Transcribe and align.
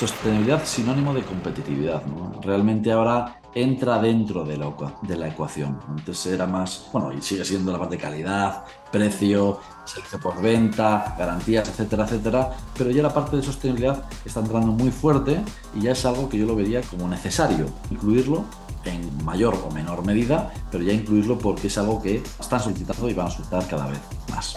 sostenibilidad 0.00 0.64
sinónimo 0.64 1.12
de 1.12 1.22
competitividad. 1.22 2.02
Realmente 2.42 2.90
ahora 2.90 3.38
entra 3.54 4.00
dentro 4.00 4.44
de 4.44 4.56
la, 4.56 4.72
de 5.02 5.16
la 5.16 5.28
ecuación. 5.28 5.78
Antes 5.88 6.24
era 6.24 6.46
más, 6.46 6.86
bueno, 6.90 7.12
y 7.12 7.20
sigue 7.20 7.44
siendo 7.44 7.70
la 7.70 7.78
parte 7.78 7.96
de 7.96 8.02
calidad, 8.02 8.64
precio, 8.90 9.60
servicio 9.84 10.18
por 10.18 10.40
venta, 10.40 11.14
garantías, 11.18 11.68
etcétera, 11.68 12.04
etcétera, 12.04 12.50
pero 12.78 12.90
ya 12.90 13.02
la 13.02 13.12
parte 13.12 13.36
de 13.36 13.42
sostenibilidad 13.42 14.04
está 14.24 14.40
entrando 14.40 14.72
muy 14.72 14.90
fuerte 14.90 15.42
y 15.74 15.82
ya 15.82 15.92
es 15.92 16.06
algo 16.06 16.30
que 16.30 16.38
yo 16.38 16.46
lo 16.46 16.56
vería 16.56 16.80
como 16.80 17.06
necesario 17.06 17.66
incluirlo 17.90 18.44
en 18.86 19.22
mayor 19.22 19.54
o 19.68 19.70
menor 19.70 20.06
medida, 20.06 20.50
pero 20.70 20.82
ya 20.82 20.94
incluirlo 20.94 21.36
porque 21.36 21.66
es 21.66 21.76
algo 21.76 22.00
que 22.00 22.22
están 22.40 22.60
solicitando 22.60 23.06
y 23.10 23.12
van 23.12 23.26
a 23.26 23.30
solicitar 23.30 23.66
cada 23.66 23.86
vez 23.86 24.00
más. 24.30 24.56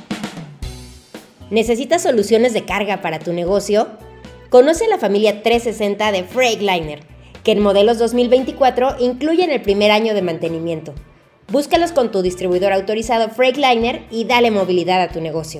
¿Necesitas 1.51 2.03
soluciones 2.03 2.53
de 2.53 2.63
carga 2.63 3.01
para 3.01 3.19
tu 3.19 3.33
negocio? 3.33 3.89
Conoce 4.49 4.87
la 4.87 4.97
familia 4.97 5.43
360 5.43 6.13
de 6.13 6.23
Freightliner, 6.23 7.01
que 7.43 7.51
en 7.51 7.59
modelos 7.59 7.99
2024 7.99 8.95
incluyen 9.01 9.51
el 9.51 9.61
primer 9.61 9.91
año 9.91 10.13
de 10.13 10.21
mantenimiento. 10.21 10.93
Búscalos 11.51 11.91
con 11.91 12.09
tu 12.09 12.21
distribuidor 12.21 12.71
autorizado 12.71 13.27
Freightliner 13.27 14.05
y 14.09 14.23
dale 14.23 14.49
movilidad 14.49 15.01
a 15.01 15.09
tu 15.09 15.19
negocio. 15.19 15.59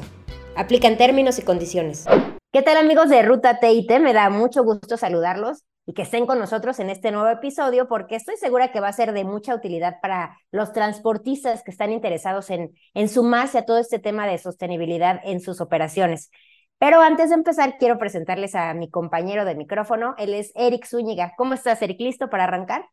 Aplican 0.55 0.97
términos 0.97 1.39
y 1.39 1.41
condiciones. 1.41 2.05
¿Qué 2.53 2.61
tal 2.61 2.77
amigos 2.77 3.09
de 3.09 3.21
Ruta 3.23 3.59
TIT? 3.59 3.91
Me 3.99 4.13
da 4.13 4.29
mucho 4.29 4.63
gusto 4.63 4.95
saludarlos 4.95 5.65
y 5.85 5.93
que 5.93 6.03
estén 6.03 6.25
con 6.25 6.39
nosotros 6.39 6.79
en 6.79 6.89
este 6.89 7.11
nuevo 7.11 7.29
episodio 7.29 7.87
porque 7.87 8.15
estoy 8.15 8.37
segura 8.37 8.71
que 8.71 8.79
va 8.79 8.87
a 8.89 8.93
ser 8.93 9.13
de 9.13 9.23
mucha 9.23 9.55
utilidad 9.55 9.95
para 10.01 10.37
los 10.51 10.73
transportistas 10.73 11.63
que 11.63 11.71
están 11.71 11.91
interesados 11.91 12.49
en, 12.49 12.71
sumarse 13.07 13.57
a 13.57 13.65
todo 13.65 13.79
este 13.79 13.99
tema 13.99 14.27
de 14.27 14.37
sostenibilidad 14.37 15.19
en 15.23 15.39
sus 15.39 15.59
operaciones. 15.59 16.29
Pero 16.77 17.01
antes 17.01 17.29
de 17.29 17.35
empezar, 17.35 17.77
quiero 17.77 17.97
presentarles 17.97 18.55
a 18.55 18.73
mi 18.73 18.89
compañero 18.89 19.45
de 19.45 19.55
micrófono. 19.55 20.15
Él 20.17 20.33
es 20.33 20.51
Eric 20.55 20.85
Zúñiga. 20.85 21.33
¿Cómo 21.37 21.53
estás, 21.53 21.81
Eric? 21.81 21.99
¿Listo 21.99 22.29
para 22.29 22.45
arrancar? 22.45 22.85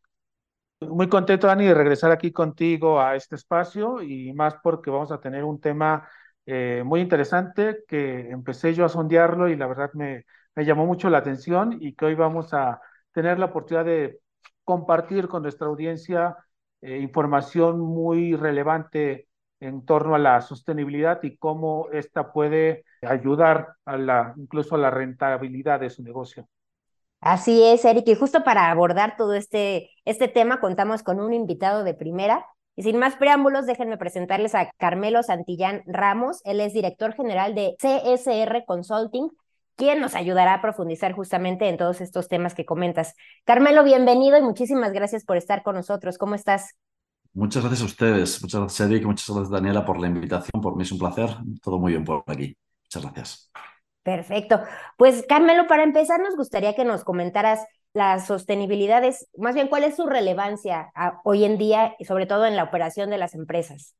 Muy 0.81 1.09
contento, 1.09 1.47
Dani, 1.47 1.65
de 1.65 1.73
regresar 1.73 2.11
aquí 2.11 2.31
contigo 2.31 3.01
a 3.01 3.15
este 3.15 3.35
espacio 3.35 4.01
y 4.01 4.31
más 4.33 4.55
porque 4.61 4.91
vamos 4.91 5.11
a 5.11 5.19
tener 5.19 5.43
un 5.43 5.59
tema 5.59 6.07
eh, 6.45 6.83
muy 6.85 7.01
interesante 7.01 7.83
que 7.87 8.29
empecé 8.29 8.73
yo 8.73 8.85
a 8.85 8.89
sondearlo 8.89 9.49
y 9.49 9.55
la 9.55 9.67
verdad 9.67 9.89
me, 9.93 10.25
me 10.59 10.65
llamó 10.65 10.85
mucho 10.85 11.09
la 11.09 11.19
atención 11.19 11.77
y 11.79 11.93
que 11.93 12.03
hoy 12.03 12.15
vamos 12.15 12.53
a 12.53 12.81
tener 13.13 13.39
la 13.39 13.45
oportunidad 13.45 13.85
de 13.85 14.19
compartir 14.65 15.29
con 15.29 15.43
nuestra 15.43 15.67
audiencia 15.67 16.35
eh, 16.81 16.97
información 16.97 17.79
muy 17.79 18.35
relevante 18.35 19.29
en 19.61 19.85
torno 19.85 20.15
a 20.15 20.19
la 20.19 20.41
sostenibilidad 20.41 21.23
y 21.23 21.37
cómo 21.37 21.87
esta 21.93 22.33
puede 22.33 22.83
ayudar 23.01 23.69
a 23.85 23.95
la, 23.95 24.33
incluso 24.35 24.75
a 24.75 24.79
la 24.79 24.91
rentabilidad 24.91 25.79
de 25.79 25.89
su 25.89 26.03
negocio. 26.03 26.45
Así 27.21 27.63
es, 27.63 27.85
Eric, 27.85 28.09
y 28.09 28.15
justo 28.15 28.43
para 28.43 28.69
abordar 28.69 29.15
todo 29.15 29.35
este, 29.35 29.89
este 30.03 30.27
tema 30.27 30.59
contamos 30.59 31.03
con 31.03 31.21
un 31.21 31.31
invitado 31.31 31.85
de 31.85 31.93
primera. 31.93 32.45
Y 32.75 32.83
sin 32.83 32.97
más 32.97 33.15
preámbulos, 33.15 33.65
déjenme 33.65 33.97
presentarles 33.97 34.55
a 34.55 34.69
Carmelo 34.77 35.23
Santillán 35.23 35.83
Ramos. 35.85 36.41
Él 36.43 36.59
es 36.59 36.73
director 36.73 37.13
general 37.13 37.55
de 37.55 37.77
CSR 37.79 38.65
Consulting, 38.65 39.29
quien 39.79 40.01
nos 40.01 40.13
ayudará 40.13 40.55
a 40.55 40.61
profundizar 40.61 41.13
justamente 41.13 41.69
en 41.69 41.77
todos 41.77 42.01
estos 42.01 42.27
temas 42.27 42.53
que 42.53 42.65
comentas. 42.65 43.15
Carmelo, 43.45 43.85
bienvenido 43.85 44.37
y 44.37 44.41
muchísimas 44.41 44.91
gracias 44.91 45.23
por 45.23 45.37
estar 45.37 45.63
con 45.63 45.75
nosotros. 45.75 46.17
¿Cómo 46.17 46.35
estás? 46.35 46.75
Muchas 47.31 47.63
gracias 47.63 47.83
a 47.83 47.85
ustedes, 47.85 48.41
muchas 48.41 48.59
gracias 48.59 48.89
Eric, 48.89 49.05
muchas 49.05 49.29
gracias 49.29 49.49
Daniela 49.49 49.85
por 49.85 49.97
la 49.97 50.07
invitación, 50.07 50.61
por 50.61 50.75
mí 50.75 50.83
es 50.83 50.91
un 50.91 50.99
placer, 50.99 51.29
todo 51.63 51.79
muy 51.79 51.93
bien 51.93 52.03
por 52.03 52.23
aquí. 52.27 52.57
Muchas 52.83 53.03
gracias. 53.03 53.51
Perfecto. 54.03 54.61
Pues 54.97 55.25
Carmelo, 55.29 55.65
para 55.67 55.83
empezar 55.83 56.19
nos 56.19 56.35
gustaría 56.35 56.75
que 56.75 56.83
nos 56.83 57.05
comentaras 57.05 57.65
las 57.93 58.27
sostenibilidades, 58.27 59.29
más 59.37 59.55
bien 59.55 59.69
cuál 59.69 59.85
es 59.85 59.95
su 59.95 60.07
relevancia 60.07 60.91
hoy 61.23 61.45
en 61.45 61.57
día, 61.57 61.95
sobre 62.05 62.25
todo 62.25 62.45
en 62.45 62.57
la 62.57 62.63
operación 62.63 63.09
de 63.11 63.17
las 63.17 63.33
empresas. 63.33 63.95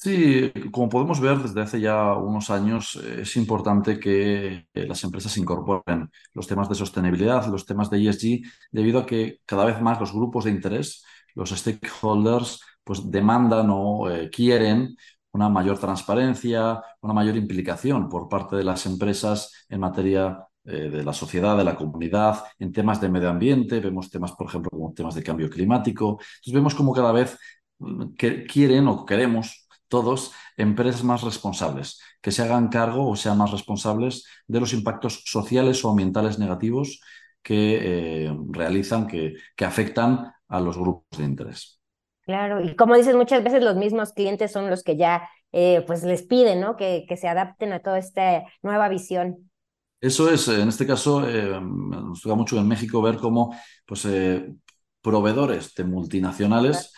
Sí, 0.00 0.52
como 0.70 0.88
podemos 0.88 1.20
ver 1.20 1.38
desde 1.38 1.60
hace 1.60 1.80
ya 1.80 2.14
unos 2.14 2.50
años, 2.50 2.96
eh, 3.02 3.22
es 3.22 3.36
importante 3.36 3.98
que 3.98 4.66
las 4.72 5.02
empresas 5.02 5.36
incorporen 5.36 6.10
los 6.34 6.46
temas 6.46 6.68
de 6.68 6.76
sostenibilidad, 6.76 7.46
los 7.48 7.66
temas 7.66 7.90
de 7.90 7.98
ESG, 8.06 8.42
debido 8.70 9.00
a 9.00 9.06
que 9.06 9.38
cada 9.44 9.64
vez 9.64 9.80
más 9.80 9.98
los 9.98 10.12
grupos 10.12 10.44
de 10.44 10.52
interés, 10.52 11.04
los 11.34 11.50
stakeholders, 11.50 12.60
pues 12.84 13.10
demandan 13.10 13.68
o 13.70 14.08
eh, 14.08 14.30
quieren 14.30 14.96
una 15.32 15.48
mayor 15.48 15.78
transparencia, 15.78 16.80
una 17.00 17.12
mayor 17.12 17.36
implicación 17.36 18.08
por 18.08 18.28
parte 18.28 18.54
de 18.56 18.64
las 18.64 18.86
empresas 18.86 19.66
en 19.68 19.80
materia 19.80 20.46
eh, 20.64 20.90
de 20.90 21.02
la 21.04 21.12
sociedad, 21.12 21.56
de 21.56 21.64
la 21.64 21.74
comunidad, 21.76 22.44
en 22.60 22.72
temas 22.72 23.00
de 23.00 23.08
medio 23.08 23.30
ambiente, 23.30 23.80
vemos 23.80 24.10
temas, 24.10 24.32
por 24.32 24.46
ejemplo, 24.46 24.70
como 24.70 24.92
temas 24.94 25.14
de 25.16 25.22
cambio 25.24 25.50
climático. 25.50 26.18
Entonces 26.20 26.52
vemos 26.54 26.74
como 26.76 26.92
cada 26.94 27.10
vez 27.12 27.36
mm, 27.78 28.14
quieren 28.46 28.86
o 28.88 29.04
queremos 29.04 29.67
todos 29.88 30.32
empresas 30.56 31.02
más 31.02 31.22
responsables, 31.22 32.00
que 32.20 32.30
se 32.30 32.42
hagan 32.42 32.68
cargo 32.68 33.08
o 33.08 33.16
sean 33.16 33.38
más 33.38 33.50
responsables 33.50 34.26
de 34.46 34.60
los 34.60 34.72
impactos 34.72 35.22
sociales 35.26 35.84
o 35.84 35.90
ambientales 35.90 36.38
negativos 36.38 37.00
que 37.42 38.26
eh, 38.26 38.36
realizan, 38.50 39.06
que, 39.06 39.34
que 39.56 39.64
afectan 39.64 40.32
a 40.48 40.60
los 40.60 40.76
grupos 40.76 41.18
de 41.18 41.24
interés. 41.24 41.80
Claro, 42.22 42.62
y 42.62 42.76
como 42.76 42.94
dices, 42.94 43.16
muchas 43.16 43.42
veces 43.42 43.62
los 43.62 43.76
mismos 43.76 44.12
clientes 44.12 44.52
son 44.52 44.68
los 44.68 44.82
que 44.82 44.96
ya 44.96 45.28
eh, 45.52 45.82
pues 45.86 46.02
les 46.04 46.22
piden, 46.22 46.60
¿no? 46.60 46.76
Que, 46.76 47.06
que, 47.08 47.16
se 47.16 47.26
adapten 47.26 47.72
a 47.72 47.80
toda 47.80 47.98
esta 47.98 48.44
nueva 48.62 48.90
visión. 48.90 49.50
Eso 49.98 50.30
es, 50.30 50.46
en 50.48 50.68
este 50.68 50.86
caso, 50.86 51.26
eh, 51.26 51.58
nos 51.60 52.20
toca 52.20 52.34
mucho 52.34 52.58
en 52.58 52.68
México 52.68 53.00
ver 53.00 53.16
cómo 53.16 53.56
pues, 53.86 54.06
proveedores 55.00 55.74
de 55.74 55.84
multinacionales 55.84 56.92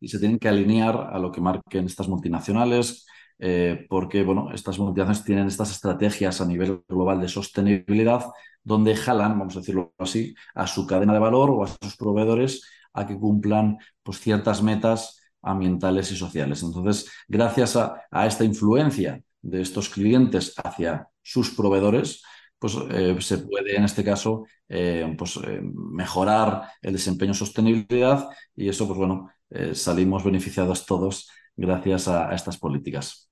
y 0.00 0.08
se 0.08 0.18
tienen 0.18 0.38
que 0.38 0.48
alinear 0.48 1.10
a 1.12 1.18
lo 1.18 1.32
que 1.32 1.40
marquen 1.40 1.86
estas 1.86 2.08
multinacionales, 2.08 3.06
eh, 3.38 3.86
porque 3.88 4.22
bueno, 4.22 4.50
estas 4.52 4.78
multinacionales 4.78 5.24
tienen 5.24 5.46
estas 5.46 5.70
estrategias 5.70 6.40
a 6.40 6.46
nivel 6.46 6.82
global 6.88 7.20
de 7.20 7.28
sostenibilidad, 7.28 8.24
donde 8.62 8.96
jalan, 8.96 9.38
vamos 9.38 9.56
a 9.56 9.60
decirlo 9.60 9.94
así, 9.98 10.34
a 10.54 10.66
su 10.66 10.86
cadena 10.86 11.12
de 11.12 11.18
valor 11.18 11.50
o 11.50 11.62
a 11.62 11.68
sus 11.68 11.96
proveedores 11.96 12.62
a 12.92 13.06
que 13.06 13.18
cumplan 13.18 13.78
pues, 14.02 14.20
ciertas 14.20 14.62
metas 14.62 15.20
ambientales 15.42 16.10
y 16.10 16.16
sociales. 16.16 16.62
Entonces, 16.62 17.08
gracias 17.28 17.76
a, 17.76 18.26
esta 18.26 18.44
influencia 18.44 19.22
de 19.42 19.60
estos 19.60 19.88
clientes 19.88 20.54
hacia 20.64 21.08
sus 21.22 21.50
proveedores, 21.50 22.22
pues 22.58 22.74
eh, 22.90 23.16
se 23.20 23.38
puede 23.38 23.76
en 23.76 23.84
este 23.84 24.02
caso 24.02 24.46
eh, 24.68 25.14
pues, 25.16 25.38
mejorar 25.72 26.62
el 26.80 26.94
desempeño 26.94 27.34
sostenibilidad 27.34 28.28
y 28.56 28.68
eso, 28.68 28.86
pues 28.86 28.98
bueno, 28.98 29.28
eh, 29.50 29.74
salimos 29.74 30.24
beneficiados 30.24 30.86
todos 30.86 31.30
gracias 31.56 32.08
a, 32.08 32.32
estas 32.34 32.58
políticas. 32.58 33.30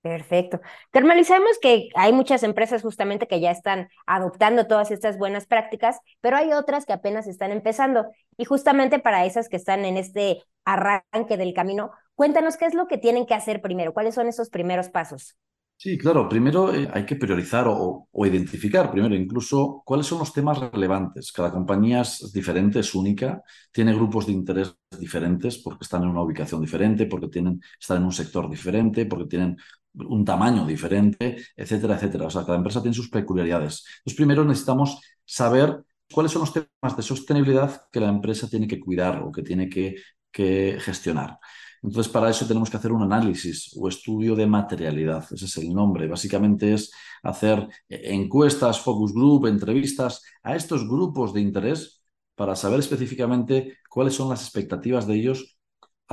Perfecto. 0.00 0.60
Carmelo, 0.92 1.24
sabemos 1.24 1.58
que 1.60 1.88
hay 1.96 2.12
muchas 2.12 2.44
empresas 2.44 2.82
justamente 2.82 3.26
que 3.26 3.40
ya 3.40 3.50
están 3.50 3.88
adoptando 4.06 4.68
todas 4.68 4.92
estas 4.92 5.18
buenas 5.18 5.46
prácticas, 5.46 5.98
pero 6.20 6.36
hay 6.36 6.52
otras 6.52 6.86
que 6.86 6.92
apenas 6.92 7.26
están 7.26 7.50
empezando. 7.50 8.06
Y 8.36 8.44
justamente 8.44 9.00
para 9.00 9.26
esas 9.26 9.48
que 9.48 9.56
están 9.56 9.84
en 9.84 9.96
este 9.96 10.44
arranque 10.64 11.36
del 11.36 11.54
camino, 11.54 11.90
cuéntanos 12.14 12.56
qué 12.56 12.66
es 12.66 12.74
lo 12.74 12.86
que 12.86 12.98
tienen 12.98 13.26
que 13.26 13.34
hacer 13.34 13.60
primero, 13.60 13.92
cuáles 13.92 14.14
son 14.14 14.28
esos 14.28 14.48
primeros 14.48 14.90
pasos. 14.90 15.36
Sí, 15.78 15.98
claro. 15.98 16.28
Primero 16.28 16.74
eh, 16.74 16.88
hay 16.92 17.04
que 17.04 17.16
priorizar 17.16 17.66
o, 17.68 18.08
identificar, 18.24 18.90
primero 18.90 19.14
incluso, 19.14 19.82
cuáles 19.84 20.06
son 20.06 20.18
los 20.18 20.32
temas 20.32 20.58
relevantes. 20.58 21.30
Cada 21.32 21.52
compañía 21.52 22.00
es 22.00 22.32
diferente, 22.32 22.80
es 22.80 22.94
única, 22.94 23.42
tiene 23.72 23.94
grupos 23.94 24.26
de 24.26 24.32
interés 24.32 24.74
diferentes 24.98 25.58
porque 25.58 25.84
están 25.84 26.02
en 26.04 26.08
una 26.08 26.22
ubicación 26.22 26.62
diferente, 26.62 27.06
porque 27.06 27.28
tienen, 27.28 27.60
están 27.78 27.98
en 27.98 28.04
un 28.04 28.12
sector 28.12 28.48
diferente, 28.50 29.04
porque 29.04 29.26
tienen 29.28 29.56
un 29.94 30.24
tamaño 30.24 30.66
diferente, 30.66 31.36
etcétera, 31.54 31.96
etcétera. 31.96 32.26
O 32.26 32.30
sea, 32.30 32.44
cada 32.44 32.56
empresa 32.56 32.80
tiene 32.80 32.94
sus 32.94 33.10
peculiaridades. 33.10 33.84
Entonces, 33.98 34.16
primero 34.16 34.44
necesitamos 34.44 35.00
saber 35.26 35.84
cuáles 36.10 36.32
son 36.32 36.40
los 36.40 36.52
temas 36.54 36.96
de 36.96 37.02
sostenibilidad 37.02 37.82
que 37.92 38.00
la 38.00 38.08
empresa 38.08 38.48
tiene 38.48 38.66
que 38.66 38.80
cuidar 38.80 39.22
o 39.22 39.30
que 39.30 39.42
tiene 39.42 39.68
que, 39.68 39.96
que 40.32 40.78
gestionar. 40.80 41.38
Entonces, 41.86 42.12
para 42.12 42.30
eso 42.30 42.46
tenemos 42.46 42.68
que 42.68 42.76
hacer 42.78 42.90
un 42.90 43.02
análisis 43.02 43.70
o 43.78 43.86
estudio 43.88 44.34
de 44.34 44.44
materialidad. 44.44 45.24
Ese 45.32 45.44
es 45.44 45.56
el 45.58 45.72
nombre. 45.72 46.08
Básicamente 46.08 46.74
es 46.74 46.90
hacer 47.22 47.68
encuestas, 47.88 48.80
focus 48.80 49.14
group, 49.14 49.46
entrevistas 49.46 50.22
a 50.42 50.56
estos 50.56 50.88
grupos 50.88 51.32
de 51.32 51.42
interés 51.42 52.02
para 52.34 52.56
saber 52.56 52.80
específicamente 52.80 53.78
cuáles 53.88 54.14
son 54.14 54.28
las 54.28 54.42
expectativas 54.42 55.06
de 55.06 55.14
ellos 55.14 55.58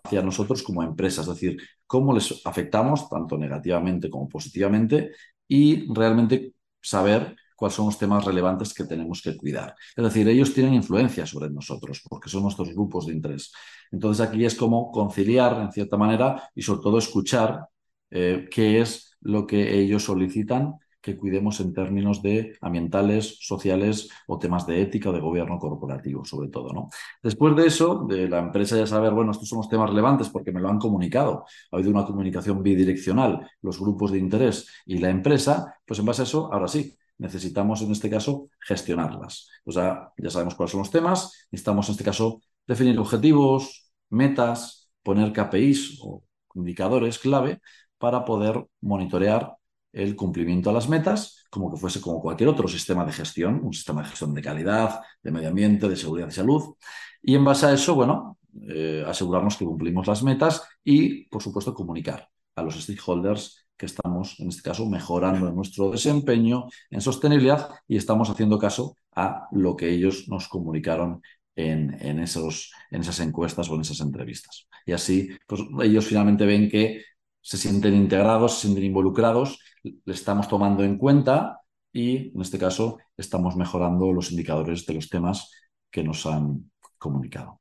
hacia 0.03 0.21
nosotros 0.21 0.61
como 0.61 0.83
empresa, 0.83 1.21
es 1.21 1.27
decir, 1.27 1.57
cómo 1.87 2.13
les 2.13 2.45
afectamos 2.45 3.09
tanto 3.09 3.35
negativamente 3.37 4.11
como 4.11 4.29
positivamente 4.29 5.11
y 5.47 5.91
realmente 5.91 6.53
saber 6.81 7.35
cuáles 7.63 7.75
son 7.77 7.85
los 7.85 7.97
temas 7.97 8.25
relevantes 8.25 8.73
que 8.73 8.83
tenemos 8.83 9.21
que 9.21 9.37
cuidar. 9.37 9.73
Es 9.95 10.03
decir, 10.03 10.27
ellos 10.27 10.53
tienen 10.53 10.73
influencia 10.73 11.25
sobre 11.25 11.49
nosotros 11.49 12.01
porque 12.09 12.29
son 12.29 12.43
nuestros 12.43 12.73
grupos 12.73 13.07
de 13.07 13.13
interés. 13.13 13.53
Entonces 13.89 14.27
aquí 14.27 14.43
es 14.43 14.55
como 14.55 14.91
conciliar 14.91 15.61
en 15.61 15.71
cierta 15.71 15.95
manera 15.95 16.49
y 16.53 16.61
sobre 16.61 16.81
todo 16.81 16.97
escuchar 16.97 17.69
eh, 18.11 18.49
qué 18.51 18.81
es 18.81 19.15
lo 19.21 19.47
que 19.47 19.79
ellos 19.79 20.03
solicitan 20.03 20.73
que 20.99 21.15
cuidemos 21.15 21.61
en 21.61 21.73
términos 21.73 22.21
de 22.21 22.57
ambientales, 22.59 23.37
sociales 23.39 24.09
o 24.27 24.37
temas 24.39 24.67
de 24.67 24.81
ética 24.81 25.09
o 25.09 25.13
de 25.13 25.21
gobierno 25.21 25.57
corporativo, 25.57 26.25
sobre 26.25 26.49
todo. 26.49 26.73
¿no? 26.73 26.89
Después 27.21 27.55
de 27.55 27.67
eso, 27.67 28.05
de 28.09 28.27
la 28.27 28.39
empresa 28.39 28.75
ya 28.75 28.87
saber, 28.87 29.13
bueno, 29.13 29.31
estos 29.31 29.47
son 29.47 29.59
los 29.59 29.69
temas 29.69 29.89
relevantes 29.89 30.27
porque 30.27 30.51
me 30.51 30.59
lo 30.59 30.67
han 30.67 30.79
comunicado, 30.79 31.45
ha 31.71 31.75
habido 31.77 31.91
una 31.91 32.05
comunicación 32.05 32.61
bidireccional, 32.61 33.49
los 33.61 33.79
grupos 33.79 34.11
de 34.11 34.19
interés 34.19 34.67
y 34.85 34.97
la 34.97 35.09
empresa, 35.09 35.77
pues 35.85 35.99
en 35.99 36.05
base 36.05 36.23
a 36.23 36.25
eso, 36.25 36.51
ahora 36.51 36.67
sí, 36.67 36.93
necesitamos 37.17 37.81
en 37.81 37.91
este 37.91 38.09
caso 38.09 38.49
gestionarlas. 38.59 39.49
O 39.65 39.71
sea, 39.71 40.11
ya 40.17 40.29
sabemos 40.29 40.55
cuáles 40.55 40.71
son 40.71 40.79
los 40.79 40.91
temas, 40.91 41.47
necesitamos 41.51 41.87
en 41.87 41.91
este 41.93 42.03
caso 42.03 42.41
definir 42.67 42.97
objetivos, 42.99 43.91
metas, 44.09 44.89
poner 45.03 45.33
KPIs 45.33 45.99
o 46.01 46.23
indicadores 46.55 47.19
clave 47.19 47.61
para 47.97 48.25
poder 48.25 48.65
monitorear 48.81 49.55
el 49.91 50.15
cumplimiento 50.15 50.69
a 50.69 50.73
las 50.73 50.89
metas, 50.89 51.45
como 51.49 51.71
que 51.71 51.77
fuese 51.77 52.01
como 52.01 52.19
cualquier 52.21 52.49
otro 52.49 52.67
sistema 52.67 53.05
de 53.05 53.13
gestión, 53.13 53.61
un 53.63 53.73
sistema 53.73 54.01
de 54.01 54.09
gestión 54.09 54.33
de 54.33 54.41
calidad, 54.41 55.01
de 55.21 55.31
medio 55.31 55.49
ambiente, 55.49 55.87
de 55.87 55.95
seguridad 55.95 56.27
y 56.27 56.31
salud. 56.31 56.75
Y 57.21 57.35
en 57.35 57.45
base 57.45 57.67
a 57.67 57.73
eso, 57.73 57.93
bueno, 57.95 58.37
eh, 58.67 59.03
asegurarnos 59.07 59.55
que 59.55 59.65
cumplimos 59.65 60.07
las 60.07 60.23
metas 60.23 60.63
y, 60.83 61.25
por 61.25 61.41
supuesto, 61.41 61.73
comunicar 61.73 62.27
a 62.55 62.63
los 62.63 62.81
stakeholders 62.81 63.62
que 63.77 63.85
estamos, 63.85 64.39
en 64.39 64.49
este 64.49 64.61
caso, 64.61 64.87
mejorando 64.89 65.51
nuestro 65.51 65.91
desempeño 65.91 66.67
en 66.89 67.01
sostenibilidad 67.01 67.69
y 67.87 67.97
estamos 67.97 68.29
haciendo 68.29 68.57
caso 68.59 68.97
a 69.15 69.47
lo 69.51 69.75
que 69.75 69.89
ellos 69.89 70.27
nos 70.27 70.47
comunicaron 70.47 71.21
en, 71.55 71.97
en, 72.01 72.19
esos, 72.19 72.71
en 72.91 73.01
esas 73.01 73.19
encuestas 73.19 73.69
o 73.69 73.75
en 73.75 73.81
esas 73.81 73.99
entrevistas. 73.99 74.67
Y 74.85 74.91
así, 74.91 75.29
pues 75.47 75.61
ellos 75.81 76.05
finalmente 76.05 76.45
ven 76.45 76.69
que 76.69 77.03
se 77.41 77.57
sienten 77.57 77.93
integrados, 77.93 78.55
se 78.55 78.61
sienten 78.67 78.85
involucrados, 78.85 79.59
le 79.83 80.13
estamos 80.13 80.47
tomando 80.47 80.83
en 80.83 80.97
cuenta 80.97 81.59
y, 81.91 82.33
en 82.33 82.41
este 82.41 82.57
caso, 82.57 82.97
estamos 83.17 83.55
mejorando 83.55 84.11
los 84.11 84.31
indicadores 84.31 84.85
de 84.85 84.93
los 84.95 85.09
temas 85.09 85.51
que 85.91 86.03
nos 86.03 86.25
han 86.25 86.71
comunicado. 86.97 87.59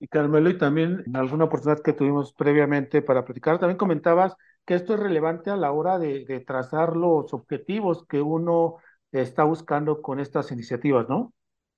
Y 0.00 0.08
Carmelo, 0.08 0.50
y 0.50 0.58
también 0.58 1.02
en 1.06 1.16
alguna 1.16 1.44
oportunidad 1.44 1.82
que 1.82 1.92
tuvimos 1.92 2.32
previamente 2.32 3.00
para 3.00 3.24
platicar, 3.24 3.58
también 3.58 3.78
comentabas 3.78 4.34
que 4.64 4.74
esto 4.74 4.94
es 4.94 5.00
relevante 5.00 5.50
a 5.50 5.56
la 5.56 5.72
hora 5.72 5.98
de, 5.98 6.44
trazar 6.46 6.96
los 6.96 7.32
objetivos 7.34 8.06
que 8.06 8.20
uno 8.20 8.76
está 9.12 9.44
buscando 9.44 10.00
con 10.00 10.20
estas 10.20 10.50
iniciativas, 10.52 11.08
¿no? 11.08 11.32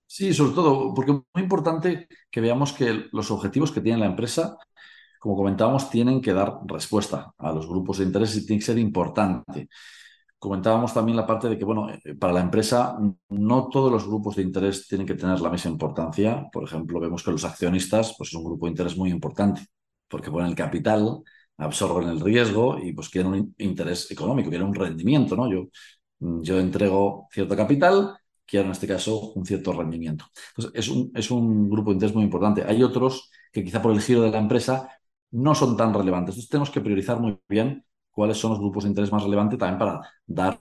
Sí, 0.07 0.33
sobre 0.33 0.53
todo, 0.53 0.95
porque 0.95 1.11
es 1.11 1.19
muy 1.35 1.43
importante 1.43 2.09
que 2.31 2.41
veamos 2.41 2.73
que 2.73 3.07
los 3.13 3.31
objetivos 3.31 3.73
que 3.73 3.81
tiene 3.81 3.99
la 3.99 4.07
empresa, 4.07 4.57
como 5.19 5.37
comentábamos, 5.37 5.91
tienen 5.91 6.21
que 6.21 6.33
dar 6.33 6.61
respuesta 6.65 7.33
a 7.37 7.53
los 7.53 7.69
grupos 7.69 7.99
de 7.99 8.05
interés 8.05 8.37
y 8.37 8.47
tiene 8.47 8.61
que 8.61 8.67
ser 8.67 8.79
importante. 8.79 9.69
Comentábamos 10.39 10.95
también 10.95 11.17
la 11.17 11.27
parte 11.27 11.49
de 11.49 11.59
que, 11.59 11.65
bueno, 11.65 11.89
eh, 11.91 12.15
para 12.15 12.33
la 12.35 12.41
empresa 12.41 12.97
no 13.31 13.69
todos 13.69 13.91
los 13.91 14.07
grupos 14.07 14.37
de 14.37 14.43
interés 14.43 14.87
tienen 14.87 15.07
que 15.07 15.15
tener 15.15 15.41
la 15.41 15.51
misma 15.51 15.73
importancia. 15.73 16.47
Por 16.53 16.65
ejemplo, 16.65 17.01
vemos 17.01 17.25
que 17.25 17.33
los 17.33 17.45
accionistas 17.45 18.15
pues, 18.17 18.29
es 18.29 18.35
un 18.35 18.45
grupo 18.45 18.67
de 18.67 18.71
interés 18.71 18.97
muy 18.97 19.11
importante, 19.11 19.63
porque 20.09 20.31
ponen 20.31 20.49
el 20.51 20.55
capital, 20.55 21.23
absorben 21.59 22.09
el 22.09 22.21
riesgo 22.21 22.79
y 22.79 22.93
pues 22.93 23.09
quieren 23.09 23.33
un 23.33 23.55
interés 23.59 24.11
económico, 24.11 24.51
quieren 24.51 24.69
un 24.69 24.75
rendimiento, 24.75 25.37
¿no? 25.37 25.51
Yo, 25.51 25.69
yo 26.19 26.59
entrego 26.59 27.29
cierto 27.31 27.57
capital, 27.57 28.17
quiero 28.47 28.67
en 28.67 28.73
este 28.73 28.87
caso 28.87 29.33
un 29.33 29.45
cierto 29.47 29.73
rendimiento. 29.73 30.27
Entonces, 30.57 30.73
es 30.75 30.89
un, 30.89 31.11
es 31.15 31.31
un 31.31 31.69
grupo 31.71 31.91
de 31.91 31.95
interés 31.95 32.15
muy 32.15 32.25
importante. 32.25 32.65
Hay 32.65 32.83
otros 32.83 33.31
que 33.53 33.65
quizá 33.65 33.83
por 33.83 33.93
el 33.93 34.01
giro 34.01 34.23
de 34.23 34.31
la 34.31 34.39
empresa 34.39 34.89
no 35.33 35.55
son 35.55 35.77
tan 35.77 35.93
relevantes. 35.95 36.35
Entonces 36.35 36.51
tenemos 36.51 36.71
que 36.71 36.81
priorizar 36.81 37.21
muy 37.21 37.39
bien 37.49 37.85
cuáles 38.11 38.39
son 38.39 38.51
los 38.53 38.61
grupos 38.61 38.85
de 38.85 38.91
interés 38.91 39.13
más 39.13 39.23
relevantes 39.23 39.59
también 39.59 39.79
para 39.79 40.01
dar 40.27 40.61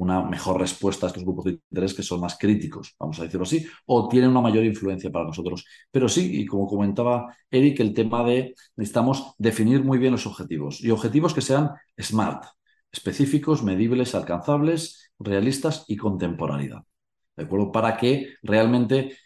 una 0.00 0.22
mejor 0.22 0.58
respuesta 0.58 1.06
a 1.06 1.08
estos 1.08 1.24
grupos 1.24 1.44
de 1.44 1.50
interés 1.52 1.92
que 1.94 2.02
son 2.02 2.20
más 2.20 2.38
críticos, 2.38 2.94
vamos 2.98 3.20
a 3.20 3.24
decirlo 3.24 3.44
así, 3.44 3.66
o 3.86 4.08
tienen 4.08 4.30
una 4.30 4.40
mayor 4.40 4.64
influencia 4.64 5.10
para 5.10 5.26
nosotros. 5.26 5.64
Pero 5.90 6.08
sí, 6.08 6.40
y 6.40 6.46
como 6.46 6.66
comentaba 6.66 7.36
Eric, 7.50 7.80
el 7.80 7.92
tema 7.92 8.24
de 8.24 8.54
necesitamos 8.76 9.34
definir 9.38 9.84
muy 9.84 9.98
bien 9.98 10.12
los 10.12 10.26
objetivos 10.26 10.80
y 10.82 10.90
objetivos 10.90 11.34
que 11.34 11.42
sean 11.42 11.70
SMART, 11.98 12.44
específicos, 12.90 13.62
medibles, 13.62 14.14
alcanzables, 14.14 15.12
realistas 15.18 15.84
y 15.86 15.96
contemporaneidad. 15.96 16.82
¿De 17.36 17.44
acuerdo? 17.44 17.70
Para 17.70 17.96
que 17.96 18.34
realmente 18.42 19.16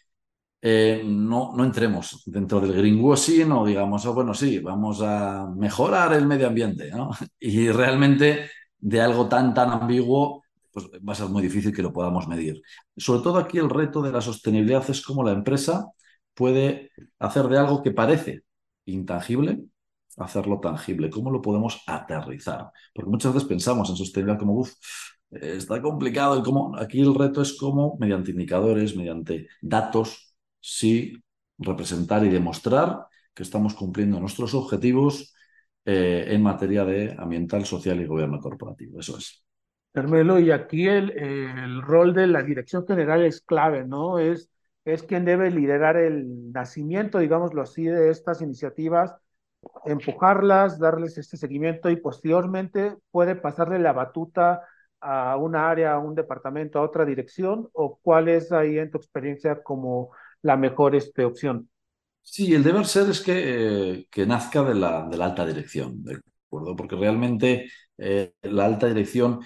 eh, 0.61 1.03
no, 1.05 1.53
no, 1.55 1.65
entremos 1.65 2.23
dentro 2.27 2.59
del 2.61 2.73
greenwashing 2.73 3.53
o 3.53 3.67
digamos, 3.67 4.07
oh, 4.07 4.15
bueno, 4.15 4.35
sí, 4.35 4.59
vamos 4.59 5.03
a 5.03 5.47
mejorar 5.57 6.15
el 6.15 6.27
medio 6.27 6.49
ambiente, 6.49 6.91
¿no? 6.91 7.11
Y 7.39 7.69
realmente 7.71 8.51
de 8.79 9.01
algo 9.01 9.29
tan, 9.29 9.55
tan 9.55 9.71
ambiguo 9.71 10.44
pues 10.75 10.87
va 11.09 11.13
a 11.13 11.17
ser 11.17 11.29
muy 11.29 11.43
difícil 11.43 11.73
que 11.73 11.83
lo 11.83 11.93
podamos 11.93 12.27
medir. 12.29 12.61
Sobre 12.97 13.23
todo 13.23 13.39
aquí 13.39 13.59
el 13.59 13.71
reto 13.71 14.03
de 14.03 14.13
la 14.13 14.21
sostenibilidad 14.21 14.85
es 14.91 15.03
cómo 15.03 15.23
la 15.23 15.33
empresa 15.33 15.87
puede 16.35 16.91
hacer 17.21 17.45
de 17.49 17.59
algo 17.59 17.83
que 17.83 17.93
parece 17.93 18.43
intangible, 18.87 19.65
hacerlo 20.17 20.61
tangible, 20.61 21.11
cómo 21.11 21.31
lo 21.31 21.41
podemos 21.41 21.83
aterrizar. 21.87 22.73
Porque 22.93 23.11
muchas 23.11 23.35
veces 23.35 23.49
pensamos 23.49 23.89
en 23.91 23.97
sostenibilidad 23.97 24.39
como, 24.39 24.55
uff, 24.55 24.73
está 25.31 25.81
complicado, 25.81 26.43
cómo, 26.43 26.77
aquí 26.77 27.01
el 27.01 27.15
reto 27.15 27.43
es 27.43 27.57
cómo, 27.59 27.97
mediante 28.01 28.33
indicadores, 28.33 28.97
mediante 28.97 29.49
datos, 29.63 30.35
sí 30.61 31.23
representar 31.59 32.25
y 32.25 32.31
demostrar 32.31 33.07
que 33.33 33.45
estamos 33.45 33.75
cumpliendo 33.75 34.19
nuestros 34.21 34.55
objetivos 34.55 35.35
eh, 35.85 36.27
en 36.29 36.43
materia 36.43 36.85
de 36.85 37.15
ambiental, 37.19 37.65
social 37.65 38.01
y 38.01 38.07
gobierno 38.07 38.41
corporativo. 38.41 39.01
Eso 39.01 39.19
es. 39.19 39.45
Carmelo, 39.95 40.41
y 40.41 40.51
aquí 40.51 40.89
el, 40.89 41.13
el, 41.13 41.81
rol 41.81 42.15
de 42.15 42.27
la 42.27 42.43
dirección 42.43 42.85
general 42.85 43.25
es 43.25 43.41
clave, 43.41 43.85
¿no? 43.85 44.19
Es, 44.19 44.51
es 44.85 45.05
quien 45.05 45.25
debe 45.25 45.53
liderar 45.53 45.97
el 45.97 46.51
nacimiento, 46.51 47.21
digámoslo 47.21 47.63
así, 47.63 47.85
de 47.85 48.11
estas 48.11 48.43
iniciativas, 48.43 49.15
empujarlas, 49.85 50.81
darles 50.81 51.17
este 51.17 51.37
seguimiento 51.37 51.91
y 51.91 51.97
posteriormente 51.97 52.97
puede 53.13 53.37
pasarle 53.37 53.79
la 53.79 53.93
batuta 53.93 54.63
a 55.01 55.37
una 55.37 55.71
área, 55.71 55.93
a 55.93 55.99
un 56.01 56.17
departamento, 56.17 56.81
a 56.81 56.83
otra 56.83 57.05
dirección, 57.05 57.69
o 57.73 58.01
cuál 58.03 58.29
es 58.29 58.51
ahí 58.51 58.79
en 58.79 58.91
tu 58.91 58.99
experiencia 58.99 59.63
como 59.63 60.11
la 60.43 60.57
mejor 60.57 60.97
este, 60.97 61.25
opción? 61.25 61.69
Sí, 62.21 62.53
el 62.53 62.65
deber 62.65 62.87
ser 62.87 63.09
es 63.11 63.21
que, 63.21 63.93
eh, 63.93 64.07
que 64.11 64.27
nazca 64.27 64.65
de 64.65 64.75
la, 64.75 65.07
de 65.09 65.17
la 65.17 65.27
alta 65.27 65.47
dirección, 65.47 66.03
¿de 66.03 66.21
acuerdo? 66.49 66.75
Porque 66.75 66.97
realmente 66.97 67.71
eh, 67.97 68.35
la 68.43 68.65
alta 68.65 68.89
dirección 68.89 69.39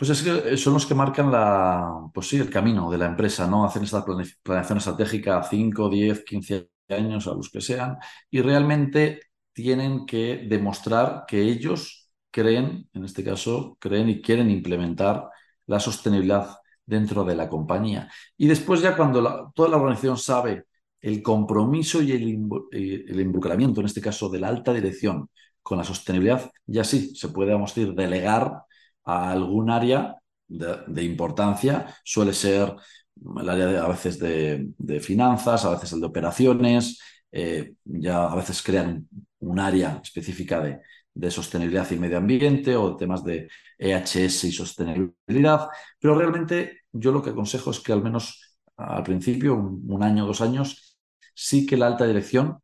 pues 0.00 0.12
es 0.12 0.22
que 0.22 0.56
son 0.56 0.72
los 0.72 0.86
que 0.86 0.94
marcan 0.94 1.30
la, 1.30 2.08
pues 2.14 2.26
sí, 2.26 2.38
el 2.38 2.48
camino 2.48 2.90
de 2.90 2.96
la 2.96 3.04
empresa, 3.04 3.46
¿no? 3.46 3.66
Hacen 3.66 3.84
esta 3.84 4.02
planeación 4.42 4.78
estratégica 4.78 5.36
a 5.36 5.42
5, 5.42 5.90
10, 5.90 6.24
15 6.24 6.70
años, 6.88 7.26
a 7.26 7.34
los 7.34 7.50
que 7.50 7.60
sean, 7.60 7.98
y 8.30 8.40
realmente 8.40 9.20
tienen 9.52 10.06
que 10.06 10.46
demostrar 10.48 11.24
que 11.28 11.42
ellos 11.42 12.10
creen, 12.30 12.88
en 12.94 13.04
este 13.04 13.22
caso, 13.22 13.76
creen 13.78 14.08
y 14.08 14.22
quieren 14.22 14.50
implementar 14.50 15.28
la 15.66 15.78
sostenibilidad 15.78 16.56
dentro 16.86 17.22
de 17.22 17.36
la 17.36 17.50
compañía. 17.50 18.10
Y 18.38 18.46
después 18.46 18.80
ya 18.80 18.96
cuando 18.96 19.52
toda 19.54 19.68
la 19.68 19.76
organización 19.76 20.16
sabe 20.16 20.64
el 21.02 21.22
compromiso 21.22 22.00
y 22.00 22.12
el, 22.12 22.48
el, 22.72 23.20
involucramiento, 23.20 23.80
en 23.80 23.86
este 23.86 24.00
caso 24.00 24.30
de 24.30 24.40
la 24.40 24.48
alta 24.48 24.72
dirección, 24.72 25.28
con 25.62 25.76
la 25.76 25.84
sostenibilidad, 25.84 26.50
ya 26.64 26.84
sí 26.84 27.14
se 27.14 27.28
puede, 27.28 27.52
vamos 27.52 27.72
a 27.72 27.74
decir, 27.74 27.94
delegar 27.94 28.62
a 29.04 29.30
algún 29.30 29.70
área 29.70 30.16
de, 30.48 31.04
importancia, 31.04 31.94
suele 32.04 32.32
ser 32.32 32.74
el 33.40 33.48
área 33.48 33.66
de, 33.66 33.78
a 33.78 33.88
veces 33.88 34.18
de, 34.18 35.00
finanzas, 35.00 35.64
a 35.64 35.70
veces 35.70 35.92
el 35.92 36.00
de 36.00 36.06
operaciones, 36.06 37.00
eh, 37.32 37.74
ya 37.84 38.24
a 38.24 38.34
veces 38.34 38.62
crean 38.62 39.08
un 39.40 39.58
área 39.60 40.00
específica 40.02 40.60
de, 40.60 40.80
sostenibilidad 41.30 41.90
y 41.90 41.96
medio 41.96 42.16
ambiente 42.16 42.76
o 42.76 42.96
temas 42.96 43.22
de 43.22 43.48
EHS 43.78 44.44
y 44.44 44.52
sostenibilidad, 44.52 45.68
pero 45.98 46.14
realmente 46.14 46.80
yo 46.92 47.12
lo 47.12 47.22
que 47.22 47.30
aconsejo 47.30 47.72
es 47.72 47.80
que 47.80 47.92
al 47.92 48.02
menos 48.02 48.56
al 48.76 49.02
principio, 49.02 49.54
un, 49.54 49.84
un 49.86 50.02
año, 50.02 50.24
dos 50.24 50.40
años, 50.40 50.96
sí 51.34 51.66
que 51.66 51.76
la 51.76 51.86
alta 51.86 52.06
dirección 52.06 52.60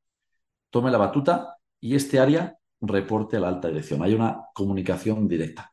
tome 0.70 0.90
la 0.90 0.98
batuta 0.98 1.56
y 1.80 1.94
este 1.94 2.18
área 2.18 2.56
reporte 2.80 3.36
a 3.36 3.40
la 3.40 3.48
alta 3.48 3.68
dirección. 3.68 4.02
Hay 4.02 4.14
una 4.14 4.44
comunicación 4.54 5.28
directa. 5.28 5.72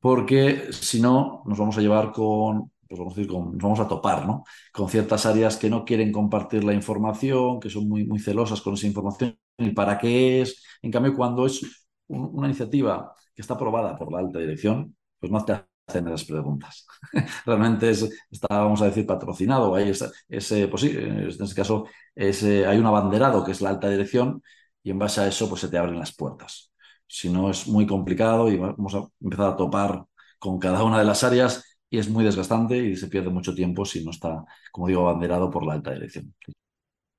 Porque 0.00 0.72
si 0.72 1.00
no, 1.00 1.42
nos 1.46 1.58
vamos 1.58 1.76
a 1.78 1.80
llevar 1.80 2.12
con, 2.12 2.70
pues 2.88 2.98
vamos 2.98 3.14
a 3.14 3.16
decir, 3.20 3.32
nos 3.32 3.56
vamos 3.58 3.80
a 3.80 3.88
topar, 3.88 4.26
¿no? 4.26 4.44
Con 4.72 4.88
ciertas 4.88 5.26
áreas 5.26 5.56
que 5.56 5.68
no 5.70 5.84
quieren 5.84 6.12
compartir 6.12 6.64
la 6.64 6.72
información, 6.74 7.58
que 7.60 7.70
son 7.70 7.88
muy, 7.88 8.04
muy 8.06 8.18
celosas 8.20 8.60
con 8.60 8.74
esa 8.74 8.86
información 8.86 9.38
y 9.58 9.70
para 9.70 9.98
qué 9.98 10.42
es. 10.42 10.62
En 10.82 10.90
cambio, 10.92 11.14
cuando 11.14 11.46
es 11.46 11.62
una 12.08 12.46
iniciativa 12.46 13.12
que 13.34 13.42
está 13.42 13.54
aprobada 13.54 13.96
por 13.98 14.12
la 14.12 14.20
alta 14.20 14.38
dirección, 14.38 14.96
pues 15.18 15.32
no 15.32 15.44
te 15.44 15.52
hacen 15.86 16.06
esas 16.08 16.24
preguntas. 16.24 16.86
Realmente 17.46 17.90
es, 17.90 18.08
está, 18.30 18.48
vamos 18.50 18.80
a 18.82 18.86
decir, 18.86 19.06
patrocinado. 19.06 19.74
Hay 19.74 19.90
ese, 20.28 20.68
pues 20.68 20.82
sí, 20.82 20.90
en 20.96 21.28
este 21.28 21.54
caso 21.54 21.86
hay 22.16 22.78
un 22.78 22.86
abanderado 22.86 23.44
que 23.44 23.52
es 23.52 23.60
la 23.60 23.70
alta 23.70 23.88
dirección 23.90 24.42
y 24.82 24.90
en 24.90 24.98
base 24.98 25.20
a 25.20 25.26
eso 25.28 25.48
pues 25.48 25.60
se 25.60 25.68
te 25.68 25.78
abren 25.78 25.98
las 25.98 26.14
puertas. 26.14 26.72
Si 27.08 27.30
no 27.30 27.50
es 27.50 27.66
muy 27.66 27.86
complicado 27.86 28.48
y 28.48 28.56
vamos 28.56 28.94
a 28.94 29.08
empezar 29.20 29.46
a 29.50 29.56
topar 29.56 30.04
con 30.38 30.58
cada 30.58 30.84
una 30.84 30.98
de 30.98 31.04
las 31.04 31.24
áreas 31.24 31.78
y 31.90 31.98
es 31.98 32.08
muy 32.08 32.24
desgastante 32.24 32.76
y 32.76 32.96
se 32.96 33.08
pierde 33.08 33.30
mucho 33.30 33.54
tiempo 33.54 33.84
si 33.84 34.04
no 34.04 34.10
está, 34.10 34.44
como 34.70 34.88
digo, 34.88 35.08
abanderado 35.08 35.50
por 35.50 35.66
la 35.66 35.74
alta 35.74 35.92
dirección. 35.92 36.34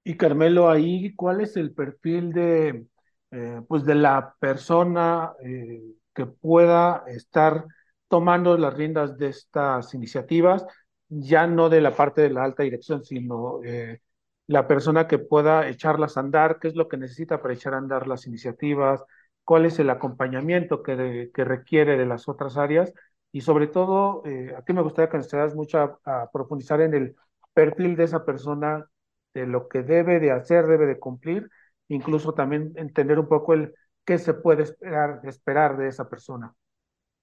Y 0.04 0.16
Carmelo, 0.16 0.70
ahí, 0.70 1.14
¿cuál 1.16 1.42
es 1.42 1.58
el 1.58 1.74
perfil 1.74 2.32
de, 2.32 2.86
eh, 3.32 3.62
pues 3.68 3.84
de 3.84 3.96
la 3.96 4.36
persona 4.40 5.34
eh, 5.44 5.82
que 6.14 6.26
pueda 6.26 7.04
estar 7.08 7.66
tomando 8.08 8.58
las 8.58 8.74
riendas 8.74 9.18
de 9.18 9.28
estas 9.30 9.94
iniciativas, 9.94 10.66
ya 11.08 11.48
no 11.48 11.70
de 11.70 11.82
la 11.82 11.96
parte 11.96 12.22
de 12.22 12.32
la 12.32 12.44
alta 12.44 12.64
dirección, 12.64 13.04
sino 13.04 13.64
eh, 13.64 14.02
la 14.48 14.68
persona 14.68 15.08
que 15.08 15.20
pueda 15.20 15.68
echarlas 15.68 16.18
a 16.18 16.22
andar, 16.22 16.60
qué 16.60 16.70
es 16.70 16.76
lo 16.76 16.88
que 16.88 16.98
necesita 16.98 17.42
para 17.42 17.54
echar 17.54 17.74
a 17.74 17.78
andar 17.78 18.08
las 18.08 18.26
iniciativas, 18.28 19.04
cuál 19.50 19.66
es 19.66 19.80
el 19.80 19.90
acompañamiento 19.90 20.84
que, 20.84 21.32
requiere 21.34 21.98
de 21.98 22.06
las 22.06 22.30
otras 22.30 22.56
áreas 22.56 22.94
y 23.32 23.42
sobre 23.42 23.66
todo, 23.66 24.22
eh, 24.24 24.54
aquí 24.56 24.74
me 24.74 24.84
gustaría 24.84 25.10
que 25.10 25.18
nos 25.18 25.28
das 25.28 25.56
mucho 25.56 26.00
a, 26.06 26.30
profundizar 26.32 26.82
en 26.82 26.94
el 26.94 27.16
perfil 27.52 27.96
de 27.96 28.04
esa 28.04 28.24
persona, 28.26 28.86
de 29.34 29.48
lo 29.48 29.68
que 29.68 29.82
debe 29.82 30.20
de 30.20 30.30
hacer, 30.30 30.68
debe 30.68 30.86
de 30.86 31.00
cumplir, 31.00 31.50
incluso 31.88 32.36
también 32.36 32.74
entender 32.76 33.18
un 33.18 33.28
poco 33.28 33.56
el 33.56 33.74
qué 34.06 34.20
se 34.20 34.36
puede 34.36 34.62
esperar, 34.62 35.22
esperar 35.24 35.78
de 35.78 35.88
esa 35.88 36.08
persona. 36.08 36.54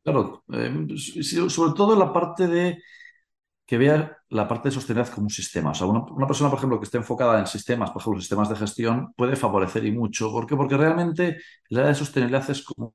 Claro, 0.02 0.42
eh, 0.52 0.84
sobre 0.96 1.74
todo 1.76 1.94
la 1.94 2.12
parte 2.12 2.48
de 2.48 2.82
que 3.66 3.78
vea 3.78 4.16
la 4.28 4.46
parte 4.48 4.68
de 4.68 4.74
sostenibilidad 4.74 5.12
como 5.12 5.26
un 5.26 5.30
sistema. 5.30 5.70
O 5.70 5.74
sea, 5.74 5.86
una, 5.86 6.26
persona, 6.26 6.50
por 6.50 6.58
ejemplo, 6.58 6.78
que 6.78 6.84
esté 6.84 6.98
enfocada 6.98 7.38
en 7.38 7.46
sistemas, 7.46 7.90
por 7.90 8.00
ejemplo, 8.00 8.20
sistemas 8.20 8.48
de 8.48 8.56
gestión, 8.56 9.12
puede 9.16 9.36
favorecer 9.36 9.84
y 9.84 9.92
mucho. 9.92 10.30
¿Por 10.30 10.46
qué? 10.46 10.56
Porque 10.56 10.76
realmente 10.76 11.38
el 11.70 11.78
área 11.78 11.90
de 11.90 11.94
sostenibilidad 11.94 12.48
es 12.50 12.64
como, 12.64 12.94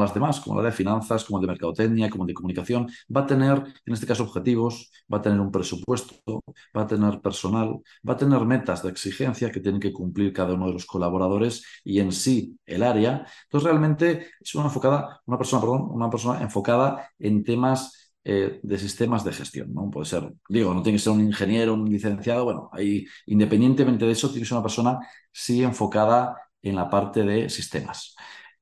las 0.00 0.14
demás, 0.14 0.40
como 0.40 0.60
la 0.60 0.66
de 0.66 0.72
finanzas, 0.72 1.24
como 1.24 1.38
el 1.38 1.42
de 1.42 1.52
mercadotecnia, 1.52 2.10
como 2.10 2.24
el 2.24 2.28
de 2.28 2.34
comunicación. 2.34 2.88
Va 3.14 3.22
a 3.22 3.26
tener, 3.26 3.62
en 3.84 3.92
este 3.92 4.06
caso, 4.06 4.24
objetivos, 4.24 4.90
va 5.12 5.18
a 5.18 5.22
tener 5.22 5.40
un 5.40 5.50
presupuesto, 5.50 6.42
va 6.76 6.82
a 6.82 6.86
tener 6.86 7.20
personal, 7.20 7.80
va 8.08 8.14
a 8.14 8.16
tener 8.16 8.40
metas 8.44 8.82
de 8.82 8.90
exigencia 8.90 9.50
que 9.50 9.60
tienen 9.60 9.80
que 9.80 9.92
cumplir 9.92 10.32
cada 10.32 10.54
uno 10.54 10.66
de 10.66 10.72
los 10.74 10.86
colaboradores 10.86 11.64
y 11.84 12.00
en 12.00 12.12
sí 12.12 12.58
el 12.66 12.82
área. 12.82 13.26
Entonces, 13.44 13.70
realmente 13.70 14.30
es 14.40 14.54
una, 14.54 14.64
enfocada, 14.66 15.20
una 15.26 15.38
persona, 15.38 15.60
perdón, 15.60 15.88
una 15.90 16.10
persona 16.10 16.42
enfocada 16.42 17.10
en 17.18 17.44
temas 17.44 17.99
eh, 18.24 18.60
de 18.62 18.78
sistemas 18.78 19.24
de 19.24 19.32
gestión. 19.32 19.72
¿no? 19.72 19.90
Puede 19.90 20.06
ser, 20.06 20.32
digo, 20.48 20.74
no 20.74 20.82
tiene 20.82 20.98
que 20.98 21.02
ser 21.04 21.12
un 21.12 21.22
ingeniero, 21.22 21.74
un 21.74 21.88
licenciado, 21.88 22.44
bueno, 22.44 22.68
ahí, 22.72 23.06
independientemente 23.26 24.04
de 24.04 24.12
eso, 24.12 24.28
tiene 24.28 24.42
que 24.42 24.48
ser 24.48 24.56
una 24.56 24.64
persona 24.64 24.98
sí 25.32 25.62
enfocada 25.62 26.36
en 26.62 26.76
la 26.76 26.90
parte 26.90 27.22
de 27.22 27.48
sistemas. 27.48 28.14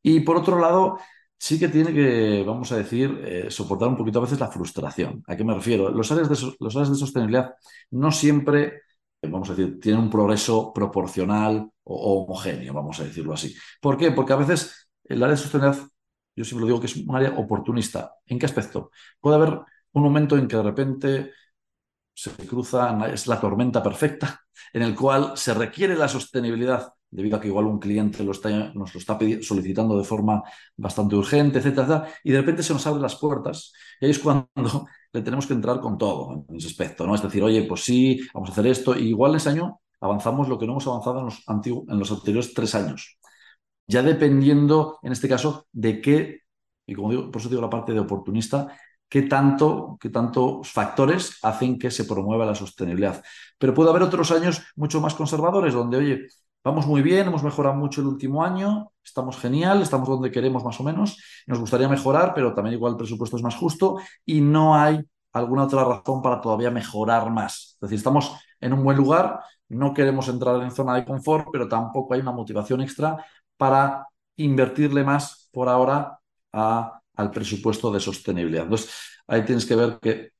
Y 0.02 0.20
por 0.20 0.36
otro 0.36 0.60
lado, 0.60 0.98
sí 1.38 1.58
que 1.58 1.68
tiene 1.68 1.92
que, 1.92 2.44
vamos 2.46 2.70
a 2.72 2.76
decir, 2.76 3.20
eh, 3.24 3.50
soportar 3.50 3.88
un 3.88 3.96
poquito 3.96 4.18
a 4.18 4.22
veces 4.22 4.40
la 4.40 4.48
frustración. 4.48 5.22
¿A 5.26 5.36
qué 5.36 5.44
me 5.44 5.54
refiero? 5.54 5.90
Los 5.90 6.10
áreas 6.12 6.28
de, 6.28 6.54
los 6.60 6.76
áreas 6.76 6.90
de 6.90 6.96
sostenibilidad 6.96 7.54
no 7.90 8.12
siempre, 8.12 8.82
vamos 9.22 9.50
a 9.50 9.54
decir, 9.54 9.80
tienen 9.80 10.02
un 10.02 10.10
progreso 10.10 10.72
proporcional 10.72 11.70
o, 11.84 12.24
homogéneo, 12.24 12.72
vamos 12.74 13.00
a 13.00 13.04
decirlo 13.04 13.34
así. 13.34 13.54
¿Por 13.80 13.96
qué? 13.96 14.12
Porque 14.12 14.32
a 14.32 14.36
veces 14.36 14.88
el 15.04 15.22
área 15.22 15.36
de 15.36 15.42
sostenibilidad 15.42 15.88
yo 16.38 16.44
siempre 16.44 16.66
digo 16.66 16.80
que 16.80 16.86
es 16.86 16.96
un 16.96 17.16
área 17.16 17.30
oportunista. 17.36 18.14
¿En 18.26 18.38
qué 18.38 18.46
aspecto? 18.46 18.92
Puede 19.20 19.36
haber 19.36 19.58
un 19.92 20.02
momento 20.02 20.36
en 20.36 20.46
que 20.46 20.56
de 20.56 20.62
repente 20.62 21.32
se 22.14 22.30
cruza, 22.46 23.08
es 23.12 23.26
la 23.26 23.40
tormenta 23.40 23.82
perfecta, 23.82 24.40
en 24.72 24.82
el 24.82 24.94
cual 24.94 25.32
se 25.36 25.52
requiere 25.54 25.96
la 25.96 26.06
sostenibilidad 26.08 26.92
debido 27.10 27.36
a 27.36 27.40
que 27.40 27.48
igual 27.48 27.66
un 27.66 27.80
cliente 27.80 28.22
lo 28.22 28.32
está, 28.32 28.50
nos 28.50 28.94
lo 28.94 29.00
está 29.00 29.18
solicitando 29.42 29.98
de 29.98 30.04
forma 30.04 30.42
bastante 30.76 31.16
urgente, 31.16 31.58
etcétera, 31.58 32.06
y 32.22 32.30
de 32.30 32.38
repente 32.38 32.62
se 32.62 32.72
nos 32.72 32.86
abren 32.86 33.02
las 33.02 33.16
puertas 33.16 33.72
y 34.00 34.04
ahí 34.06 34.10
es 34.12 34.18
cuando 34.18 34.48
le 35.12 35.22
tenemos 35.22 35.46
que 35.46 35.54
entrar 35.54 35.80
con 35.80 35.98
todo 35.98 36.44
en 36.48 36.56
ese 36.56 36.68
aspecto, 36.68 37.06
¿no? 37.06 37.14
Es 37.14 37.22
decir, 37.22 37.42
oye, 37.42 37.62
pues 37.64 37.82
sí, 37.82 38.20
vamos 38.32 38.50
a 38.50 38.52
hacer 38.52 38.66
esto, 38.68 38.96
y 38.96 39.08
igual 39.08 39.34
ese 39.34 39.50
año 39.50 39.80
avanzamos 40.00 40.48
lo 40.48 40.58
que 40.58 40.66
no 40.66 40.72
hemos 40.72 40.86
avanzado 40.86 41.20
en 41.20 41.24
los, 41.26 41.42
en 41.88 41.98
los 41.98 42.12
anteriores 42.12 42.54
tres 42.54 42.74
años 42.76 43.18
ya 43.88 44.02
dependiendo, 44.02 44.98
en 45.02 45.12
este 45.12 45.28
caso, 45.28 45.66
de 45.72 46.00
qué, 46.00 46.42
y 46.86 46.94
como 46.94 47.30
por 47.30 47.40
eso 47.40 47.48
digo 47.48 47.62
la 47.62 47.70
parte 47.70 47.92
de 47.92 48.00
oportunista, 48.00 48.68
qué 49.08 49.22
tanto, 49.22 49.96
qué 50.00 50.10
tantos 50.10 50.70
factores 50.70 51.38
hacen 51.42 51.78
que 51.78 51.90
se 51.90 52.04
promueva 52.04 52.46
la 52.46 52.54
sostenibilidad. 52.54 53.24
Pero 53.58 53.74
puede 53.74 53.90
haber 53.90 54.02
otros 54.02 54.30
años 54.30 54.62
mucho 54.76 55.00
más 55.00 55.14
conservadores, 55.14 55.74
donde, 55.74 55.96
oye, 55.96 56.26
vamos 56.62 56.86
muy 56.86 57.00
bien, 57.02 57.26
hemos 57.26 57.42
mejorado 57.42 57.74
mucho 57.76 58.02
el 58.02 58.08
último 58.08 58.44
año, 58.44 58.92
estamos 59.02 59.38
genial, 59.38 59.80
estamos 59.80 60.08
donde 60.08 60.30
queremos 60.30 60.62
más 60.62 60.78
o 60.80 60.84
menos, 60.84 61.18
nos 61.46 61.58
gustaría 61.58 61.88
mejorar, 61.88 62.34
pero 62.34 62.54
también 62.54 62.74
igual 62.74 62.92
el 62.92 62.98
presupuesto 62.98 63.36
es 63.36 63.42
más 63.42 63.56
justo 63.56 63.98
y 64.26 64.40
no 64.42 64.76
hay 64.76 65.00
alguna 65.32 65.64
otra 65.64 65.84
razón 65.84 66.20
para 66.20 66.40
todavía 66.40 66.70
mejorar 66.70 67.30
más. 67.30 67.74
Es 67.74 67.80
decir, 67.80 67.98
estamos 67.98 68.36
en 68.60 68.72
un 68.74 68.84
buen 68.84 68.96
lugar, 68.96 69.40
no 69.68 69.94
queremos 69.94 70.28
entrar 70.28 70.60
en 70.62 70.70
zona 70.70 70.94
de 70.94 71.04
confort, 71.04 71.48
pero 71.52 71.68
tampoco 71.68 72.14
hay 72.14 72.20
una 72.20 72.32
motivación 72.32 72.80
extra 72.80 73.24
para 73.58 74.06
invertirle 74.36 75.04
más 75.04 75.50
por 75.52 75.68
ahora 75.68 76.20
al 76.52 77.30
presupuesto 77.32 77.92
de 77.92 78.00
sostenibilidad. 78.00 78.64
Entonces, 78.64 78.90
ahí 79.26 79.44
tienes 79.44 79.66
que 79.66 79.76
ver 79.76 79.98
que, 80.00 80.32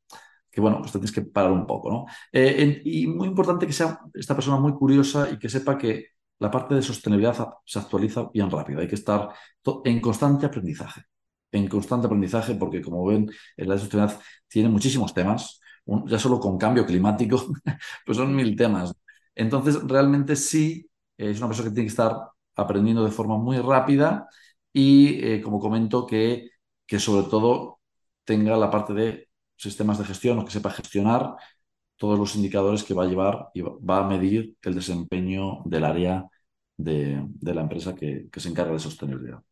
bueno, 0.61 0.79
pues 0.81 0.93
tienes 0.93 1.13
que 1.13 1.23
parar 1.23 1.53
un 1.53 1.67
poco, 1.67 1.91
¿no? 1.91 2.07
Eh, 2.33 2.83
y 2.85 3.07
muy 3.07 3.29
importante 3.29 3.67
que 3.67 3.73
sea 3.73 4.01
esta 4.15 4.35
persona 4.35 4.59
muy 4.59 4.73
curiosa 4.75 5.31
y 5.31 5.39
que 5.39 5.49
sepa 5.49 5.79
que 5.79 6.09
la 6.41 6.51
parte 6.51 6.75
de 6.75 6.83
sostenibilidad 6.83 7.55
se 7.65 7.79
actualiza 7.79 8.29
bien 8.33 8.51
rápido. 8.51 8.81
Hay 8.81 8.89
que 8.89 8.95
estar 8.97 9.31
en 9.85 10.01
constante 10.01 10.47
aprendizaje. 10.47 11.03
En 11.53 11.69
constante 11.69 12.07
aprendizaje, 12.07 12.55
porque 12.55 12.83
como 12.83 13.07
ven, 13.07 13.31
la 13.57 13.79
sostenibilidad 13.79 14.21
tiene 14.49 14.69
muchísimos 14.69 15.15
temas. 15.15 15.61
ya 16.07 16.19
solo 16.19 16.39
con 16.41 16.59
cambio 16.59 16.85
climático, 16.87 17.47
pues 18.07 18.19
son 18.19 18.35
mil 18.35 18.57
temas. 18.57 18.93
Entonces, 19.35 19.81
realmente 19.85 20.37
sí, 20.37 20.89
es 21.17 21.39
una 21.39 21.49
persona 21.49 21.69
que 21.71 21.75
tiene 21.75 21.87
que 21.87 21.91
estar 21.91 22.17
aprendiendo 22.59 23.05
de 23.05 23.11
forma 23.11 23.39
muy 23.39 23.59
rápida 23.59 24.29
y, 24.73 25.25
eh, 25.25 25.43
como 25.43 25.61
comento, 25.61 26.07
que, 26.07 26.51
que 26.87 26.99
sobre 26.99 27.29
todo 27.29 27.81
tenga 28.25 28.57
la 28.57 28.71
parte 28.71 28.93
de 28.95 29.29
sistemas 29.57 29.99
de 29.99 30.05
gestión 30.05 30.39
o 30.39 30.45
que 30.45 30.53
sepa 30.53 30.71
gestionar 30.71 31.37
todos 31.97 32.19
los 32.19 32.37
indicadores 32.37 32.85
que 32.85 32.95
va 32.95 33.05
a 33.05 33.07
llevar 33.07 33.49
y 33.55 33.63
va 33.63 33.99
a 33.99 34.09
medir 34.09 34.57
el 34.63 34.75
desempeño 34.75 35.63
del 35.65 35.85
área 35.85 36.29
de, 36.77 37.27
la 37.43 37.63
empresa 37.63 37.95
que, 37.95 38.29
que, 38.31 38.41
se 38.41 38.49
encarga 38.49 38.73
de 38.73 38.79
sostenibilidad. 38.79 39.43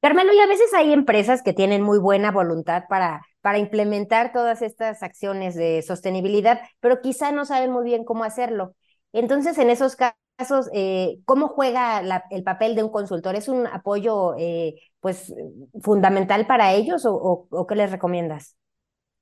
Carmelo, 0.00 0.32
y 0.32 0.38
a 0.38 0.46
veces 0.46 0.72
hay 0.74 0.92
empresas 0.92 1.42
que 1.42 1.52
tienen 1.52 1.82
muy 1.82 1.98
buena 1.98 2.30
voluntad 2.30 2.84
para, 2.88 3.26
para 3.40 3.58
implementar 3.58 4.32
todas 4.32 4.62
estas 4.62 5.02
acciones 5.02 5.56
de 5.56 5.82
sostenibilidad, 5.82 6.60
pero 6.80 7.00
quizá 7.00 7.32
no 7.32 7.44
saben 7.44 7.72
muy 7.72 7.84
bien 7.84 8.04
cómo 8.04 8.22
hacerlo. 8.22 8.76
Entonces, 9.12 9.58
en 9.58 9.70
esos 9.70 9.96
casos, 9.96 10.16
casos, 10.36 10.68
eh, 10.72 11.18
¿cómo 11.24 11.48
juega 11.48 12.02
el 12.30 12.42
papel 12.42 12.74
de 12.74 12.82
un 12.82 12.90
consultor? 12.90 13.34
¿Es 13.34 13.48
un 13.48 13.66
apoyo 13.66 14.34
eh, 14.38 14.74
pues, 15.00 15.34
fundamental 15.80 16.46
para 16.46 16.74
ellos 16.74 17.02
o, 17.06 17.66
qué 17.68 17.74
les 17.74 17.90
recomiendas? 17.90 18.56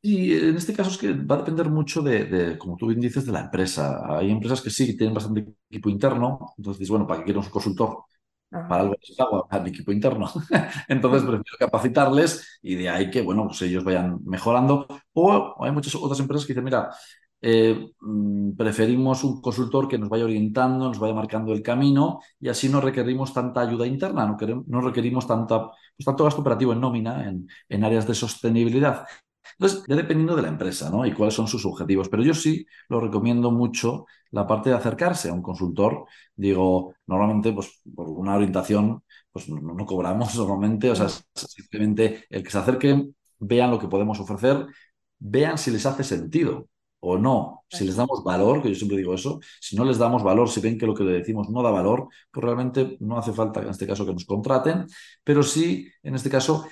Y 0.03 0.35
en 0.35 0.57
este 0.57 0.75
caso 0.75 0.91
es 0.91 0.99
que 0.99 1.15
va 1.15 1.37
a 1.37 1.39
depender 1.39 1.71
mucho 1.71 2.03
de, 2.03 2.59
como 2.59 2.77
tú 2.77 2.89
bien 2.89 3.01
dices, 3.01 3.25
de 3.25 3.33
la 3.33 3.41
empresa. 3.41 4.19
Hay 4.19 4.31
empresas 4.31 4.61
que 4.61 4.69
sí 4.69 4.97
tienen 4.97 5.15
bastante 5.15 5.47
equipo 5.71 5.89
interno, 5.89 6.53
entonces 6.59 6.89
bueno, 6.91 7.07
¿para 7.07 7.21
qué 7.21 7.27
quiero 7.27 7.41
un 7.41 7.49
consultor? 7.49 8.05
Para 8.51 8.83
algo 8.83 8.95
que 9.01 9.21
hago 9.21 9.49
a 9.51 9.59
mi 9.61 9.71
equipo 9.71 9.91
interno. 9.91 10.31
entonces 10.89 11.23
prefiero 11.23 11.59
capacitarles 11.59 12.61
y 12.63 12.77
de 12.77 12.89
ahí 12.89 13.11
que, 13.11 13.23
bueno, 13.23 13.47
pues 13.47 13.63
ellos 13.63 13.83
vayan 13.83 14.19
mejorando. 14.25 14.87
O 15.13 15.65
hay 15.65 15.73
muchas 15.73 15.95
otras 15.97 16.21
empresas 16.21 16.47
que 16.47 16.53
dicen, 16.53 16.65
mira, 16.65 16.91
eh, 17.47 17.91
mm, 18.01 18.57
preferimos 18.57 19.23
un 19.23 19.43
consultor 19.43 19.87
que 19.87 19.99
nos 19.99 20.09
vaya 20.09 20.25
orientando, 20.25 20.89
nos 20.89 20.99
vaya 20.99 21.13
marcando 21.13 21.53
el 21.53 21.61
camino 21.63 22.21
y 22.41 22.49
así 22.49 22.71
no 22.71 22.81
requerimos 22.81 23.35
tanta 23.35 23.61
ayuda 23.61 23.87
interna, 23.87 24.25
no, 24.27 24.39
queremos, 24.39 24.67
no 24.67 24.81
requerimos 24.81 25.27
tanta, 25.27 25.67
pues, 25.69 26.07
tanto 26.07 26.25
gasto 26.25 26.41
operativo 26.41 26.73
en 26.73 26.81
nómina, 26.81 27.29
en, 27.29 27.47
en, 27.69 27.85
áreas 27.85 28.07
de 28.09 28.15
sostenibilidad. 28.15 29.07
Entonces, 29.59 29.85
ya 29.87 29.95
dependiendo 29.95 30.35
de 30.35 30.41
la 30.41 30.49
empresa, 30.49 30.89
¿no? 30.89 31.05
Y 31.05 31.13
cuáles 31.13 31.35
son 31.35 31.47
sus 31.47 31.67
objetivos. 31.67 32.09
Pero 32.09 32.23
yo 32.23 32.33
sí 32.33 32.67
lo 32.89 32.99
recomiendo 32.99 33.51
mucho 33.51 34.07
la 34.31 34.47
parte 34.47 34.71
de 34.71 34.77
acercarse 34.77 35.29
a 35.29 35.35
un 35.35 35.43
consultor. 35.43 36.07
Digo, 36.35 36.95
normalmente, 37.07 37.53
pues, 37.53 37.83
por 37.95 38.09
una 38.09 38.37
orientación, 38.37 39.03
pues 39.31 39.51
no, 39.51 39.61
no 39.61 39.85
cobramos 39.87 40.35
normalmente. 40.39 40.91
O 40.91 40.97
sea, 40.97 41.09
simplemente 41.35 42.25
el 42.31 42.43
que 42.43 42.51
se 42.51 42.59
acerquen, 42.59 43.15
vean 43.39 43.71
lo 43.71 43.79
que 43.79 43.89
podemos 43.89 44.19
ofrecer, 44.19 44.67
vean 45.19 45.59
si 45.59 45.71
les 45.71 45.85
hace 45.85 46.05
sentido 46.05 46.69
o 47.05 47.19
no, 47.19 47.65
si 47.69 47.85
les 47.85 47.97
damos 47.97 48.25
valor, 48.25 48.63
que 48.63 48.71
yo 48.71 48.75
siempre 48.75 48.97
digo 48.97 49.15
eso, 49.15 49.41
si 49.61 49.77
no 49.77 49.85
les 49.85 49.99
damos 49.99 50.23
valor, 50.23 50.49
si 50.49 50.61
ven 50.61 50.79
que 50.79 50.87
lo 50.87 50.95
que 50.95 51.05
le 51.05 51.13
decimos 51.13 51.51
no 51.51 51.63
da 51.63 51.71
valor, 51.71 52.09
pues 52.33 52.45
realmente 52.45 52.97
no 53.01 53.19
hace 53.19 53.33
falta 53.33 53.61
en 53.61 53.69
este 53.69 53.87
caso 53.87 54.07
que 54.07 54.15
nos 54.15 54.25
contraten, 54.25 54.87
pero 55.23 55.43
sí, 55.43 55.89
en 56.03 56.15
este 56.15 56.31
caso, 56.31 56.67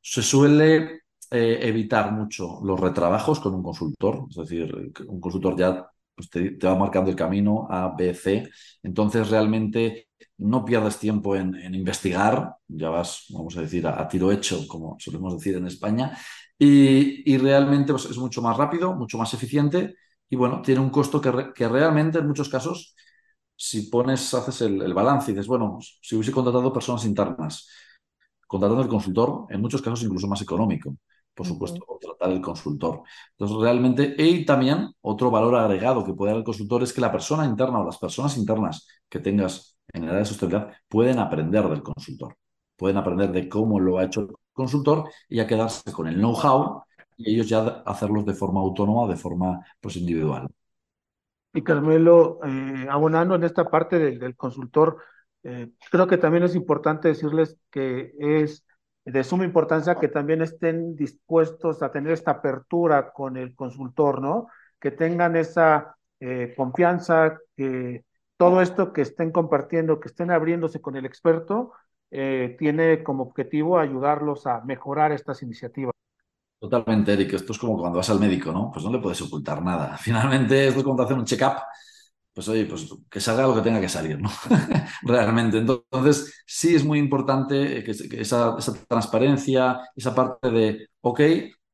se 0.00 0.22
suele 0.22 1.02
eh, 1.30 1.58
evitar 1.62 2.12
mucho 2.12 2.60
los 2.62 2.78
retrabajos 2.78 3.40
con 3.40 3.54
un 3.54 3.62
consultor, 3.62 4.26
es 4.30 4.36
decir, 4.36 4.92
un 5.06 5.20
consultor 5.20 5.56
ya 5.58 5.86
pues, 6.14 6.28
te, 6.30 6.50
va 6.66 6.74
marcando 6.76 7.10
el 7.10 7.16
camino 7.16 7.66
A, 7.70 7.94
B, 7.96 8.14
C, 8.14 8.48
entonces 8.82 9.30
realmente 9.30 10.07
no 10.38 10.64
pierdes 10.64 10.98
tiempo 10.98 11.36
en, 11.36 11.54
investigar, 11.74 12.56
ya 12.68 12.90
vas, 12.90 13.26
vamos 13.30 13.56
a 13.56 13.62
decir, 13.62 13.86
a, 13.86 14.06
tiro 14.08 14.30
hecho, 14.32 14.66
como 14.68 14.96
solemos 14.98 15.34
decir 15.34 15.56
en 15.56 15.66
España, 15.66 16.16
y, 16.58 17.36
realmente 17.38 17.92
pues, 17.92 18.06
es 18.06 18.18
mucho 18.18 18.42
más 18.42 18.56
rápido, 18.56 18.94
mucho 18.94 19.18
más 19.18 19.32
eficiente 19.34 19.94
y 20.28 20.36
bueno, 20.36 20.60
tiene 20.62 20.80
un 20.80 20.90
costo 20.90 21.20
que, 21.20 21.52
que 21.54 21.68
realmente 21.68 22.18
en 22.18 22.26
muchos 22.26 22.48
casos, 22.48 22.94
si 23.56 23.82
pones, 23.90 24.34
haces 24.34 24.60
el, 24.62 24.94
balance 24.94 25.30
y 25.30 25.34
dices, 25.34 25.46
bueno, 25.46 25.78
si 25.80 26.16
hubiese 26.16 26.32
contratado 26.32 26.72
personas 26.72 27.04
internas, 27.04 27.68
contratando 28.46 28.82
el 28.82 28.88
consultor, 28.88 29.46
en 29.50 29.60
muchos 29.60 29.82
casos 29.82 30.02
incluso 30.02 30.28
más 30.28 30.42
económico, 30.42 30.96
por 31.34 31.46
supuesto, 31.46 31.80
contratar 31.86 32.30
el 32.30 32.40
consultor. 32.40 33.02
Entonces, 33.32 33.56
realmente, 33.58 34.14
y 34.18 34.44
también 34.44 34.92
otro 35.00 35.30
valor 35.30 35.54
agregado 35.56 36.04
que 36.04 36.12
puede 36.12 36.32
dar 36.32 36.38
el 36.38 36.44
consultor 36.44 36.82
es 36.82 36.92
que 36.92 37.00
la 37.00 37.12
persona 37.12 37.44
interna 37.46 37.80
o 37.80 37.84
las 37.86 37.98
personas 37.98 38.36
internas 38.36 38.86
que 39.08 39.20
tengas 39.20 39.77
en 39.92 40.04
el 40.04 40.08
área 40.10 40.20
de 40.20 40.26
sostenibilidad 40.26 40.74
pueden 40.88 41.18
aprender 41.18 41.68
del 41.68 41.82
consultor, 41.82 42.36
pueden 42.76 42.96
aprender 42.96 43.32
de 43.32 43.48
cómo 43.48 43.80
lo 43.80 43.98
ha 43.98 44.04
hecho 44.04 44.20
el 44.22 44.28
consultor 44.52 45.08
y 45.28 45.36
ya 45.36 45.46
quedarse 45.46 45.92
con 45.92 46.06
el 46.08 46.16
know-how 46.16 46.82
y 47.16 47.34
ellos 47.34 47.48
ya 47.48 47.82
hacerlos 47.84 48.24
de 48.24 48.34
forma 48.34 48.60
autónoma, 48.60 49.08
de 49.08 49.16
forma 49.16 49.60
pues, 49.80 49.96
individual. 49.96 50.48
Y 51.52 51.62
Carmelo, 51.62 52.38
eh, 52.44 52.86
abonando 52.88 53.34
en 53.34 53.42
esta 53.42 53.64
parte 53.68 53.98
del, 53.98 54.36
consultor, 54.36 54.98
eh, 55.42 55.70
creo 55.90 56.06
que 56.06 56.18
también 56.18 56.44
es 56.44 56.54
importante 56.54 57.08
decirles 57.08 57.58
que 57.70 58.12
es 58.18 58.64
de 59.04 59.24
suma 59.24 59.44
importancia 59.44 59.96
que 59.96 60.08
también 60.08 60.42
estén 60.42 60.94
dispuestos 60.94 61.82
a 61.82 61.90
tener 61.90 62.12
esta 62.12 62.32
apertura 62.32 63.10
con 63.10 63.36
el 63.36 63.54
consultor, 63.54 64.20
¿no? 64.20 64.48
Que 64.78 64.90
tengan 64.90 65.34
esa 65.34 65.96
eh, 66.20 66.52
confianza, 66.56 67.38
que 67.56 68.04
todo 68.38 68.62
esto 68.62 68.92
que 68.92 69.02
estén 69.02 69.32
compartiendo, 69.32 70.00
que 70.00 70.08
estén 70.08 70.30
abriéndose 70.30 70.80
con 70.80 70.96
el 70.96 71.04
experto, 71.04 71.72
eh, 72.10 72.56
tiene 72.58 73.02
como 73.02 73.24
objetivo 73.24 73.78
ayudarlos 73.78 74.46
a 74.46 74.62
mejorar 74.62 75.12
estas 75.12 75.42
iniciativas. 75.42 75.92
Totalmente, 76.58 77.12
Eric. 77.12 77.34
Esto 77.34 77.52
es 77.52 77.58
como 77.58 77.76
cuando 77.76 77.98
vas 77.98 78.10
al 78.10 78.20
médico, 78.20 78.52
¿no? 78.52 78.70
Pues 78.72 78.84
no 78.84 78.92
le 78.92 79.00
puedes 79.00 79.20
ocultar 79.22 79.62
nada. 79.62 79.96
Finalmente 80.00 80.68
es 80.68 80.82
como 80.82 81.02
hacer 81.02 81.18
un 81.18 81.24
check-up. 81.24 81.62
Pues 82.32 82.48
oye, 82.48 82.66
pues 82.66 82.88
que 83.10 83.18
salga 83.18 83.48
lo 83.48 83.54
que 83.56 83.62
tenga 83.62 83.80
que 83.80 83.88
salir, 83.88 84.20
¿no? 84.20 84.30
Realmente. 85.02 85.58
Entonces, 85.58 86.44
sí 86.46 86.76
es 86.76 86.84
muy 86.84 87.00
importante 87.00 87.82
que, 87.82 87.90
esa, 88.20 88.56
transparencia, 88.88 89.80
esa 89.96 90.14
parte 90.14 90.48
de, 90.48 90.88
ok, 91.00 91.20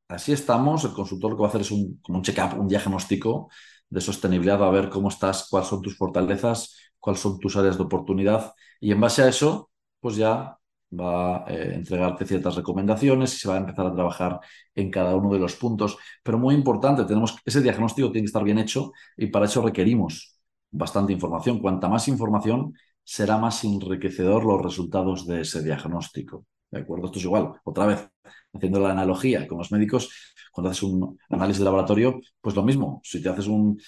así 0.08 0.32
estamos, 0.32 0.84
el 0.84 0.92
consultor 0.92 1.32
lo 1.32 1.36
que 1.36 1.42
va 1.42 1.48
a 1.48 1.50
hacer 1.50 1.60
es 1.60 1.68
como 1.68 2.18
un 2.18 2.22
check-up, 2.22 2.58
un 2.58 2.68
diagnóstico 2.68 3.50
de 3.94 4.00
sostenibilidad, 4.00 4.62
a 4.62 4.70
ver 4.70 4.88
cómo 4.90 5.08
estás, 5.08 5.46
cuáles 5.48 5.68
son 5.68 5.80
tus 5.80 5.96
fortalezas, 5.96 6.76
cuáles 6.98 7.20
son 7.20 7.38
tus 7.38 7.56
áreas 7.56 7.76
de 7.78 7.84
oportunidad. 7.84 8.52
Y 8.80 8.90
en 8.90 9.00
base 9.00 9.22
a 9.22 9.28
eso, 9.28 9.70
pues 10.00 10.16
ya 10.16 10.58
va 10.92 11.44
a 11.46 11.52
eh, 11.52 11.74
entregarte 11.74 12.26
ciertas 12.26 12.56
recomendaciones 12.56 13.34
y 13.34 13.38
se 13.38 13.48
va 13.48 13.54
a 13.54 13.58
empezar 13.58 13.86
a 13.86 13.94
trabajar 13.94 14.40
en 14.74 14.90
cada 14.90 15.14
uno 15.14 15.32
de 15.32 15.38
los 15.38 15.54
puntos. 15.54 15.96
Pero 16.24 16.38
muy 16.38 16.54
importante, 16.56 17.04
tenemos 17.04 17.36
ese 17.44 17.62
diagnóstico 17.62 18.10
tiene 18.10 18.24
que 18.24 18.30
estar 18.30 18.42
bien 18.44 18.58
hecho 18.58 18.92
y 19.16 19.28
para 19.28 19.46
eso 19.46 19.62
requerimos 19.62 20.40
bastante 20.72 21.12
información. 21.12 21.60
Cuanta 21.60 21.88
más 21.88 22.08
información, 22.08 22.74
será 23.04 23.38
más 23.38 23.62
enriquecedor 23.64 24.44
los 24.44 24.60
resultados 24.60 25.24
de 25.26 25.42
ese 25.42 25.62
diagnóstico. 25.62 26.46
¿De 26.70 26.80
acuerdo? 26.80 27.06
Esto 27.06 27.18
es 27.18 27.24
igual. 27.26 27.52
Otra 27.62 27.86
vez, 27.86 28.08
haciendo 28.52 28.80
la 28.80 28.90
analogía 28.90 29.46
con 29.46 29.58
los 29.58 29.70
médicos, 29.70 30.33
cuando 30.54 30.70
haces 30.70 30.84
un 30.84 31.18
análisis 31.28 31.58
de 31.58 31.64
laboratorio, 31.64 32.20
pues 32.40 32.54
lo 32.54 32.62
mismo. 32.62 33.00
Si 33.02 33.20
te 33.20 33.28
haces 33.28 33.48
un, 33.48 33.80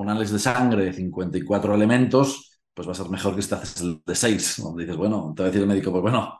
análisis 0.00 0.32
de 0.32 0.38
sangre 0.38 0.84
de 0.86 0.92
54 0.92 1.74
elementos, 1.74 2.60
pues 2.72 2.86
va 2.86 2.92
a 2.92 2.94
ser 2.94 3.08
mejor 3.10 3.34
que 3.34 3.42
si 3.42 3.48
te 3.48 3.54
haces 3.56 3.80
el 3.82 4.00
de 4.06 4.14
6, 4.14 4.62
donde 4.62 4.84
dices, 4.84 4.96
bueno, 4.96 5.32
te 5.36 5.42
va 5.42 5.48
a 5.48 5.50
decir 5.50 5.62
el 5.62 5.68
médico, 5.68 5.90
pues 5.90 6.02
bueno, 6.02 6.38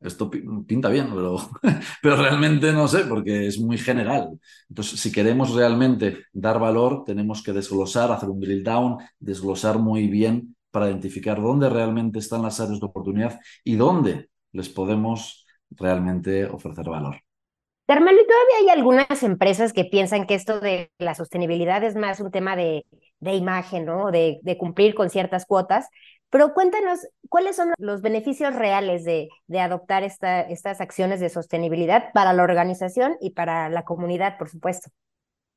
esto 0.00 0.30
pinta 0.30 0.88
bien, 0.88 1.08
pero, 1.14 1.36
pero 2.02 2.16
realmente 2.16 2.72
no 2.72 2.88
sé, 2.88 3.04
porque 3.04 3.46
es 3.48 3.60
muy 3.60 3.76
general. 3.78 4.30
Entonces, 4.68 4.98
si 4.98 5.12
queremos 5.12 5.54
realmente 5.54 6.24
dar 6.32 6.58
valor, 6.58 7.04
tenemos 7.04 7.42
que 7.42 7.52
desglosar, 7.52 8.10
hacer 8.10 8.30
un 8.30 8.40
drill 8.40 8.64
down, 8.64 8.96
desglosar 9.20 9.78
muy 9.78 10.08
bien 10.08 10.56
para 10.70 10.88
identificar 10.88 11.40
dónde 11.40 11.68
realmente 11.68 12.18
están 12.18 12.42
las 12.42 12.58
áreas 12.60 12.80
de 12.80 12.86
oportunidad 12.86 13.38
y 13.62 13.76
dónde 13.76 14.30
les 14.52 14.70
podemos 14.70 15.46
realmente 15.70 16.46
ofrecer 16.46 16.88
valor. 16.88 17.16
Carmelo, 17.92 18.22
¿y 18.22 18.26
todavía 18.26 18.56
hay 18.60 18.68
algunas 18.70 19.22
empresas 19.22 19.74
que 19.74 19.84
piensan 19.84 20.26
que 20.26 20.34
esto 20.34 20.60
de 20.60 20.90
la 20.96 21.14
sostenibilidad 21.14 21.84
es 21.84 21.94
más 21.94 22.20
un 22.20 22.30
tema 22.30 22.56
de, 22.56 22.86
imagen, 23.20 23.84
¿no? 23.84 24.10
De, 24.10 24.40
cumplir 24.58 24.94
con 24.94 25.10
ciertas 25.10 25.44
cuotas. 25.44 25.90
Pero 26.30 26.54
cuéntanos, 26.54 27.00
¿cuáles 27.28 27.54
son 27.54 27.74
los 27.76 28.00
beneficios 28.00 28.54
reales 28.54 29.04
de, 29.04 29.28
adoptar 29.60 30.04
estas 30.04 30.80
acciones 30.80 31.20
de 31.20 31.28
sostenibilidad 31.28 32.12
para 32.14 32.32
la 32.32 32.44
organización 32.44 33.18
y 33.20 33.32
para 33.32 33.68
la 33.68 33.84
comunidad, 33.84 34.38
por 34.38 34.48
supuesto? 34.48 34.88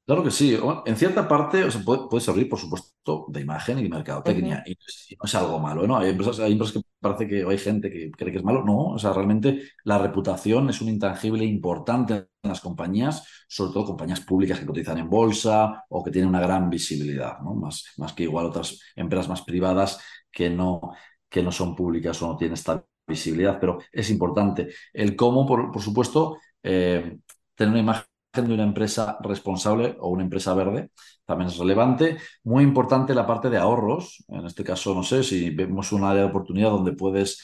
Claro 0.05 0.23
que 0.23 0.29
sí. 0.29 0.55
En 0.85 0.95
cierta 0.95 1.27
parte 1.27 1.63
o 1.63 1.71
sea, 1.71 1.81
puede, 1.81 2.21
servir, 2.21 2.47
por 2.47 2.59
supuesto, 2.59 3.25
de 3.27 3.41
imagen 3.41 3.79
y 3.79 3.83
de 3.83 3.89
mercadotecnia. 3.89 4.63
y, 4.67 4.73
no 5.15 5.25
es 5.25 5.35
algo 5.35 5.59
malo. 5.59 5.87
¿no? 5.87 5.97
Hay, 5.97 6.11
empresas, 6.11 6.39
hay 6.39 6.51
empresas 6.51 6.75
que 6.75 6.81
parece 6.99 7.27
que 7.27 7.43
hay 7.43 7.57
gente 7.57 7.89
que 7.89 8.11
cree 8.11 8.31
que 8.31 8.37
es 8.37 8.43
malo. 8.43 8.63
No, 8.63 8.89
o 8.89 8.99
sea, 8.99 9.13
realmente 9.13 9.63
la 9.83 9.97
reputación 9.97 10.69
es 10.69 10.79
un 10.81 10.89
intangible 10.89 11.43
importante 11.43 12.13
en 12.13 12.49
las 12.49 12.61
compañías, 12.61 13.27
sobre 13.47 13.73
todo 13.73 13.85
compañías 13.85 14.21
públicas 14.21 14.59
que 14.59 14.67
cotizan 14.67 14.99
en 14.99 15.09
bolsa 15.09 15.83
o 15.89 16.03
que 16.03 16.11
tienen 16.11 16.29
una 16.29 16.39
gran 16.39 16.69
visibilidad, 16.69 17.39
¿no? 17.39 17.55
más, 17.55 17.85
más 17.97 18.13
que 18.13 18.23
igual 18.23 18.45
otras 18.45 18.79
empresas 18.95 19.27
más 19.27 19.41
privadas 19.41 19.99
que 20.31 20.51
no, 20.51 20.81
que 21.27 21.41
no 21.41 21.51
son 21.51 21.75
públicas 21.75 22.21
o 22.21 22.27
no 22.27 22.37
tienen 22.37 22.53
esta 22.53 22.85
visibilidad. 23.07 23.59
Pero 23.59 23.79
es 23.91 24.11
importante. 24.11 24.69
El 24.93 25.15
cómo, 25.15 25.47
por, 25.47 25.71
por 25.71 25.81
supuesto, 25.81 26.37
eh, 26.61 27.17
tener 27.55 27.71
una 27.71 27.79
imagen 27.79 28.14
de 28.43 28.53
una 28.53 28.63
empresa 28.63 29.17
responsable 29.21 29.95
o 29.99 30.09
una 30.09 30.23
empresa 30.23 30.53
verde 30.53 30.89
también 31.25 31.49
es 31.49 31.57
relevante. 31.57 32.17
Muy 32.43 32.63
importante 32.63 33.15
la 33.15 33.25
parte 33.25 33.49
de 33.49 33.57
ahorros. 33.57 34.23
En 34.27 34.45
este 34.45 34.63
caso, 34.63 34.93
no 34.93 35.03
sé, 35.03 35.23
si 35.23 35.49
vemos 35.49 35.91
un 35.91 36.03
área 36.03 36.23
de 36.23 36.29
oportunidad 36.29 36.69
donde 36.69 36.93
puedes 36.93 37.41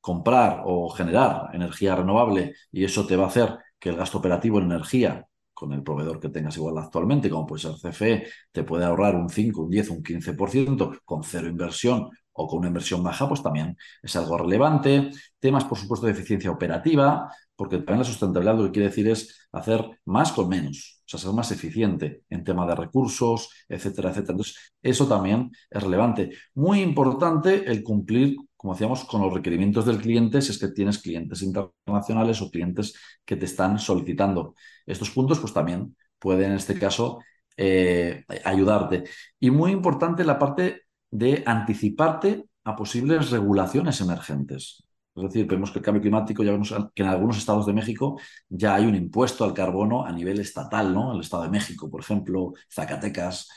comprar 0.00 0.62
o 0.64 0.88
generar 0.90 1.50
energía 1.54 1.96
renovable 1.96 2.54
y 2.72 2.84
eso 2.84 3.06
te 3.06 3.16
va 3.16 3.24
a 3.24 3.28
hacer 3.28 3.58
que 3.78 3.90
el 3.90 3.96
gasto 3.96 4.18
operativo 4.18 4.58
en 4.58 4.66
energía 4.66 5.26
con 5.52 5.72
el 5.72 5.82
proveedor 5.82 6.20
que 6.20 6.28
tengas 6.28 6.56
igual 6.56 6.78
actualmente, 6.78 7.28
como 7.28 7.44
puede 7.46 7.62
ser 7.62 7.72
CFE, 7.74 8.26
te 8.52 8.62
puede 8.62 8.84
ahorrar 8.84 9.16
un 9.16 9.28
5, 9.28 9.62
un 9.62 9.70
10, 9.70 9.90
un 9.90 10.02
15% 10.04 11.00
con 11.04 11.24
cero 11.24 11.48
inversión 11.48 12.08
o 12.32 12.46
con 12.46 12.60
una 12.60 12.68
inversión 12.68 13.02
baja, 13.02 13.28
pues 13.28 13.42
también 13.42 13.76
es 14.00 14.14
algo 14.14 14.38
relevante. 14.38 15.10
Temas, 15.40 15.64
por 15.64 15.76
supuesto, 15.76 16.06
de 16.06 16.12
eficiencia 16.12 16.52
operativa, 16.52 17.28
porque 17.58 17.78
también 17.78 17.98
la 17.98 18.04
sustentabilidad 18.04 18.56
lo 18.56 18.64
que 18.66 18.70
quiere 18.70 18.88
decir 18.88 19.08
es 19.08 19.48
hacer 19.50 19.84
más 20.04 20.30
con 20.30 20.48
menos, 20.48 21.00
o 21.00 21.08
sea, 21.08 21.18
ser 21.18 21.32
más 21.32 21.50
eficiente 21.50 22.22
en 22.30 22.44
tema 22.44 22.64
de 22.68 22.76
recursos, 22.76 23.50
etcétera, 23.68 24.10
etcétera. 24.10 24.34
Entonces, 24.34 24.74
eso 24.80 25.08
también 25.08 25.50
es 25.68 25.82
relevante. 25.82 26.30
Muy 26.54 26.80
importante 26.80 27.68
el 27.68 27.82
cumplir, 27.82 28.36
como 28.56 28.74
decíamos, 28.74 29.04
con 29.06 29.22
los 29.22 29.34
requerimientos 29.34 29.86
del 29.86 30.00
cliente 30.00 30.40
si 30.40 30.52
es 30.52 30.58
que 30.58 30.68
tienes 30.68 30.98
clientes 30.98 31.42
internacionales 31.42 32.40
o 32.42 32.48
clientes 32.48 32.94
que 33.24 33.34
te 33.34 33.46
están 33.46 33.80
solicitando. 33.80 34.54
Estos 34.86 35.10
puntos, 35.10 35.40
pues 35.40 35.52
también 35.52 35.96
pueden, 36.20 36.52
en 36.52 36.58
este 36.58 36.78
caso, 36.78 37.18
eh, 37.56 38.24
ayudarte. 38.44 39.02
Y 39.40 39.50
muy 39.50 39.72
importante 39.72 40.22
la 40.22 40.38
parte 40.38 40.82
de 41.10 41.42
anticiparte 41.44 42.44
a 42.62 42.76
posibles 42.76 43.30
regulaciones 43.32 44.00
emergentes. 44.00 44.84
Es 45.18 45.32
decir, 45.32 45.46
vemos 45.46 45.70
que 45.70 45.78
el 45.80 45.84
cambio 45.84 46.00
climático, 46.00 46.42
ya 46.42 46.52
vemos 46.52 46.74
que 46.94 47.02
en 47.02 47.08
algunos 47.08 47.38
estados 47.38 47.66
de 47.66 47.72
México 47.72 48.18
ya 48.48 48.74
hay 48.74 48.86
un 48.86 48.94
impuesto 48.94 49.44
al 49.44 49.54
carbono 49.54 50.04
a 50.04 50.12
nivel 50.12 50.40
estatal, 50.40 50.92
¿no? 50.94 51.12
El 51.12 51.20
estado 51.20 51.42
de 51.44 51.50
México, 51.50 51.90
por 51.90 52.00
ejemplo, 52.00 52.52
Zacatecas, 52.72 53.48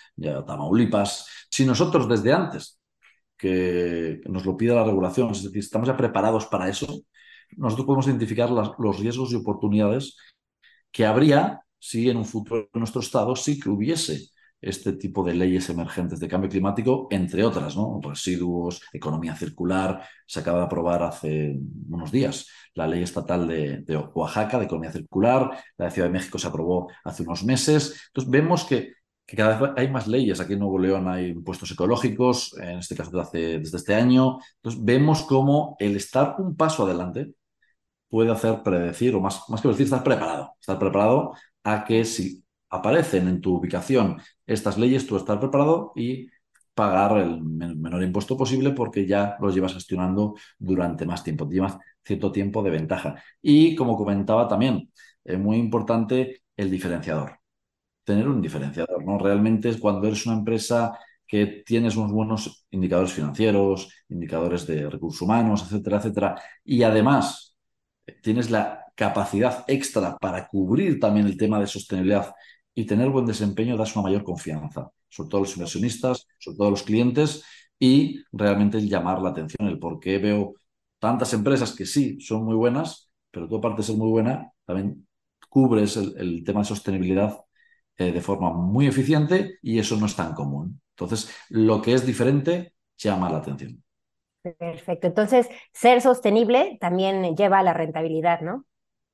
Tamaulipas. 0.48 1.28
Si 1.50 1.66
nosotros 1.66 2.08
desde 2.10 2.34
antes 2.34 2.80
que 3.38 4.22
nos 4.26 4.46
lo 4.46 4.58
pida 4.58 4.76
la 4.76 4.84
regulación, 4.84 5.32
es 5.32 5.44
decir, 5.44 5.60
estamos 5.60 5.88
ya 5.88 5.98
preparados 5.98 6.46
para 6.48 6.70
eso, 6.70 7.02
nosotros 7.58 7.86
podemos 7.86 8.08
identificar 8.08 8.50
los 8.50 9.00
riesgos 9.00 9.32
y 9.32 9.36
oportunidades 9.36 10.18
que 10.92 11.06
habría 11.06 11.62
si 11.80 12.10
en 12.10 12.18
un 12.18 12.26
futuro 12.26 12.70
en 12.74 12.80
nuestro 12.80 13.02
Estado 13.02 13.36
sí 13.36 13.60
que 13.60 13.70
hubiese 13.70 14.30
este 14.62 14.94
tipo 14.94 15.24
de 15.24 15.34
leyes 15.34 15.70
emergentes 15.70 16.20
de 16.20 16.28
cambio 16.28 16.50
climático, 16.50 17.08
entre 17.10 17.44
otras, 17.44 17.76
¿no? 17.76 18.00
Residuos, 18.02 18.82
economía 18.94 19.36
circular. 19.36 20.04
Se 20.26 20.40
acaba 20.40 20.60
de 20.60 20.66
aprobar 20.66 21.04
hace 21.04 21.58
unos 21.90 22.12
días 22.12 22.48
la 22.76 22.88
ley 22.88 23.04
estatal 23.04 23.48
de, 23.48 23.84
Oaxaca 24.14 24.58
de 24.60 24.66
economía 24.66 24.92
circular, 24.92 25.50
la 25.78 25.86
de 25.86 25.92
Ciudad 25.92 26.08
de 26.08 26.14
México 26.14 26.38
se 26.38 26.48
aprobó 26.48 26.90
hace 27.04 27.24
unos 27.24 27.44
meses. 27.44 28.02
Entonces 28.08 28.32
vemos 28.32 28.64
que, 28.64 28.94
cada 29.26 29.58
vez 29.58 29.72
hay 29.78 29.90
más 29.90 30.08
leyes. 30.08 30.40
Aquí 30.42 30.54
en 30.54 30.60
Nuevo 30.60 30.78
León 30.78 31.08
hay 31.08 31.28
impuestos 31.28 31.72
ecológicos, 31.72 32.54
en 32.58 32.80
este 32.80 32.96
caso 32.96 33.12
desde, 33.12 33.60
desde 33.60 33.78
este 33.78 33.96
año. 33.96 34.40
Entonces 34.58 34.84
vemos 34.84 35.24
cómo 35.24 35.76
el 35.80 35.96
estar 35.96 36.36
un 36.40 36.56
paso 36.56 36.84
adelante 36.84 37.34
puede 38.10 38.32
hacer 38.32 38.62
predecir, 38.64 39.16
o 39.16 39.22
más, 39.22 39.42
más 39.50 39.62
que 39.62 39.70
decir, 39.70 39.86
estar 39.86 40.04
preparado. 40.04 40.56
Estar 40.60 40.78
preparado 40.78 41.34
a 41.64 41.86
que 41.86 42.04
si 42.04 42.44
aparecen 42.72 43.28
en 43.28 43.42
tu 43.42 43.56
ubicación 43.58 44.22
estas 44.48 44.78
leyes, 44.78 45.06
tú 45.08 45.18
estás 45.18 45.38
preparado 45.38 45.92
y 45.96 46.30
pagar 46.74 47.18
el 47.18 47.42
menor 47.44 48.02
impuesto 48.04 48.38
posible 48.38 48.72
porque 48.72 49.06
ya 49.06 49.36
los 49.40 49.54
llevas 49.54 49.74
gestionando 49.74 50.36
durante 50.58 51.06
más 51.06 51.24
tiempo, 51.24 51.48
llevas 51.50 51.78
cierto 52.04 52.32
tiempo 52.32 52.64
de 52.64 52.72
ventaja. 52.72 53.22
Y 53.42 53.76
como 53.76 53.98
comentaba 53.98 54.48
también, 54.48 54.90
es 55.24 55.38
muy 55.38 55.58
importante 55.58 56.44
el 56.56 56.72
diferenciador, 56.72 57.40
tener 58.04 58.28
un 58.28 58.42
diferenciador, 58.42 59.04
¿no? 59.06 59.18
Realmente 59.18 59.70
es 59.70 59.78
cuando 59.78 60.08
eres 60.08 60.26
una 60.26 60.36
empresa 60.38 60.98
que 61.28 61.64
tienes 61.66 61.96
unos 61.96 62.12
buenos 62.12 62.66
indicadores 62.72 63.14
financieros, 63.14 63.90
indicadores 64.10 64.68
de 64.68 64.90
recursos 64.90 65.22
humanos, 65.22 65.64
etcétera, 65.64 65.98
etcétera, 65.98 66.42
y 66.64 66.84
además 66.84 67.56
tienes 68.22 68.50
la 68.52 68.86
capacidad 68.96 69.64
extra 69.68 70.18
para 70.18 70.48
cubrir 70.48 71.00
también 71.00 71.26
el 71.26 71.38
tema 71.38 71.60
de 71.60 71.68
sostenibilidad 71.68 72.34
y 72.74 72.86
tener 72.86 73.10
buen 73.10 73.26
desempeño 73.26 73.78
das 73.78 73.96
una 73.96 74.04
mayor 74.04 74.24
confianza, 74.24 74.92
sobre 75.10 75.30
todo 75.30 75.42
los 75.42 75.56
inversionistas, 75.56 76.28
sobre 76.40 76.58
todo 76.58 76.72
los 76.72 76.84
clientes 76.84 77.44
y 77.78 78.24
realmente 78.32 78.78
el 78.78 78.88
llamar 78.88 79.22
la 79.22 79.30
atención, 79.30 79.68
el 79.68 79.80
por 79.80 80.00
qué 80.00 80.18
veo 80.18 80.56
tantas 81.00 81.34
empresas 81.34 81.76
que 81.76 81.86
sí 81.86 82.20
son 82.22 82.46
muy 82.46 82.56
buenas, 82.56 83.12
pero 83.32 83.48
tú 83.48 83.58
aparte 83.58 83.78
de 83.78 83.84
ser 83.84 83.98
muy 83.98 84.10
buena, 84.10 84.52
también 84.66 85.08
cubres 85.50 85.98
el, 85.98 86.44
tema 86.46 86.62
de 86.62 86.66
sostenibilidad 86.66 87.40
eh, 87.98 88.12
de 88.12 88.22
forma 88.22 88.52
muy 88.52 88.88
eficiente 88.88 89.58
y 89.62 89.80
eso 89.80 89.98
no 89.98 90.06
es 90.06 90.16
tan 90.16 90.34
común. 90.34 90.82
Entonces, 90.96 91.34
lo 91.50 91.82
que 91.82 91.94
es 91.94 92.06
diferente 92.06 92.74
llama 92.98 93.30
la 93.30 93.40
atención. 93.40 93.84
Perfecto. 94.58 95.08
Entonces, 95.08 95.48
ser 95.74 96.02
sostenible 96.02 96.78
también 96.80 97.36
lleva 97.36 97.60
a 97.60 97.64
la 97.64 97.74
rentabilidad, 97.74 98.42
¿no? 98.42 98.66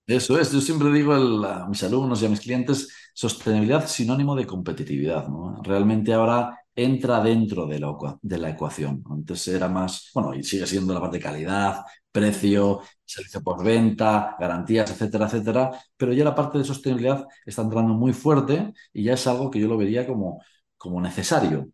Eso 0.05 0.39
es, 0.39 0.51
yo 0.53 0.61
siempre 0.61 0.89
digo 0.91 1.13
a 1.13 1.67
mis 1.67 1.83
alumnos 1.83 2.21
y 2.21 2.25
a 2.25 2.29
mis 2.29 2.39
clientes, 2.39 3.06
sostenibilidad 3.17 3.87
sinónimo 3.87 4.35
de 4.35 4.45
competitividad. 4.45 5.27
¿no? 5.27 5.59
Realmente 5.63 6.13
ahora 6.13 6.59
entra 6.75 7.19
dentro 7.19 7.65
de 7.65 7.79
la, 7.79 7.95
de 8.21 8.37
la 8.37 8.51
ecuación. 8.51 9.03
Antes 9.09 9.47
era 9.47 9.67
más, 9.67 10.11
bueno, 10.13 10.35
y 10.35 10.43
sigue 10.43 10.67
siendo 10.67 10.93
la 10.93 11.01
parte 11.01 11.17
de 11.17 11.23
calidad, 11.23 11.83
precio, 12.11 12.81
servicio 13.03 13.41
por 13.41 13.63
venta, 13.63 14.35
garantías, 14.39 14.91
etcétera, 14.91 15.25
etcétera, 15.25 15.71
pero 15.97 16.13
ya 16.13 16.23
la 16.23 16.35
parte 16.35 16.59
de 16.59 16.63
sostenibilidad 16.63 17.25
está 17.43 17.63
entrando 17.63 17.95
muy 17.95 18.13
fuerte 18.13 18.71
y 18.93 19.05
ya 19.05 19.13
es 19.13 19.25
algo 19.25 19.49
que 19.49 19.59
yo 19.59 19.67
lo 19.67 19.77
vería 19.77 20.05
como, 20.05 20.39
como 20.77 21.01
necesario. 21.01 21.69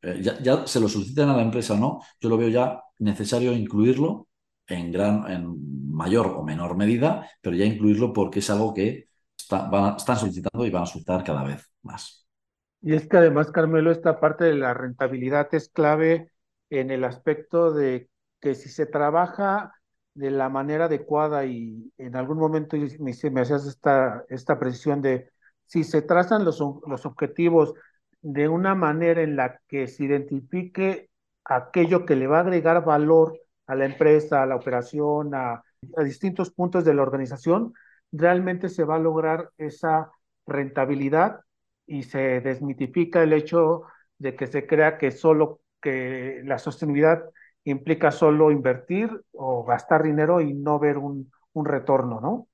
Eh, 0.00 0.20
ya, 0.22 0.40
ya, 0.40 0.64
se 0.64 0.78
lo 0.78 0.88
solicitan 0.88 1.28
a 1.30 1.36
la 1.36 1.42
empresa 1.42 1.76
no, 1.76 2.00
yo 2.20 2.28
lo 2.28 2.36
veo 2.36 2.50
ya 2.50 2.80
necesario 3.00 3.52
incluirlo 3.52 4.28
en, 4.68 4.92
gran, 4.92 5.28
en 5.28 5.90
mayor 5.90 6.28
o 6.28 6.44
menor 6.44 6.76
medida, 6.76 7.28
pero 7.40 7.56
ya 7.56 7.64
incluirlo 7.64 8.12
porque 8.12 8.38
es 8.38 8.50
algo 8.50 8.72
que 8.74 9.08
están 9.96 10.16
solicitando 10.16 10.66
y 10.66 10.70
van 10.70 10.82
a 10.82 10.86
solicitar 10.86 11.24
cada 11.24 11.44
vez 11.44 11.70
más. 11.82 12.26
Y 12.80 12.94
es 12.94 13.08
que 13.08 13.16
además, 13.16 13.50
Carmelo, 13.50 13.90
esta 13.90 14.20
parte 14.20 14.44
de 14.44 14.54
la 14.54 14.74
rentabilidad 14.74 15.48
es 15.54 15.68
clave 15.68 16.32
en 16.70 16.90
el 16.90 17.04
aspecto 17.04 17.72
de 17.72 18.08
que 18.40 18.54
si 18.54 18.68
se 18.68 18.86
trabaja 18.86 19.72
de 20.14 20.30
la 20.30 20.48
manera 20.48 20.84
adecuada 20.84 21.44
y 21.44 21.92
en 21.98 22.14
algún 22.16 22.38
momento 22.38 22.76
me, 22.76 23.12
me 23.30 23.40
hacías 23.40 23.66
esta, 23.66 24.24
esta 24.28 24.58
precisión 24.58 25.02
de 25.02 25.30
si 25.66 25.82
se 25.82 26.02
trazan 26.02 26.44
los, 26.44 26.60
los 26.60 27.06
objetivos 27.06 27.74
de 28.20 28.48
una 28.48 28.74
manera 28.74 29.22
en 29.22 29.36
la 29.36 29.60
que 29.68 29.86
se 29.86 30.04
identifique 30.04 31.10
aquello 31.44 32.06
que 32.06 32.16
le 32.16 32.26
va 32.26 32.38
a 32.38 32.40
agregar 32.40 32.84
valor 32.84 33.38
a 33.66 33.74
la 33.74 33.84
empresa, 33.84 34.42
a 34.42 34.46
la 34.46 34.56
operación, 34.56 35.34
a, 35.34 35.62
distintos 36.02 36.50
puntos 36.50 36.84
de 36.84 36.94
la 36.94 37.02
organización, 37.02 37.74
realmente 38.14 38.68
se 38.68 38.84
va 38.84 38.96
a 38.96 38.98
lograr 38.98 39.50
esa 39.58 40.10
rentabilidad 40.46 41.40
y 41.86 42.04
se 42.04 42.40
desmitifica 42.40 43.22
el 43.22 43.32
hecho 43.32 43.82
de 44.18 44.36
que 44.36 44.46
se 44.46 44.66
crea 44.66 44.98
que 44.98 45.10
solo 45.10 45.60
que 45.80 46.42
la 46.44 46.58
sostenibilidad 46.58 47.24
implica 47.64 48.10
solo 48.10 48.50
invertir 48.50 49.10
o 49.32 49.64
gastar 49.64 50.02
dinero 50.02 50.40
y 50.40 50.54
no 50.54 50.78
ver 50.78 50.98
un, 50.98 51.30
un 51.52 51.64
retorno, 51.66 52.20
¿no? 52.20 52.48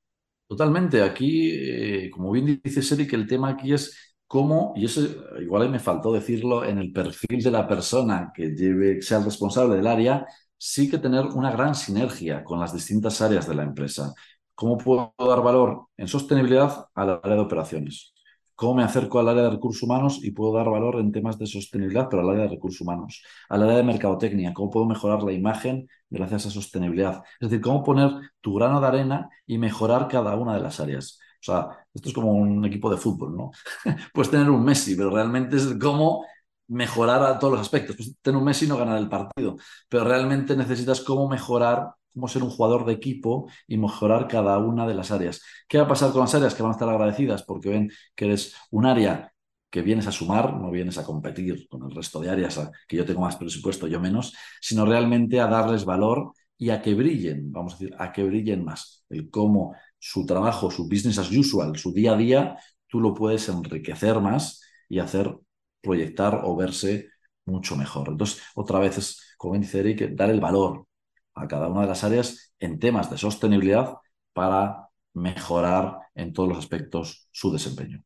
Totalmente. 0.47 1.03
Aquí, 1.03 1.53
eh, 1.53 2.11
como 2.11 2.33
bien 2.33 2.61
dice 2.63 2.95
Eric, 2.95 3.13
el 3.13 3.27
tema 3.29 3.51
aquí 3.51 3.73
es 3.73 4.17
cómo, 4.27 4.73
y 4.77 4.85
eso 4.85 5.01
igual 5.41 5.71
me 5.71 5.79
faltó 5.79 6.13
decirlo 6.13 6.65
en 6.65 6.79
el 6.79 6.93
perfil 6.93 7.43
de 7.43 7.51
la 7.53 7.69
persona 7.69 8.33
que 8.35 8.49
lleve, 8.51 9.01
sea 9.01 9.19
el 9.19 9.25
responsable 9.25 9.77
del 9.77 9.87
área, 9.87 10.27
sí 10.57 10.91
que 10.91 10.99
tener 10.99 11.25
una 11.27 11.53
gran 11.53 11.75
sinergia 11.77 12.43
con 12.43 12.59
las 12.59 12.75
distintas 12.75 13.21
áreas 13.21 13.47
de 13.49 13.55
la 13.55 13.63
empresa. 13.63 14.13
¿Cómo 14.61 14.77
puedo 14.77 15.15
dar 15.19 15.43
valor 15.43 15.87
en 15.97 16.07
sostenibilidad 16.07 16.85
al 16.95 17.19
área 17.23 17.37
de 17.37 17.41
operaciones? 17.41 18.13
¿Cómo 18.55 18.75
me 18.75 18.83
acerco 18.83 19.19
al 19.19 19.31
área 19.31 19.45
de 19.45 19.51
recursos 19.53 19.83
humanos 19.83 20.21
y 20.23 20.33
puedo 20.33 20.53
dar 20.53 20.69
valor 20.69 20.97
en 21.01 21.13
temas 21.13 21.39
de 21.39 21.47
sostenibilidad, 21.47 22.09
pero 22.11 22.21
al 22.21 22.29
área 22.29 22.43
de 22.43 22.51
recursos 22.51 22.83
humanos? 22.83 23.25
Al 23.49 23.63
área 23.63 23.79
de 23.79 23.85
mercadotecnia, 23.85 24.53
¿cómo 24.53 24.69
puedo 24.69 24.85
mejorar 24.85 25.23
la 25.23 25.33
imagen 25.33 25.89
gracias 26.11 26.45
a 26.45 26.51
sostenibilidad? 26.51 27.23
Es 27.41 27.49
decir, 27.49 27.63
cómo 27.63 27.83
poner 27.83 28.11
tu 28.43 28.53
grano 28.53 28.83
de 28.83 28.87
arena 28.87 29.31
y 29.47 29.57
mejorar 29.57 30.09
cada 30.09 30.37
una 30.37 30.57
de 30.57 30.61
las 30.61 30.79
áreas. 30.79 31.19
O 31.41 31.43
sea, 31.43 31.69
esto 31.95 32.11
es 32.11 32.15
como 32.15 32.33
un 32.35 32.63
equipo 32.67 32.91
de 32.91 32.99
fútbol, 32.99 33.35
¿no? 33.35 33.53
Puedes 34.13 34.31
tener 34.31 34.51
un 34.51 34.63
Messi, 34.63 34.95
pero 34.95 35.09
realmente 35.09 35.57
es 35.57 35.75
cómo 35.81 36.27
mejorar 36.69 37.23
a 37.23 37.39
todos 37.39 37.55
los 37.55 37.63
aspectos. 37.63 37.97
Pues 37.97 38.15
tener 38.21 38.37
un 38.37 38.45
Messi 38.45 38.67
no 38.67 38.77
ganar 38.77 38.99
el 38.99 39.09
partido, 39.09 39.57
pero 39.89 40.05
realmente 40.05 40.55
necesitas 40.55 41.01
cómo 41.01 41.31
mejorar, 41.31 41.95
cómo 42.13 42.29
ser 42.29 42.43
un 42.43 42.51
jugador 42.51 42.85
de 42.87 42.93
equipo 42.93 43.49
y 43.67 43.77
mejorar 43.77 44.29
cada 44.29 44.59
una 44.59 44.87
de 44.87 44.95
las 44.95 45.11
áreas. 45.11 45.43
¿Qué 45.69 45.79
va 45.79 45.85
a 45.85 45.89
pasar 45.89 46.13
con 46.13 46.21
las 46.23 46.35
áreas 46.35 46.55
que 46.55 46.63
van 46.63 46.73
a 46.73 46.75
estar 46.75 46.89
agradecidas 46.89 47.43
porque 47.43 47.71
ven 47.71 47.91
que 48.15 48.27
eres 48.27 48.55
un 48.71 48.87
área 48.87 49.33
que 49.71 49.83
vienes 49.83 50.07
a 50.07 50.13
sumar, 50.13 50.57
no 50.57 50.71
vienes 50.71 50.99
a 50.99 51.05
competir 51.05 51.69
con 51.69 51.85
el 51.85 51.95
resto 51.95 52.21
de 52.21 52.29
áreas, 52.31 52.61
que 52.89 52.97
yo 52.97 53.05
tengo 53.05 53.21
más 53.21 53.37
presupuesto, 53.37 53.87
yo 53.87 54.01
menos, 54.01 54.35
sino 54.61 54.85
realmente 54.85 55.41
a 55.41 55.47
darles 55.47 55.85
valor 55.85 56.33
y 56.59 56.71
a 56.71 56.83
que 56.83 56.95
brillen, 56.95 57.53
vamos 57.53 57.75
a 57.75 57.79
decir, 57.79 57.95
a 57.99 58.13
que 58.13 58.25
brillen 58.25 58.65
más. 58.65 59.05
El 59.09 59.31
cómo 59.31 59.75
su 59.99 60.27
trabajo, 60.27 60.71
su 60.71 60.89
business 60.89 61.19
as 61.19 61.31
usual, 61.31 61.77
su 61.77 61.93
día 61.93 62.13
a 62.13 62.17
día, 62.17 62.57
tú 62.89 63.01
lo 63.01 63.15
puedes 63.15 63.49
enriquecer 63.49 64.21
más 64.21 64.61
y 64.89 64.99
hacer 64.99 65.39
proyectar 65.81 66.43
o 66.45 66.57
verse 66.57 67.09
mucho 67.47 67.77
mejor. 67.77 68.09
Entonces, 68.09 68.43
otra 68.55 68.79
vez 68.79 68.99
es, 68.99 69.35
como 69.39 69.57
dice 69.57 69.81
Eric, 69.81 70.11
dar 70.15 70.31
el 70.31 70.41
valor 70.41 70.87
a 71.35 71.49
cada 71.49 71.69
una 71.69 71.83
de 71.83 71.87
las 71.89 72.05
áreas 72.05 72.55
en 72.59 72.79
temas 72.79 73.11
de 73.11 73.19
sostenibilidad 73.19 73.97
para 74.33 74.89
mejorar 75.15 75.99
en 76.15 76.33
todos 76.33 76.49
los 76.49 76.59
aspectos 76.59 77.29
su 77.31 77.53
desempeño. 77.53 78.03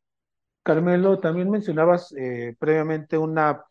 Carmelo, 0.63 1.21
también 1.21 1.51
mencionabas 1.51 2.15
eh, 2.17 2.57
previamente 2.59 3.19
una 3.19 3.65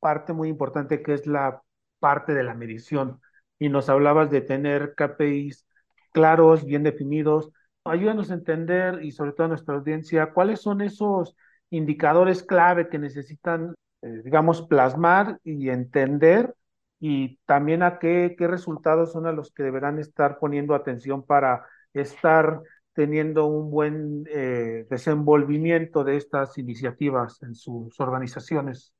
parte 0.00 0.32
muy 0.32 0.48
importante 0.48 1.02
que 1.02 1.14
es 1.14 1.26
la 1.26 1.62
parte 1.98 2.32
de 2.32 2.44
la 2.44 2.54
medición 2.54 3.20
y 3.58 3.68
nos 3.68 3.88
hablabas 3.88 4.30
de 4.30 4.40
tener 4.40 4.94
KPIs 4.94 5.66
claros, 6.12 6.64
bien 6.64 6.82
definidos. 6.82 7.50
Ayúdanos 7.84 8.30
a 8.30 8.34
entender 8.34 9.04
y 9.04 9.12
sobre 9.12 9.32
todo 9.32 9.46
a 9.46 9.48
nuestra 9.48 9.74
audiencia 9.74 10.32
cuáles 10.32 10.60
son 10.60 10.80
esos 10.80 11.36
indicadores 11.70 12.42
clave 12.42 12.88
que 12.88 12.98
necesitan, 12.98 13.74
eh, 14.02 14.22
digamos, 14.24 14.62
plasmar 14.62 15.38
y 15.44 15.68
entender 15.68 16.54
y 17.00 17.38
también 17.46 17.82
a 17.82 17.98
qué, 17.98 18.34
qué 18.36 18.46
resultados 18.46 19.12
son 19.12 19.26
a 19.26 19.32
los 19.32 19.52
que 19.52 19.62
deberán 19.62 19.98
estar 19.98 20.38
poniendo 20.38 20.74
atención 20.74 21.24
para 21.24 21.64
estar 21.92 22.60
teniendo 22.92 23.46
un 23.46 23.70
buen 23.70 24.24
eh, 24.28 24.84
desenvolvimiento 24.90 26.02
de 26.02 26.16
estas 26.16 26.58
iniciativas 26.58 27.40
en 27.42 27.54
sus 27.54 27.98
organizaciones. 28.00 28.92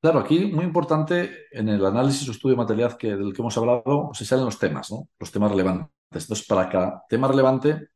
Claro, 0.00 0.18
aquí 0.18 0.46
muy 0.46 0.64
importante 0.64 1.30
en 1.52 1.68
el 1.68 1.86
análisis 1.86 2.28
o 2.28 2.32
estudio 2.32 2.56
de 2.56 2.62
materialidad 2.62 2.98
que, 2.98 3.14
del 3.14 3.32
que 3.32 3.40
hemos 3.40 3.56
hablado, 3.56 4.10
se 4.12 4.24
salen 4.24 4.44
los 4.44 4.58
temas, 4.58 4.90
¿no? 4.90 5.08
Los 5.18 5.30
temas 5.30 5.50
relevantes. 5.50 5.88
Entonces, 6.10 6.46
para 6.46 6.68
cada 6.68 7.04
tema 7.08 7.28
relevante, 7.28 7.88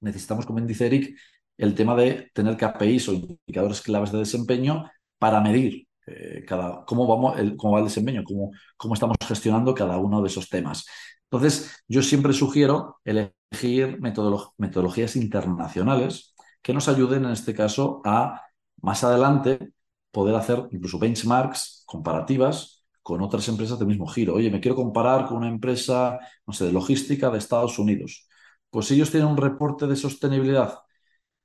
necesitamos, 0.00 0.46
como 0.46 0.60
dice 0.60 0.86
Eric, 0.86 1.18
el 1.58 1.74
tema 1.74 1.94
de 1.96 2.30
tener 2.32 2.56
KPIs 2.56 3.08
o 3.08 3.12
indicadores 3.12 3.82
claves 3.82 4.12
de 4.12 4.18
desempeño 4.18 4.90
para 5.18 5.40
medir 5.40 5.86
eh, 6.06 6.44
cada, 6.46 6.84
cómo, 6.84 7.06
vamos, 7.06 7.38
el, 7.38 7.56
cómo 7.56 7.74
va 7.74 7.78
el 7.80 7.86
desempeño, 7.86 8.24
cómo, 8.24 8.50
cómo 8.76 8.94
estamos 8.94 9.16
gestionando 9.26 9.74
cada 9.74 9.98
uno 9.98 10.20
de 10.22 10.28
esos 10.28 10.48
temas. 10.48 10.86
Entonces, 11.30 11.82
yo 11.88 12.02
siempre 12.02 12.32
sugiero 12.32 13.00
elegir 13.04 13.98
metodologías 14.00 15.16
internacionales 15.16 16.34
que 16.62 16.74
nos 16.74 16.88
ayuden 16.88 17.24
en 17.24 17.32
este 17.32 17.54
caso 17.54 18.02
a 18.04 18.42
más 18.80 19.04
adelante 19.04 19.72
poder 20.10 20.34
hacer 20.34 20.68
incluso 20.72 20.98
benchmarks 20.98 21.84
comparativas 21.86 22.84
con 23.02 23.20
otras 23.22 23.48
empresas 23.48 23.78
del 23.78 23.88
mismo 23.88 24.06
giro. 24.06 24.34
Oye, 24.34 24.50
me 24.50 24.60
quiero 24.60 24.76
comparar 24.76 25.26
con 25.26 25.38
una 25.38 25.48
empresa, 25.48 26.18
no 26.46 26.52
sé, 26.52 26.66
de 26.66 26.72
logística 26.72 27.30
de 27.30 27.38
Estados 27.38 27.78
Unidos. 27.78 28.28
Pues 28.70 28.86
si 28.86 28.94
ellos 28.94 29.10
tienen 29.10 29.28
un 29.28 29.36
reporte 29.36 29.86
de 29.86 29.96
sostenibilidad 29.96 30.78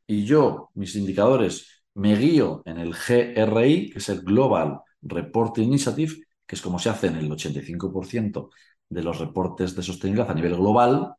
y 0.05 0.25
yo, 0.25 0.69
mis 0.75 0.95
indicadores, 0.95 1.76
me 1.97 2.15
guío 2.15 2.61
en 2.65 2.77
el 2.77 2.93
GRI, 2.93 3.89
que 3.89 3.99
es 3.99 4.09
el 4.09 4.21
Global 4.21 4.81
Report 5.01 5.57
Initiative, 5.57 6.13
que 6.45 6.55
es 6.55 6.61
como 6.61 6.79
se 6.79 6.89
hace 6.89 7.07
en 7.07 7.17
el 7.17 7.31
85% 7.31 8.49
de 8.89 9.03
los 9.03 9.19
reportes 9.19 9.75
de 9.75 9.83
sostenibilidad 9.83 10.29
a 10.31 10.35
nivel 10.35 10.55
global, 10.55 11.13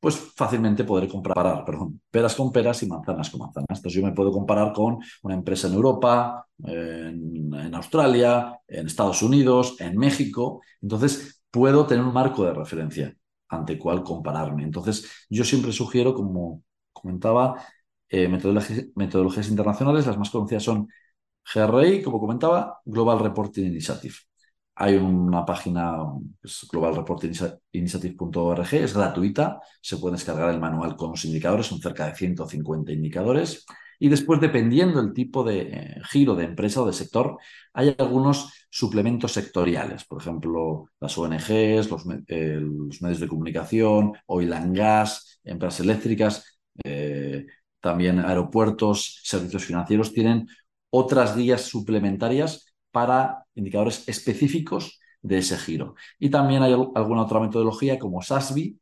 pues 0.00 0.16
fácilmente 0.36 0.84
podré 0.84 1.08
comparar, 1.08 1.64
peras 2.10 2.34
con 2.34 2.52
peras 2.52 2.82
y 2.82 2.86
manzanas 2.86 3.30
con 3.30 3.40
manzanas. 3.40 3.78
Entonces 3.78 3.94
yo 3.94 4.06
me 4.06 4.12
puedo 4.12 4.32
comparar 4.32 4.72
con 4.72 4.98
una 5.22 5.34
empresa 5.34 5.68
en 5.68 5.74
Europa, 5.74 6.46
en, 6.64 7.52
en, 7.54 7.74
Australia, 7.74 8.58
en 8.66 8.86
Estados 8.86 9.22
Unidos, 9.22 9.76
en 9.80 9.96
México. 9.96 10.62
Entonces 10.82 11.42
puedo 11.50 11.86
tener 11.86 12.04
un 12.04 12.12
marco 12.12 12.44
de 12.44 12.54
referencia 12.54 13.14
ante 13.48 13.78
cuál 13.78 14.02
compararme. 14.02 14.64
Entonces 14.64 15.26
yo 15.30 15.44
siempre 15.44 15.72
sugiero, 15.72 16.14
como 16.14 16.62
comentaba, 16.92 17.64
eh, 18.08 18.28
metodologías, 18.28 18.86
metodologías 18.94 19.48
internacionales. 19.48 20.06
Las 20.06 20.18
más 20.18 20.30
conocidas 20.30 20.62
son 20.62 20.88
GRI, 21.54 22.02
como 22.02 22.20
comentaba, 22.20 22.80
Global 22.84 23.18
Reporting 23.20 23.66
Initiative. 23.66 24.14
Hay 24.80 24.94
una 24.96 25.44
página, 25.44 25.96
es 26.42 26.66
globalreportinginitiative.org, 26.70 28.74
es 28.74 28.94
gratuita, 28.94 29.60
se 29.80 29.96
puede 29.96 30.14
descargar 30.14 30.50
el 30.50 30.60
manual 30.60 30.94
con 30.96 31.10
los 31.10 31.24
indicadores, 31.24 31.66
son 31.66 31.80
cerca 31.80 32.06
de 32.06 32.14
150 32.14 32.92
indicadores. 32.92 33.66
Y 33.98 34.08
después, 34.08 34.40
dependiendo 34.40 35.02
del 35.02 35.12
tipo 35.12 35.42
de 35.42 35.62
eh, 35.62 35.96
giro 36.08 36.36
de 36.36 36.44
empresa 36.44 36.82
o 36.82 36.86
de 36.86 36.92
sector, 36.92 37.38
hay 37.72 37.96
algunos 37.98 38.52
suplementos 38.70 39.32
sectoriales. 39.32 40.04
Por 40.04 40.22
ejemplo, 40.22 40.90
las 41.00 41.18
ONGs, 41.18 41.90
los, 41.90 42.04
eh, 42.28 42.58
los 42.60 43.02
medios 43.02 43.18
de 43.18 43.26
comunicación, 43.28 44.12
oil 44.26 44.52
and 44.52 44.76
gas, 44.76 45.40
empresas 45.42 45.80
eléctricas, 45.80 46.60
también 47.88 48.18
aeropuertos, 48.18 49.22
servicios 49.24 49.64
financieros, 49.64 50.12
tienen 50.12 50.46
otras 50.90 51.34
guías 51.34 51.62
suplementarias 51.62 52.66
para 52.90 53.46
indicadores 53.54 54.06
específicos 54.06 55.00
de 55.22 55.38
ese 55.38 55.56
giro. 55.56 55.94
Y 56.18 56.28
también 56.28 56.62
hay 56.62 56.74
alguna 56.74 57.22
otra 57.22 57.40
metodología 57.40 57.98
como 57.98 58.20
SASB, 58.20 58.76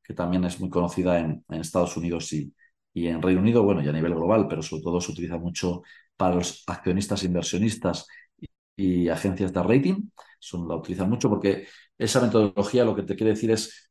que 0.00 0.14
también 0.14 0.44
es 0.44 0.60
muy 0.60 0.70
conocida 0.70 1.18
en, 1.18 1.44
Estados 1.48 1.96
Unidos 1.96 2.32
y, 2.32 2.54
y, 2.94 3.08
en 3.08 3.20
Reino 3.20 3.40
Unido, 3.40 3.64
bueno, 3.64 3.82
y 3.82 3.88
a 3.88 3.92
nivel 3.92 4.14
global, 4.14 4.46
pero 4.48 4.62
sobre 4.62 4.84
todo 4.84 5.00
se 5.00 5.10
utiliza 5.10 5.38
mucho 5.38 5.82
para 6.16 6.36
los 6.36 6.62
accionistas, 6.68 7.24
inversionistas 7.24 8.06
y, 8.76 9.08
agencias 9.08 9.52
de 9.52 9.60
rating. 9.60 10.08
Son, 10.38 10.68
la 10.68 10.76
utilizan 10.76 11.10
mucho 11.10 11.28
porque 11.28 11.66
esa 11.98 12.20
metodología 12.20 12.84
lo 12.84 12.94
que 12.94 13.02
te 13.02 13.16
quiere 13.16 13.32
decir 13.32 13.50
es 13.50 13.90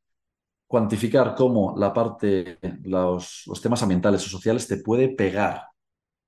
cuantificar 0.72 1.36
cómo 1.36 1.76
la 1.78 1.94
parte, 1.94 2.58
los, 2.84 3.44
los 3.46 3.62
temas 3.62 3.84
ambientales 3.84 4.26
o 4.26 4.30
sociales 4.30 4.68
te 4.68 4.78
puede 4.78 5.10
pegar 5.10 5.64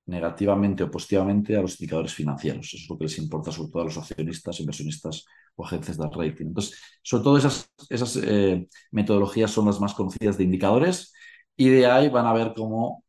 negativamente 0.06 0.84
o 0.84 0.92
positivamente 0.92 1.56
a 1.56 1.62
los 1.62 1.80
indicadores 1.80 2.14
financieros. 2.14 2.68
Eso 2.68 2.78
es 2.84 2.90
lo 2.90 2.98
que 2.98 3.06
les 3.06 3.18
importa 3.20 3.54
sobre 3.54 3.72
todo 3.72 3.84
a 3.84 3.86
los 3.86 3.98
accionistas, 3.98 4.60
inversionistas 4.60 5.26
o 5.56 5.66
agencias 5.66 5.98
de 5.98 6.08
rating. 6.12 6.48
Entonces, 6.48 6.78
sobre 7.02 7.24
todo 7.24 7.38
esas, 7.38 7.70
esas 7.90 8.18
eh, 8.18 8.68
metodologías 8.92 9.50
son 9.50 9.66
las 9.68 9.80
más 9.80 9.94
conocidas 9.94 10.38
de 10.38 10.44
indicadores 10.44 11.14
y 11.56 11.70
de 11.70 11.88
ahí 11.88 12.10
van 12.10 12.26
a 12.26 12.34
ver 12.34 12.54
cómo 12.54 13.06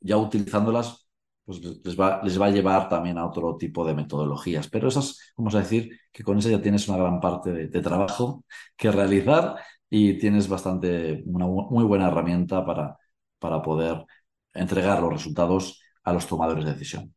ya 0.00 0.16
utilizándolas 0.16 1.08
pues 1.44 1.60
les 1.62 1.98
va, 2.00 2.22
les 2.24 2.40
va 2.40 2.46
a 2.46 2.50
llevar 2.50 2.88
también 2.88 3.18
a 3.18 3.26
otro 3.26 3.56
tipo 3.58 3.84
de 3.86 3.94
metodologías. 3.94 4.68
Pero 4.70 4.88
esas, 4.88 5.18
vamos 5.36 5.54
a 5.54 5.58
decir, 5.58 5.90
que 6.10 6.24
con 6.24 6.38
eso 6.38 6.48
ya 6.48 6.62
tienes 6.62 6.88
una 6.88 6.96
gran 6.98 7.20
parte 7.20 7.52
de, 7.52 7.68
de 7.68 7.82
trabajo 7.82 8.44
que 8.76 8.90
realizar 8.90 9.56
y 9.90 10.18
tienes 10.18 10.48
bastante, 10.48 11.22
una 11.26 11.46
muy 11.46 11.84
buena 11.84 12.08
herramienta 12.08 12.64
para, 12.64 12.96
para 13.38 13.62
poder 13.62 14.04
entregar 14.52 15.00
los 15.00 15.12
resultados 15.12 15.82
a 16.02 16.12
los 16.12 16.26
tomadores 16.26 16.64
de 16.64 16.72
decisión. 16.72 17.14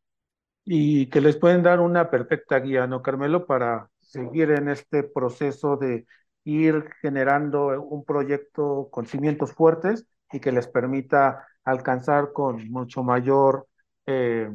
Y 0.64 1.06
que 1.08 1.20
les 1.20 1.36
pueden 1.36 1.62
dar 1.62 1.80
una 1.80 2.10
perfecta 2.10 2.58
guía, 2.60 2.86
¿no, 2.86 3.02
Carmelo? 3.02 3.46
Para 3.46 3.88
seguir 4.00 4.50
en 4.50 4.68
este 4.68 5.02
proceso 5.02 5.76
de 5.76 6.06
ir 6.44 6.90
generando 7.02 7.80
un 7.82 8.04
proyecto 8.04 8.88
con 8.90 9.06
cimientos 9.06 9.52
fuertes 9.52 10.06
y 10.32 10.40
que 10.40 10.52
les 10.52 10.66
permita 10.66 11.46
alcanzar 11.64 12.32
con 12.32 12.70
mucho 12.70 13.02
mayor 13.02 13.66
eh, 14.06 14.50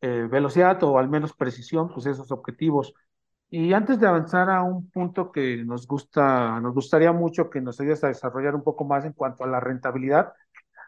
eh, 0.00 0.28
velocidad 0.30 0.82
o 0.84 0.98
al 0.98 1.08
menos 1.08 1.34
precisión 1.34 1.88
pues 1.92 2.06
esos 2.06 2.30
objetivos. 2.30 2.94
Y 3.56 3.72
antes 3.72 4.00
de 4.00 4.08
avanzar 4.08 4.50
a 4.50 4.64
un 4.64 4.90
punto 4.90 5.30
que 5.30 5.62
nos 5.64 5.86
gusta, 5.86 6.58
nos 6.60 6.74
gustaría 6.74 7.12
mucho 7.12 7.50
que 7.50 7.60
nos 7.60 7.80
ayudes 7.80 8.02
a 8.02 8.08
desarrollar 8.08 8.56
un 8.56 8.64
poco 8.64 8.84
más 8.84 9.04
en 9.04 9.12
cuanto 9.12 9.44
a 9.44 9.46
la 9.46 9.60
rentabilidad, 9.60 10.32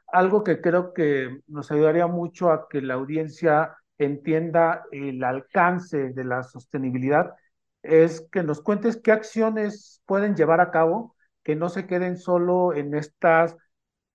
algo 0.09 0.43
que 0.43 0.61
creo 0.61 0.93
que 0.93 1.43
nos 1.47 1.71
ayudaría 1.71 2.09
mucho 2.09 2.51
a 2.51 2.69
que 2.69 2.81
la 2.81 2.95
audiencia 2.95 3.77
entienda 3.99 4.83
el 4.91 5.23
alcance 5.23 6.13
de 6.13 6.25
la 6.25 6.43
sostenibilidad 6.43 7.37
es 7.85 8.27
que 8.33 8.43
nos 8.43 8.61
cuentes 8.63 8.97
qué 8.97 9.13
acciones 9.13 10.03
pueden 10.05 10.35
llevar 10.35 10.61
a 10.61 10.73
cabo 10.73 11.15
que 11.45 11.55
no 11.55 11.69
se 11.69 11.87
queden 11.87 12.17
solo 12.17 12.75
en 12.75 12.97
estas 12.97 13.57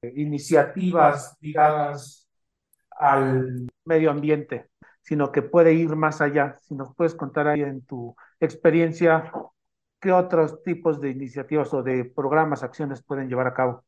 eh, 0.01 0.11
iniciativas 0.17 1.37
ligadas 1.39 2.27
al 2.89 3.69
medio 3.85 4.11
ambiente, 4.11 4.70
sino 5.01 5.31
que 5.31 5.41
puede 5.41 5.73
ir 5.73 5.95
más 5.95 6.21
allá. 6.21 6.57
Si 6.61 6.75
nos 6.75 6.95
puedes 6.95 7.15
contar 7.15 7.47
ahí 7.47 7.61
en 7.61 7.81
tu 7.85 8.15
experiencia, 8.39 9.31
¿qué 9.99 10.11
otros 10.11 10.63
tipos 10.63 10.99
de 11.01 11.11
iniciativas 11.11 11.73
o 11.73 11.83
de 11.83 12.05
programas, 12.05 12.63
acciones 12.63 13.03
pueden 13.03 13.29
llevar 13.29 13.47
a 13.47 13.53
cabo? 13.53 13.83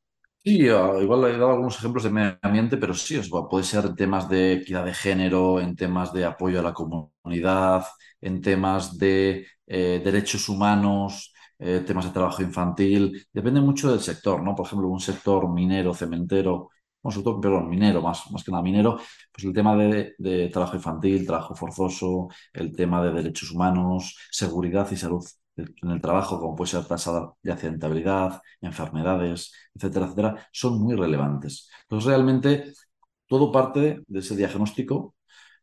Sí, 0.46 0.68
ah, 0.68 0.98
igual 1.02 1.24
he 1.26 1.32
dado 1.38 1.52
algunos 1.52 1.78
ejemplos 1.78 2.04
de 2.04 2.10
medio 2.10 2.38
ambiente, 2.42 2.76
pero 2.76 2.94
sí, 2.94 3.18
puede 3.50 3.64
ser 3.64 3.86
en 3.86 3.96
temas 3.96 4.28
de 4.28 4.54
equidad 4.54 4.84
de 4.84 4.94
género, 4.94 5.62
en 5.62 5.74
temas 5.76 6.12
de 6.12 6.26
apoyo 6.26 6.60
a 6.60 6.64
la 6.64 6.74
comunidad, 6.74 7.86
en 8.20 8.42
temas 8.42 8.98
de 8.98 9.48
eh, 9.66 10.02
derechos 10.04 10.50
humanos, 10.50 11.34
eh, 11.60 11.82
temas 11.88 12.06
de 12.06 12.12
trabajo 12.12 12.42
infantil. 12.44 13.26
Depende 13.32 13.62
mucho 13.62 13.90
del 13.90 14.02
sector, 14.02 14.44
¿no? 14.44 14.54
Por 14.54 14.66
ejemplo, 14.66 14.90
un 14.90 15.00
sector 15.00 15.50
minero, 15.50 15.94
cementero, 15.94 16.72
sobre 17.12 17.24
todo, 17.26 17.42
perdón, 17.42 17.70
minero, 17.70 18.02
más, 18.02 18.30
más 18.32 18.44
que 18.44 18.52
nada 18.52 18.64
minero, 18.64 18.98
pues 19.32 19.46
el 19.46 19.54
tema 19.54 19.76
de, 19.76 20.16
de 20.18 20.50
trabajo 20.50 20.76
infantil, 20.76 21.26
trabajo 21.26 21.56
forzoso, 21.56 22.30
el 22.54 22.76
tema 22.76 23.04
de 23.04 23.12
derechos 23.12 23.52
humanos, 23.52 24.18
seguridad 24.32 24.90
y 24.92 24.96
salud 24.98 25.24
en 25.56 25.92
el 25.92 26.02
trabajo, 26.02 26.40
como 26.40 26.56
puede 26.56 26.72
ser 26.72 26.86
tasa 26.86 27.32
de 27.42 27.52
accidentabilidad, 27.52 28.42
enfermedades, 28.62 29.54
etcétera, 29.76 30.06
etcétera, 30.06 30.48
son 30.52 30.80
muy 30.82 30.96
relevantes. 30.96 31.70
Entonces, 31.84 32.08
realmente, 32.08 32.74
todo 33.28 33.52
parte 33.52 34.04
de 34.08 34.20
ese 34.20 34.36
diagnóstico. 34.36 35.16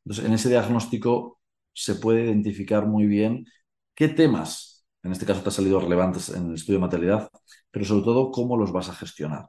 Entonces, 0.05 0.24
en 0.24 0.33
ese 0.35 0.48
diagnóstico 0.48 1.40
se 1.72 1.96
puede 1.96 2.24
identificar 2.24 2.87
muy 2.87 3.07
bien 3.07 3.46
qué 3.94 4.09
temas, 4.09 4.87
en 5.03 5.12
este 5.12 5.26
caso 5.26 5.42
te 5.42 5.48
han 5.48 5.53
salido 5.53 5.81
relevantes 5.81 6.29
en 6.31 6.48
el 6.48 6.55
estudio 6.55 6.79
de 6.79 6.87
materialidad, 6.87 7.31
pero 7.70 7.85
sobre 7.85 8.05
todo 8.05 8.31
cómo 8.31 8.57
los 8.57 8.72
vas 8.72 8.88
a 8.88 8.94
gestionar 8.94 9.48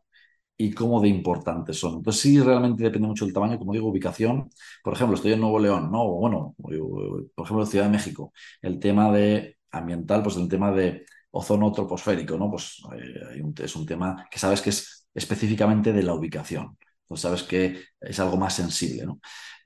y 0.66 0.72
cómo 0.74 1.02
de 1.02 1.08
importantes 1.10 1.80
son. 1.80 1.96
Entonces, 1.96 2.22
sí, 2.22 2.40
realmente 2.40 2.84
depende 2.84 3.08
mucho 3.08 3.26
del 3.26 3.34
tamaño, 3.34 3.58
como 3.58 3.74
digo, 3.74 3.90
ubicación. 3.90 4.50
Por 4.84 4.94
ejemplo, 4.94 5.16
estoy 5.16 5.34
en 5.34 5.42
Nuevo 5.42 5.60
León, 5.60 5.92
¿no? 5.92 6.06
Bueno, 6.08 6.56
por 6.58 7.46
ejemplo, 7.46 7.66
Ciudad 7.66 7.86
de 7.86 7.92
México. 7.92 8.32
El 8.62 8.80
tema 8.80 9.12
de 9.12 9.58
ambiental, 9.72 10.22
pues 10.22 10.36
el 10.38 10.48
tema 10.48 10.72
de 10.72 11.06
ozono 11.32 11.72
troposférico, 11.72 12.38
¿no? 12.38 12.52
Pues 12.52 12.80
eh, 12.96 13.42
es 13.64 13.76
un 13.76 13.86
tema 13.86 14.28
que 14.30 14.38
sabes 14.38 14.62
que 14.62 14.70
es 14.70 15.08
específicamente 15.14 15.94
de 15.94 16.04
la 16.04 16.14
ubicación. 16.14 16.78
Entonces 17.04 17.22
sabes 17.22 17.44
que 17.44 17.84
es 18.00 18.20
algo 18.20 18.38
más 18.38 18.54
sensible. 18.56 19.06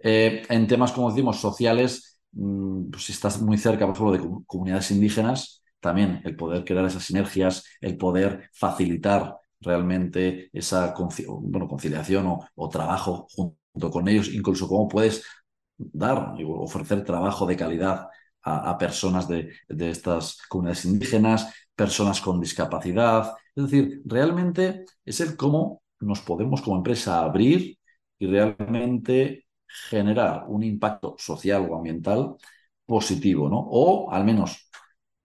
Eh, 0.02 0.44
en 0.50 0.68
temas, 0.68 0.92
como 0.94 1.10
decimos, 1.10 1.40
sociales, 1.42 2.20
mm, 2.32 2.90
pues 2.92 3.04
si 3.06 3.12
estás 3.12 3.42
muy 3.42 3.58
cerca, 3.58 3.86
por 3.86 3.96
ejemplo, 3.96 4.12
de 4.14 4.44
comunidades 4.46 4.92
indígenas, 4.92 5.62
también 5.82 6.22
el 6.24 6.36
poder 6.36 6.64
crear 6.64 6.86
esas 6.86 7.04
sinergias, 7.04 7.66
el 7.82 7.98
poder 7.98 8.50
facilitar 8.54 9.38
realmente 9.66 10.50
esa 10.54 10.94
bueno, 11.28 11.68
conciliación 11.68 12.40
o, 12.56 12.70
trabajo 12.70 13.28
junto 13.32 13.92
con 13.92 14.08
ellos, 14.08 14.30
incluso 14.34 14.68
cómo 14.68 14.88
puedes 14.88 15.24
dar 15.78 16.36
ofrecer 16.48 17.04
trabajo 17.04 17.46
de 17.46 17.58
calidad 17.58 18.08
a, 18.44 18.78
personas 18.78 19.28
de, 19.28 19.52
estas 19.68 20.38
comunidades 20.48 20.86
indígenas, 20.86 21.52
personas 21.76 22.22
con 22.22 22.40
discapacidad. 22.40 23.34
Es 23.56 23.64
decir, 23.66 24.02
realmente 24.06 24.86
es 25.04 25.20
el 25.20 25.36
cómo 25.36 25.82
nos 26.00 26.22
podemos 26.22 26.62
como 26.62 26.78
empresa 26.78 27.22
abrir 27.22 27.78
y 28.20 28.28
realmente 28.28 29.48
generar 29.90 30.46
un 30.48 30.64
impacto 30.64 31.16
social 31.18 31.68
o 31.70 31.76
ambiental 31.76 32.36
positivo, 32.86 33.50
¿no? 33.50 33.60
O 33.60 34.12
al 34.12 34.24
menos, 34.24 34.70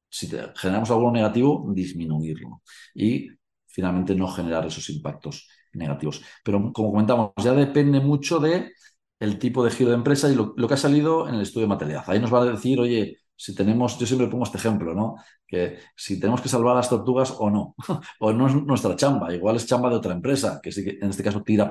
si 0.08 0.28
generamos 0.56 0.90
algo 0.90 1.10
negativo, 1.12 1.70
disminuirlo. 1.74 2.62
Y 2.94 3.28
finalmente 3.72 4.14
no 4.14 4.28
generar 4.28 4.66
esos 4.66 4.88
impactos 4.90 5.48
negativos. 5.72 6.22
Pero 6.44 6.72
como 6.72 6.92
comentamos, 6.92 7.32
ya 7.42 7.52
depende 7.52 8.00
mucho 8.00 8.38
de 8.38 8.72
el 9.18 9.38
tipo 9.38 9.62
de 9.64 9.70
giro 9.70 9.90
de 9.90 9.96
empresa 9.96 10.30
y 10.30 10.34
lo, 10.34 10.54
que 10.54 10.74
ha 10.74 10.76
salido 10.76 11.28
en 11.28 11.34
el 11.34 11.42
estudio 11.42 11.66
de 11.66 11.70
materialidad. 11.70 12.04
Ahí 12.08 12.18
nos 12.20 12.32
va 12.32 12.42
a 12.42 12.46
decir, 12.46 12.80
oye, 12.80 13.18
si 13.36 13.54
tenemos, 13.54 13.98
yo 13.98 14.06
siempre 14.06 14.28
pongo 14.28 14.44
este 14.44 14.58
ejemplo, 14.58 14.94
¿no? 14.94 15.16
Que 15.46 15.78
si 15.96 16.18
tenemos 16.18 16.40
que 16.40 16.48
salvar 16.48 16.76
las 16.76 16.88
tortugas 16.88 17.34
o 17.38 17.50
no, 17.50 17.74
o 18.20 18.32
no 18.32 18.46
es 18.46 18.54
nuestra 18.54 18.96
chamba, 18.96 19.32
igual 19.34 19.56
es 19.56 19.66
chamba 19.66 19.90
de 19.90 19.96
otra 19.96 20.14
empresa, 20.14 20.60
que 20.62 20.70
en 21.00 21.10
este 21.10 21.22
caso 21.22 21.42
tira 21.42 21.70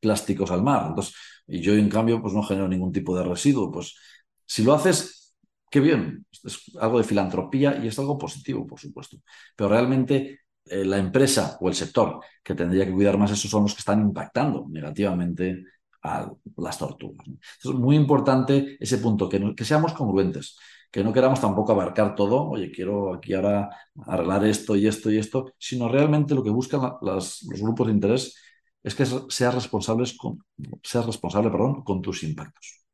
plásticos 0.00 0.50
al 0.50 0.62
mar. 0.62 0.86
Entonces, 0.88 1.14
y 1.46 1.60
yo 1.60 1.74
en 1.74 1.88
cambio, 1.88 2.20
pues 2.20 2.34
no 2.34 2.42
genero 2.42 2.68
ningún 2.68 2.92
tipo 2.92 3.16
de 3.16 3.24
residuo. 3.24 3.70
Pues 3.70 3.96
si 4.44 4.64
lo 4.64 4.74
haces, 4.74 5.34
qué 5.70 5.80
bien, 5.80 6.26
es 6.44 6.62
algo 6.80 6.98
de 6.98 7.04
filantropía 7.04 7.78
y 7.82 7.88
es 7.88 7.98
algo 7.98 8.18
positivo, 8.18 8.66
por 8.66 8.78
supuesto. 8.80 9.18
Pero 9.56 9.70
realmente 9.70 10.40
eh, 10.70 10.84
la 10.84 10.98
empresa 10.98 11.56
o 11.60 11.68
el 11.68 11.74
sector 11.74 12.20
que 12.42 12.54
tendría 12.54 12.86
que 12.86 12.92
cuidar 12.92 13.18
más 13.18 13.30
eso 13.30 13.48
son 13.48 13.64
los 13.64 13.74
que 13.74 13.80
están 13.80 14.00
impactando 14.00 14.66
negativamente 14.68 15.64
a 16.02 16.30
las 16.56 16.78
tortugas. 16.78 17.26
Es 17.62 17.70
muy 17.70 17.96
importante 17.96 18.76
ese 18.80 18.98
punto, 18.98 19.28
que, 19.28 19.64
seamos 19.64 19.92
congruentes, 19.92 20.56
que 20.90 21.02
no 21.04 21.12
queramos 21.12 21.40
tampoco 21.40 21.72
abarcar 21.72 22.14
todo, 22.14 22.48
oye, 22.48 22.70
quiero 22.70 23.14
aquí 23.14 23.34
ahora 23.34 23.68
arreglar 24.06 24.44
esto 24.44 24.76
y 24.76 24.86
esto 24.86 25.10
y 25.10 25.18
esto, 25.18 25.52
sino 25.58 25.88
realmente 25.88 26.34
lo 26.34 26.42
que 26.42 26.50
buscan 26.50 26.92
los 27.02 27.46
grupos 27.48 27.88
de 27.88 27.92
interés 27.92 28.34
es 28.82 28.94
que 28.94 29.04
seas, 29.04 29.54
responsables 29.54 30.16
con, 30.16 30.38
seas 30.82 31.06
responsable 31.06 31.50
perdón, 31.50 31.82
con 31.82 32.00
tus 32.00 32.22
impactos, 32.22 32.84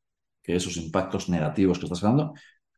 que 0.42 0.56
esos 0.56 0.76
impactos 0.76 1.28
negativos 1.28 1.78
que 1.78 1.84
estás 1.87 2.02
ganando 2.02 2.34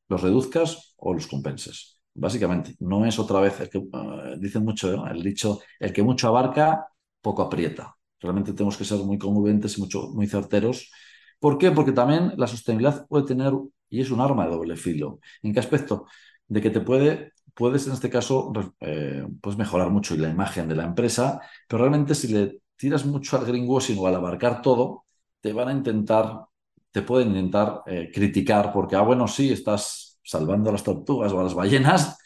los 0.09 0.23
reduzcas 0.23 0.95
o 0.97 1.15
los 1.15 1.27
compenses. 1.27 1.96
Básicamente, 2.19 2.75
no 2.81 3.05
es 3.05 3.19
otra 3.19 3.41
vez, 3.41 3.61
el 3.61 3.69
que, 3.71 3.79
eh, 3.79 4.37
dicen 4.39 4.65
mucho, 4.65 5.07
el 5.07 5.23
dicho, 5.23 5.61
el 5.79 5.93
que 5.93 6.03
mucho 6.03 6.29
abarca, 6.29 6.89
poco 7.21 7.43
aprieta. 7.43 7.95
Realmente 8.21 8.53
tenemos 8.55 8.77
que 8.77 8.85
ser 8.85 8.99
muy 9.01 9.19
congruentes 9.19 9.77
y 9.77 9.81
mucho, 9.81 10.09
muy 10.15 10.27
certeros. 10.27 10.91
¿Por 11.39 11.59
qué? 11.59 11.71
Porque 11.73 11.93
también 11.93 12.33
la 12.37 12.47
sostenibilidad 12.47 13.07
puede 13.07 13.27
tener, 13.27 13.53
y 13.91 14.01
es 14.01 14.11
un 14.11 14.21
arma 14.21 14.45
de 14.47 14.53
doble 14.53 14.77
filo. 14.77 15.21
¿En 15.43 15.53
qué 15.53 15.61
aspecto? 15.61 16.07
De 16.49 16.61
que 16.63 16.71
te 16.71 16.81
puede, 16.81 17.33
puedes 17.55 17.87
en 17.87 17.93
este 17.93 18.09
caso, 18.11 18.53
eh, 18.81 19.27
puedes 19.43 19.59
mejorar 19.59 19.91
mucho 19.91 20.17
la 20.17 20.31
imagen 20.31 20.69
de 20.69 20.77
la 20.77 20.85
empresa, 20.85 21.41
pero 21.69 21.83
realmente 21.83 22.15
si 22.15 22.29
le 22.29 22.61
tiras 22.77 23.05
mucho 23.07 23.37
al 23.37 23.45
greenwashing 23.47 23.99
o 23.99 24.07
al 24.07 24.15
abarcar 24.17 24.63
todo, 24.63 25.05
te 25.41 25.53
van 25.53 25.69
a 25.69 25.73
intentar, 25.73 26.47
te 26.91 27.03
pueden 27.03 27.29
intentar 27.29 27.83
eh, 27.87 28.11
criticar 28.13 28.73
porque, 28.73 28.97
ah, 28.97 29.03
bueno, 29.03 29.29
sí, 29.29 29.53
estás 29.53 30.06
salvando 30.27 30.71
a 30.71 30.73
las 30.73 30.85
tortugas 30.85 31.33
o 31.33 31.41
a 31.41 31.45
las 31.45 31.55
ballenas, 31.55 32.19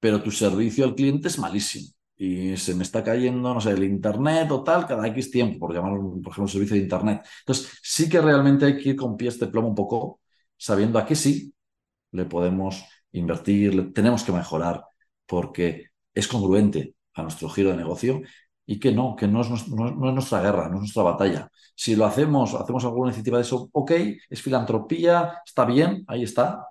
pero 0.00 0.22
tu 0.22 0.30
servicio 0.30 0.84
al 0.84 0.94
cliente 0.94 1.28
es 1.28 1.38
malísimo 1.38 1.94
y 2.16 2.56
se 2.56 2.74
me 2.74 2.84
está 2.84 3.02
cayendo, 3.02 3.54
no 3.54 3.60
sé, 3.60 3.70
el 3.72 3.84
Internet 3.84 4.50
o 4.50 4.62
tal, 4.62 4.86
cada 4.86 5.06
X 5.08 5.30
tiempo, 5.30 5.58
por 5.58 5.74
llamarlo, 5.74 6.20
por 6.22 6.32
ejemplo, 6.32 6.48
servicio 6.48 6.76
de 6.76 6.82
Internet. 6.82 7.26
Entonces, 7.40 7.78
sí 7.82 8.08
que 8.08 8.20
realmente 8.20 8.66
hay 8.66 8.76
que 8.76 8.90
ir 8.90 8.96
con 8.96 9.16
pies 9.16 9.38
de 9.40 9.48
plomo 9.48 9.68
un 9.68 9.74
poco, 9.74 10.20
sabiendo 10.56 10.98
a 10.98 11.06
qué 11.06 11.14
sí 11.16 11.52
le 12.12 12.24
podemos 12.26 12.84
invertir, 13.12 13.92
tenemos 13.92 14.22
que 14.24 14.32
mejorar, 14.32 14.84
porque 15.26 15.88
es 16.14 16.28
congruente 16.28 16.94
a 17.14 17.22
nuestro 17.22 17.48
giro 17.48 17.70
de 17.70 17.76
negocio 17.76 18.22
y 18.66 18.78
que 18.78 18.92
no, 18.92 19.16
que 19.16 19.26
no 19.28 19.42
es, 19.42 19.68
no, 19.68 19.88
es, 19.88 20.14
nuestra 20.14 20.40
guerra, 20.40 20.68
no 20.68 20.76
es 20.76 20.80
nuestra 20.80 21.02
batalla. 21.02 21.50
Si 21.74 21.96
lo 21.96 22.06
hacemos, 22.06 22.54
hacemos 22.54 22.84
alguna 22.84 23.08
iniciativa 23.08 23.38
de 23.38 23.42
eso, 23.42 23.68
ok, 23.72 23.92
es 24.30 24.42
filantropía, 24.42 25.42
está 25.44 25.64
bien, 25.64 26.04
ahí 26.08 26.22
está, 26.22 26.66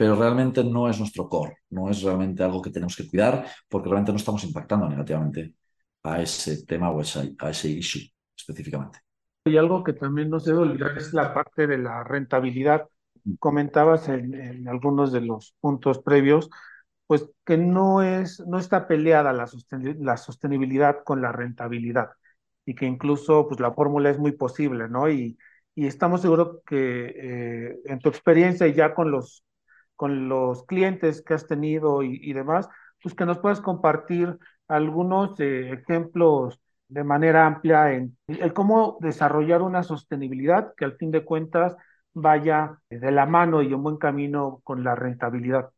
pero 0.00 0.16
realmente 0.16 0.64
no 0.64 0.88
es 0.88 0.98
nuestro 0.98 1.28
core, 1.28 1.58
no 1.68 1.90
es 1.90 2.02
realmente 2.02 2.42
algo 2.42 2.62
que 2.62 2.70
tenemos 2.70 2.96
que 2.96 3.06
cuidar 3.06 3.44
porque 3.68 3.90
realmente 3.90 4.12
no 4.12 4.16
estamos 4.16 4.42
impactando 4.44 4.88
negativamente 4.88 5.56
a 6.02 6.22
ese 6.22 6.64
tema 6.64 6.90
o 6.90 7.00
a 7.00 7.50
ese 7.50 7.68
issue 7.68 8.10
específicamente. 8.34 9.00
Y 9.44 9.58
algo 9.58 9.84
que 9.84 9.92
también 9.92 10.30
no 10.30 10.40
se 10.40 10.52
debe 10.52 10.62
olvidar 10.62 10.96
es 10.96 11.12
la 11.12 11.34
parte 11.34 11.66
de 11.66 11.76
la 11.76 12.02
rentabilidad. 12.02 12.88
Mm. 13.24 13.34
Comentabas 13.34 14.08
en, 14.08 14.66
algunos 14.66 15.12
de 15.12 15.20
los 15.20 15.54
puntos 15.60 15.98
previos, 15.98 16.48
pues 17.06 17.28
que 17.44 17.58
no, 17.58 18.02
es, 18.02 18.40
no 18.46 18.58
está 18.58 18.88
peleada 18.88 19.34
la, 19.34 19.46
la 19.98 20.16
sostenibilidad 20.16 21.04
con 21.04 21.20
la 21.20 21.30
rentabilidad 21.30 22.08
y 22.64 22.74
que 22.74 22.86
incluso 22.86 23.46
pues 23.46 23.60
la 23.60 23.74
fórmula 23.74 24.08
es 24.08 24.18
muy 24.18 24.32
posible, 24.32 24.88
¿no? 24.88 25.10
Y, 25.10 25.36
y 25.74 25.86
estamos 25.86 26.22
seguros 26.22 26.60
que 26.64 27.66
eh, 27.68 27.80
en 27.84 27.98
tu 27.98 28.08
experiencia 28.08 28.66
y 28.66 28.72
ya 28.72 28.94
con 28.94 29.10
los 29.10 29.44
con 30.00 30.30
los 30.30 30.64
clientes 30.64 31.20
que 31.20 31.34
has 31.34 31.46
tenido 31.46 32.02
y, 32.02 32.32
demás, 32.32 32.70
pues 33.02 33.14
que 33.14 33.26
nos 33.26 33.36
puedas 33.36 33.60
compartir 33.60 34.38
algunos 34.66 35.38
eh, 35.40 35.72
ejemplos 35.74 36.58
de 36.88 37.04
manera 37.04 37.46
amplia 37.46 37.92
en 37.92 38.16
el 38.26 38.54
cómo 38.54 38.96
desarrollar 39.02 39.60
una 39.60 39.82
sostenibilidad 39.82 40.72
que 40.74 40.86
al 40.86 40.96
fin 40.96 41.10
de 41.10 41.22
cuentas 41.22 41.76
vaya 42.14 42.78
de 42.88 43.10
la 43.10 43.26
mano 43.26 43.60
y 43.60 43.74
en 43.74 43.82
buen 43.82 43.98
camino 43.98 44.62
con 44.64 44.82
la 44.82 44.94
rentabilidad. 44.94 45.68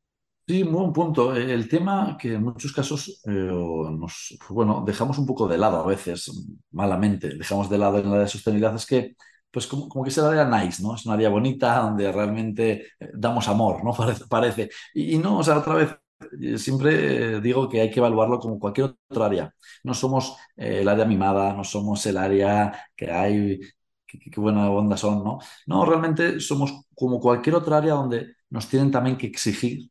Sí, 0.47 0.63
muy 0.63 0.83
buen 0.83 0.93
punto. 0.93 1.35
El 1.35 1.69
tema 1.69 2.17
que 2.17 2.35
en 2.35 2.45
muchos 2.45 2.73
casos 2.73 3.23
eh, 3.27 3.29
nos, 3.29 4.39
bueno, 4.51 4.85
dejamos 4.87 5.19
un 5.19 5.27
poco 5.27 5.49
de 5.49 5.59
lado 5.59 5.79
a 5.79 5.87
veces, 5.87 6.31
malamente, 6.71 7.37
dejamos 7.37 7.69
de 7.69 7.79
lado 7.79 7.99
en 7.99 8.09
la 8.09 8.21
de 8.21 8.29
sostenibilidad 8.29 8.77
es 8.77 8.87
que 8.87 9.17
pues 9.53 9.67
como, 9.67 10.03
que 10.03 10.11
es 10.11 10.19
el 10.19 10.25
área 10.25 10.45
nice, 10.47 10.83
¿no? 10.83 10.95
Es 10.95 11.05
una 11.07 11.15
área 11.15 11.29
bonita 11.29 11.81
donde 11.81 12.11
realmente 12.11 12.87
eh, 12.99 13.11
damos 13.15 13.49
amor, 13.49 13.85
¿no? 13.85 13.93
Parece. 14.29 14.71
Y, 14.95 15.19
no, 15.19 15.39
o 15.39 15.43
sea, 15.45 15.59
otra 15.59 15.75
vez, 15.75 15.97
eh, 16.41 16.59
siempre 16.59 17.41
digo 17.41 17.69
que 17.69 17.81
hay 17.83 17.91
que 17.91 18.01
evaluarlo 18.01 18.39
como 18.39 18.59
cualquier 18.59 18.95
otra 19.09 19.27
área. 19.27 19.55
No 19.85 19.95
somos 19.95 20.37
eh, 20.57 20.81
el 20.81 20.89
área 20.89 21.05
mimada, 21.05 21.53
no 21.53 21.65
somos 21.65 22.05
el 22.07 22.17
área 22.17 22.73
que 22.97 23.11
hay, 23.11 23.61
qué 24.07 24.41
buena 24.41 24.71
onda 24.71 24.97
son, 24.97 25.23
¿no? 25.25 25.39
No, 25.67 25.85
realmente 25.85 26.41
somos 26.41 26.85
como 26.95 27.21
cualquier 27.21 27.57
otra 27.57 27.79
área 27.79 27.95
donde 27.95 28.37
nos 28.51 28.69
tienen 28.69 28.91
también 28.91 29.17
que 29.17 29.27
exigir 29.27 29.91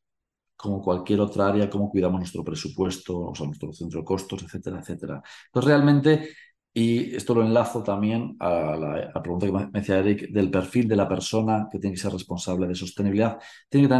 como 0.55 0.81
cualquier 0.81 1.19
otra 1.21 1.47
área, 1.47 1.69
cómo 1.69 1.89
cuidamos 1.89 2.19
nuestro 2.19 2.43
presupuesto, 2.43 3.19
o 3.31 3.35
sea, 3.35 3.47
nuestro 3.47 3.73
centro 3.73 4.01
de 4.01 4.05
costos, 4.05 4.43
etcétera, 4.43 4.79
etcétera. 4.79 5.23
Entonces, 5.47 5.67
realmente 5.71 6.29
y 6.73 7.15
esto 7.15 7.33
lo 7.35 7.43
enlazo 7.43 7.83
también 7.83 8.37
a 8.39 8.77
la, 8.77 9.21
pregunta 9.21 9.45
que 9.45 9.51
me 9.51 9.69
decía 9.71 9.99
Eric 9.99 10.29
del 10.29 10.49
perfil 10.49 10.87
de 10.87 10.95
la 10.95 11.07
persona 11.07 11.67
que 11.69 11.79
tiene 11.79 11.95
que 11.95 12.01
ser 12.01 12.13
responsable 12.13 12.67
de 12.67 12.75
sostenibilidad. 12.75 13.39
Tiene 13.69 13.87
que 13.87 13.93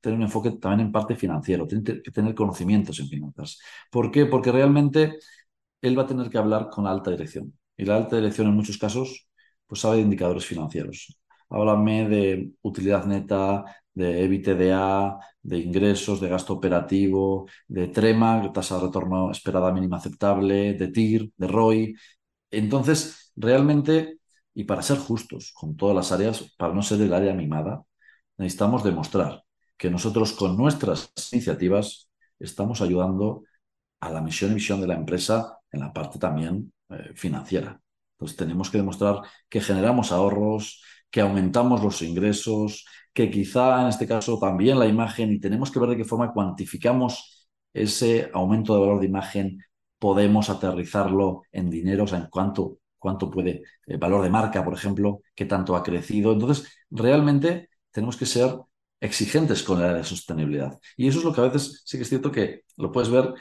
tener, 0.00 0.16
un 0.16 0.22
enfoque 0.22 0.50
también 0.52 0.88
en 0.88 0.92
parte 0.92 1.14
financiero, 1.14 1.66
tiene 1.66 1.84
que 1.84 2.10
tener 2.10 2.34
conocimientos 2.34 2.98
en 2.98 3.08
finanzas. 3.08 3.60
¿Por 3.90 4.10
qué? 4.10 4.26
Porque 4.26 4.50
realmente 4.50 5.18
él 5.80 5.98
va 5.98 6.02
a 6.02 6.06
tener 6.06 6.30
que 6.30 6.38
hablar 6.38 6.68
con 6.70 6.84
la 6.84 6.90
alta 6.90 7.10
dirección. 7.12 7.52
Y 7.76 7.84
la 7.84 7.96
alta 7.96 8.16
dirección 8.16 8.48
en 8.48 8.54
muchos 8.54 8.78
casos 8.78 9.28
pues 9.66 9.80
sabe 9.80 9.96
de 9.96 10.02
indicadores 10.02 10.46
financieros. 10.46 11.18
Háblame 11.48 12.08
de 12.08 12.52
utilidad 12.62 13.04
neta, 13.06 13.64
de 13.94 14.24
EBITDA, 14.24 15.18
de 15.42 15.58
ingresos, 15.58 16.20
de 16.20 16.28
gasto 16.28 16.52
operativo, 16.52 17.48
de 17.68 17.88
TREMA, 17.88 18.52
tasa 18.52 18.76
de 18.76 18.86
retorno 18.86 19.30
esperada 19.30 19.72
mínima 19.72 19.96
aceptable, 19.98 20.74
de 20.74 20.88
TIR, 20.88 21.32
de 21.36 21.46
ROI. 21.48 21.94
Entonces, 22.50 23.32
realmente, 23.36 24.18
y 24.54 24.64
para 24.64 24.82
ser 24.82 24.98
justos 24.98 25.52
con 25.54 25.76
todas 25.76 25.96
las 25.96 26.12
áreas, 26.12 26.54
para 26.58 26.74
no 26.74 26.82
ser 26.82 27.00
el 27.00 27.14
área 27.14 27.34
mimada, 27.34 27.84
necesitamos 28.38 28.84
demostrar 28.84 29.42
que 29.76 29.90
nosotros 29.90 30.32
con 30.32 30.56
nuestras 30.56 31.12
iniciativas 31.32 32.10
estamos 32.38 32.80
ayudando 32.80 33.44
a 34.00 34.10
la 34.10 34.20
misión 34.20 34.52
y 34.52 34.54
visión 34.54 34.80
de 34.80 34.86
la 34.86 34.94
empresa 34.94 35.58
en 35.72 35.80
la 35.80 35.92
parte 35.92 36.18
también 36.18 36.72
eh, 36.90 37.12
financiera. 37.14 37.80
Entonces 38.14 38.36
tenemos 38.36 38.70
que 38.70 38.78
demostrar 38.78 39.22
que 39.48 39.60
generamos 39.60 40.12
ahorros, 40.12 40.82
que 41.10 41.20
aumentamos 41.20 41.82
los 41.82 42.02
ingresos, 42.02 42.86
que 43.12 43.30
quizá 43.30 43.82
en 43.82 43.88
este 43.88 44.06
caso 44.06 44.38
también 44.38 44.78
la 44.78 44.86
imagen, 44.86 45.32
y 45.32 45.40
tenemos 45.40 45.70
que 45.70 45.78
ver 45.78 45.90
de 45.90 45.96
qué 45.98 46.04
forma 46.04 46.32
cuantificamos 46.32 47.48
ese 47.72 48.30
aumento 48.32 48.74
de 48.74 48.80
valor 48.80 49.00
de 49.00 49.06
imagen 49.06 49.58
podemos 49.98 50.50
aterrizarlo 50.50 51.42
en 51.52 51.70
dinero, 51.70 52.04
o 52.04 52.06
sea, 52.06 52.18
en 52.18 52.26
cuánto, 52.30 52.78
cuánto 52.98 53.30
puede, 53.30 53.62
el 53.86 53.96
eh, 53.96 53.98
valor 53.98 54.22
de 54.22 54.30
marca, 54.30 54.64
por 54.64 54.74
ejemplo, 54.74 55.22
qué 55.34 55.46
tanto 55.46 55.76
ha 55.76 55.82
crecido. 55.82 56.32
Entonces, 56.32 56.68
realmente 56.90 57.70
tenemos 57.90 58.16
que 58.16 58.26
ser 58.26 58.54
exigentes 59.00 59.62
con 59.62 59.80
la 59.80 60.02
sostenibilidad. 60.04 60.78
Y 60.96 61.08
eso 61.08 61.18
es 61.18 61.24
lo 61.24 61.32
que 61.32 61.40
a 61.40 61.44
veces 61.44 61.82
sí 61.84 61.96
que 61.96 62.02
es 62.02 62.08
cierto 62.08 62.30
que 62.32 62.62
lo 62.76 62.92
puedes 62.92 63.10
ver, 63.10 63.34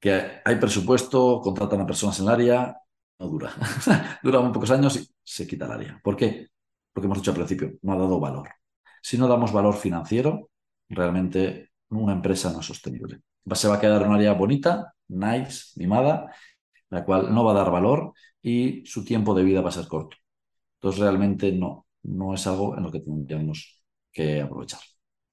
que 0.00 0.40
hay 0.44 0.56
presupuesto, 0.56 1.40
contratan 1.40 1.80
a 1.82 1.86
personas 1.86 2.18
en 2.20 2.26
el 2.26 2.32
área, 2.32 2.76
no 3.18 3.28
dura. 3.28 3.52
dura 4.22 4.40
muy 4.40 4.52
pocos 4.52 4.70
años 4.70 4.96
y 4.96 5.08
se 5.22 5.46
quita 5.46 5.66
el 5.66 5.72
área. 5.72 6.00
¿Por 6.02 6.16
qué? 6.16 6.51
Porque 6.92 7.06
hemos 7.06 7.18
dicho 7.18 7.30
al 7.30 7.36
principio, 7.36 7.72
no 7.82 7.92
ha 7.92 7.96
dado 7.96 8.20
valor. 8.20 8.48
Si 9.00 9.18
no 9.18 9.26
damos 9.28 9.52
valor 9.52 9.74
financiero, 9.74 10.50
realmente 10.88 11.70
una 11.90 12.12
empresa 12.12 12.52
no 12.52 12.60
es 12.60 12.66
sostenible. 12.66 13.20
Se 13.54 13.68
va 13.68 13.76
a 13.76 13.80
quedar 13.80 14.06
un 14.06 14.14
área 14.14 14.34
bonita, 14.34 14.94
nice, 15.08 15.72
mimada, 15.76 16.32
la 16.90 17.04
cual 17.04 17.34
no 17.34 17.44
va 17.44 17.52
a 17.52 17.56
dar 17.56 17.70
valor 17.70 18.12
y 18.40 18.84
su 18.86 19.04
tiempo 19.04 19.34
de 19.34 19.42
vida 19.42 19.60
va 19.60 19.70
a 19.70 19.72
ser 19.72 19.88
corto. 19.88 20.16
Entonces 20.76 21.00
realmente 21.00 21.52
no, 21.52 21.86
no 22.02 22.34
es 22.34 22.46
algo 22.46 22.76
en 22.76 22.82
lo 22.82 22.92
que 22.92 23.00
tendríamos 23.00 23.82
que 24.12 24.42
aprovechar. 24.42 24.80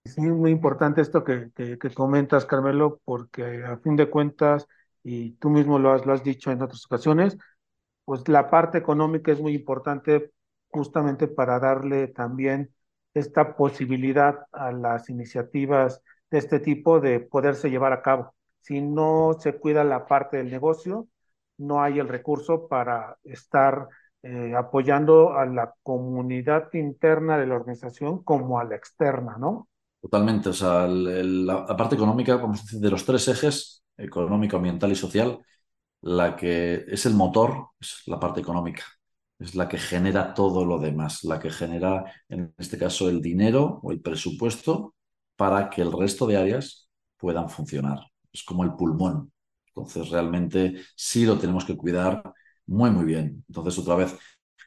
Es 0.03 0.17
muy 0.17 0.51
importante 0.51 1.01
esto 1.01 1.23
que, 1.23 1.51
que, 1.53 1.77
comentas, 1.93 2.45
Carmelo, 2.45 3.01
porque 3.03 3.63
a 3.63 3.77
fin 3.77 3.95
de 3.95 4.09
cuentas, 4.09 4.67
y 5.03 5.31
tú 5.33 5.49
mismo 5.49 5.77
lo 5.77 5.91
has, 5.91 6.05
lo 6.05 6.13
has 6.13 6.23
dicho 6.23 6.51
en 6.51 6.61
otras 6.61 6.85
ocasiones, 6.85 7.37
pues 8.05 8.27
la 8.27 8.49
parte 8.49 8.77
económica 8.77 9.31
es 9.31 9.39
muy 9.39 9.53
importante 9.53 10.31
justamente 10.69 11.27
para 11.27 11.59
darle 11.59 12.07
también 12.07 12.73
esta 13.13 13.55
posibilidad 13.55 14.45
a 14.51 14.71
las 14.71 15.09
iniciativas 15.09 16.01
de 16.31 16.37
este 16.37 16.59
tipo 16.59 16.99
de 16.99 17.19
poderse 17.19 17.69
llevar 17.69 17.93
a 17.93 18.01
cabo. 18.01 18.33
Si 18.61 18.81
no 18.81 19.35
se 19.39 19.57
cuida 19.57 19.83
la 19.83 20.05
parte 20.05 20.37
del 20.37 20.51
negocio, 20.51 21.07
no 21.57 21.81
hay 21.81 21.99
el 21.99 22.07
recurso 22.07 22.67
para 22.67 23.17
estar 23.23 23.87
eh, 24.21 24.53
apoyando 24.55 25.33
a 25.33 25.45
la 25.45 25.73
comunidad 25.81 26.73
interna 26.73 27.37
de 27.37 27.47
la 27.47 27.55
organización 27.55 28.23
como 28.23 28.59
a 28.59 28.63
la 28.63 28.75
externa, 28.75 29.37
¿no? 29.37 29.69
Totalmente, 30.01 30.49
o 30.49 30.53
sea, 30.53 30.87
la, 30.87 31.65
parte 31.75 31.95
económica, 31.95 32.39
como 32.39 32.55
se 32.55 32.63
dice, 32.63 32.79
de 32.79 32.89
los 32.89 33.05
tres 33.05 33.27
ejes, 33.27 33.83
económico, 33.97 34.55
ambiental 34.57 34.91
y 34.91 34.95
social, 34.95 35.39
la 36.01 36.35
que 36.35 36.85
es 36.87 37.05
el 37.05 37.13
motor 37.15 37.69
es 37.79 38.03
la 38.07 38.19
parte 38.19 38.39
económica, 38.39 38.83
es 39.39 39.55
la 39.55 39.67
que 39.67 39.77
genera 39.77 40.33
todo 40.33 40.65
lo 40.65 40.79
demás, 40.79 41.23
la 41.23 41.39
que 41.39 41.49
genera, 41.49 42.05
en 42.27 42.53
este 42.57 42.77
caso, 42.77 43.09
el 43.09 43.21
dinero 43.21 43.79
o 43.83 43.91
el 43.91 44.01
presupuesto 44.01 44.95
para 45.35 45.69
que 45.69 45.81
el 45.81 45.91
resto 45.91 46.27
de 46.27 46.37
áreas 46.37 46.89
puedan 47.17 47.49
funcionar. 47.49 47.99
Es 48.31 48.43
como 48.43 48.63
el 48.63 48.73
pulmón. 48.73 49.31
Entonces, 49.67 50.09
realmente 50.09 50.75
sí 50.95 51.25
lo 51.25 51.37
tenemos 51.39 51.65
que 51.65 51.77
cuidar 51.77 52.21
muy, 52.65 52.91
muy 52.91 53.05
bien. 53.05 53.43
Entonces, 53.47 53.79
otra 53.79 53.95
vez, 53.95 54.17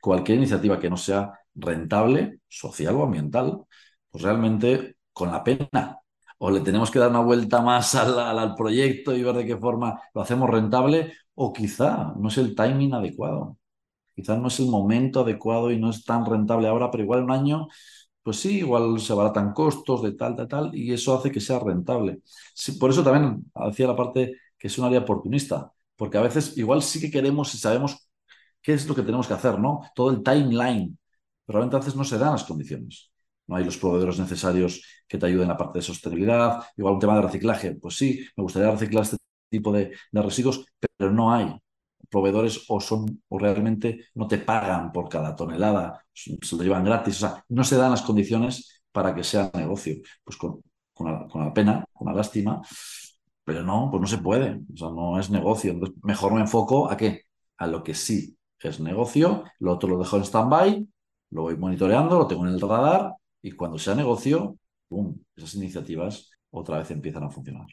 cualquier 0.01 0.39
iniciativa 0.39 0.81
que 0.81 0.91
no 0.91 0.97
sea 0.97 1.33
rentable, 1.55 2.41
social 2.49 2.97
o 2.97 3.05
ambiental, 3.05 3.65
pues 4.11 4.25
realmente 4.25 4.97
con 5.13 5.31
la 5.31 5.45
pena. 5.45 5.99
O 6.39 6.51
le 6.51 6.61
tenemos 6.61 6.91
que 6.91 6.99
dar 6.99 7.11
una 7.11 7.21
vuelta 7.21 7.61
más 7.63 7.95
al, 7.95 8.55
proyecto 8.55 9.15
y 9.15 9.23
ver 9.23 9.37
de 9.37 9.47
qué 9.47 9.57
forma 9.57 10.01
lo 10.15 10.23
hacemos 10.23 10.51
rentable, 10.51 11.13
o 11.35 11.53
quizá 11.53 12.13
no 12.17 12.29
es 12.29 12.39
el 12.39 12.55
timing 12.55 12.95
adecuado. 12.95 13.59
Quizá 14.15 14.37
no 14.37 14.49
es 14.49 14.61
el 14.61 14.67
momento 14.67 15.21
adecuado 15.21 15.71
y 15.71 15.79
no 15.79 15.91
es 15.91 16.05
tan 16.05 16.25
rentable 16.27 16.69
ahora, 16.69 16.91
pero 16.91 17.05
igual 17.05 17.25
un 17.25 17.31
año, 17.31 17.69
pues 18.23 18.39
sí, 18.39 18.59
igual 18.59 19.01
se 19.01 19.13
abaratan 19.13 19.53
costos 19.53 20.03
de 20.03 20.13
tal, 20.13 20.37
de 20.37 20.47
tal, 20.47 20.75
y 20.75 20.93
eso 20.93 21.15
hace 21.17 21.31
que 21.31 21.41
sea 21.41 21.59
rentable. 21.59 22.21
por 22.81 22.91
eso 22.91 23.03
también 23.03 23.45
hacía 23.55 23.87
la 23.87 23.97
parte 23.97 24.37
que 24.59 24.69
es 24.69 24.79
un 24.79 24.85
área 24.87 25.01
oportunista, 25.01 25.73
porque 25.97 26.19
a 26.19 26.23
veces 26.23 26.57
igual 26.59 26.83
sí 26.83 27.01
que 27.01 27.11
queremos 27.11 27.55
y 27.55 27.59
sabemos 27.59 28.09
qué 28.63 28.75
es 28.75 28.87
lo 28.89 28.95
que 28.95 29.03
tenemos 29.03 29.27
que 29.29 29.35
hacer, 29.35 29.59
¿no? 29.59 29.83
Todo 29.95 30.11
el 30.11 30.23
timeline, 30.23 30.99
pero 31.45 31.59
realmente 31.59 31.77
a 31.77 31.81
veces 31.81 31.97
no 31.97 32.05
se 32.05 32.19
dan 32.19 32.33
las 32.33 32.45
condiciones 32.45 33.13
no 33.47 33.57
hay 33.57 33.65
los 33.65 33.77
proveedores 33.77 34.19
necesarios 34.19 34.83
que 35.07 35.19
te 35.19 35.27
ayuden 35.27 35.43
en 35.43 35.49
la 35.49 35.57
parte 35.57 35.79
de 35.79 35.85
sostenibilidad, 35.85 36.63
igual 36.77 36.95
un 36.95 37.01
tema 37.01 37.17
de 37.17 37.23
reciclaje, 37.23 37.75
pues 37.75 37.97
sí, 37.97 38.25
me 38.37 38.43
gustaría 38.43 38.71
reciclar 38.71 39.05
este 39.05 39.19
tipo 39.51 39.73
de, 39.73 39.93
residuos, 40.13 40.65
pero 40.97 41.13
no 41.13 41.33
hay 41.33 41.55
proveedores 42.13 42.65
o 42.69 42.81
son 42.81 43.23
o 43.29 43.39
realmente 43.39 44.07
no 44.15 44.29
te 44.29 44.39
pagan 44.39 44.93
por 44.93 45.09
cada 45.09 45.35
tonelada, 45.35 46.05
se 46.13 46.57
lo 46.57 46.63
llevan 46.63 46.85
gratis, 46.85 47.17
o 47.17 47.21
sea, 47.29 47.45
no 47.49 47.65
se 47.65 47.77
dan 47.77 47.91
las 47.91 48.03
condiciones 48.03 48.83
para 48.93 49.15
que 49.15 49.25
sea 49.25 49.51
negocio. 49.55 49.97
Pues 50.23 50.37
con, 50.37 50.61
la, 51.01 51.53
pena, 51.55 51.85
con 51.93 52.09
la 52.09 52.15
lástima, 52.15 52.61
pero 53.45 53.63
no, 53.65 53.89
pues 53.91 54.01
no 54.01 54.07
se 54.07 54.19
puede, 54.19 54.61
o 54.75 54.77
sea, 54.77 54.89
no 54.91 55.19
es 55.19 55.31
negocio. 55.31 55.73
Entonces, 55.73 55.97
mejor 56.03 56.35
me 56.35 56.41
enfoco 56.43 56.91
a 56.91 56.97
qué? 56.97 57.23
A 57.57 57.67
lo 57.67 57.83
que 57.83 57.95
sí 57.95 58.37
es 58.61 58.79
negocio, 58.81 59.45
lo 59.59 59.73
otro 59.73 59.89
lo 59.89 59.99
dejo 59.99 60.17
en 60.19 60.25
stand-by, 60.25 60.89
lo 61.31 61.43
voy 61.43 61.57
monitoreando, 61.57 62.19
lo 62.19 62.27
tengo 62.27 62.47
en 62.47 62.53
el 62.55 62.61
radar 62.61 63.15
y 63.41 63.53
cuando 63.53 63.79
sea 63.79 63.95
negocio, 63.95 64.57
esas 65.35 65.55
iniciativas 65.55 66.31
otra 66.51 66.79
vez 66.79 66.91
empiezan 66.91 67.25
a 67.25 67.31
funcionar. 67.31 67.67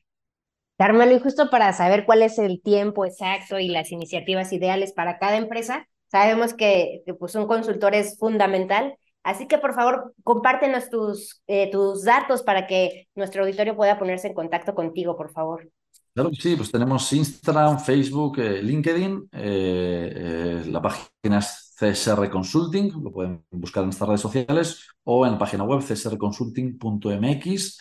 Carmelo, 0.79 1.13
y 1.13 1.19
justo 1.19 1.49
para 1.49 1.73
saber 1.73 2.05
cuál 2.05 2.21
es 2.21 2.39
el 2.39 2.61
tiempo 2.61 3.05
exacto 3.05 3.59
y 3.59 3.67
las 3.67 3.91
iniciativas 3.91 4.53
ideales 4.53 4.93
para 4.93 5.19
cada 5.19 5.35
empresa, 5.35 5.89
sabemos 6.07 6.53
que, 6.53 7.03
pues, 7.19 7.35
un 7.35 7.47
consultor 7.47 7.93
es 7.95 8.17
fundamental. 8.17 8.95
Así 9.21 9.45
que 9.45 9.57
por 9.57 9.73
favor, 9.73 10.13
compártenos 10.23 10.89
tus, 10.89 11.41
eh, 11.47 11.69
tus 11.69 12.05
datos 12.05 12.43
para 12.43 12.65
que 12.65 13.09
nuestro 13.13 13.43
auditorio 13.43 13.75
pueda 13.75 13.99
ponerse 13.99 14.29
en 14.29 14.33
contacto 14.33 14.73
contigo, 14.73 15.17
por 15.17 15.33
favor. 15.33 15.69
Claro 16.13 16.29
que 16.29 16.37
sí, 16.37 16.55
pues 16.55 16.71
tenemos 16.71 17.11
Instagram, 17.11 17.81
Facebook, 17.81 18.39
eh, 18.39 18.63
LinkedIn, 18.63 19.31
eh, 19.33 20.63
la 20.65 20.81
página 20.81 21.39
es 21.39 21.75
CSR 21.77 22.29
Consulting, 22.29 23.03
lo 23.03 23.11
pueden 23.11 23.43
buscar 23.51 23.83
en 23.83 23.89
estas 23.89 24.07
redes 24.07 24.21
sociales 24.21 24.87
o 25.03 25.25
en 25.25 25.33
la 25.33 25.37
página 25.37 25.65
web 25.65 25.81
csrconsulting.mx. 25.81 27.79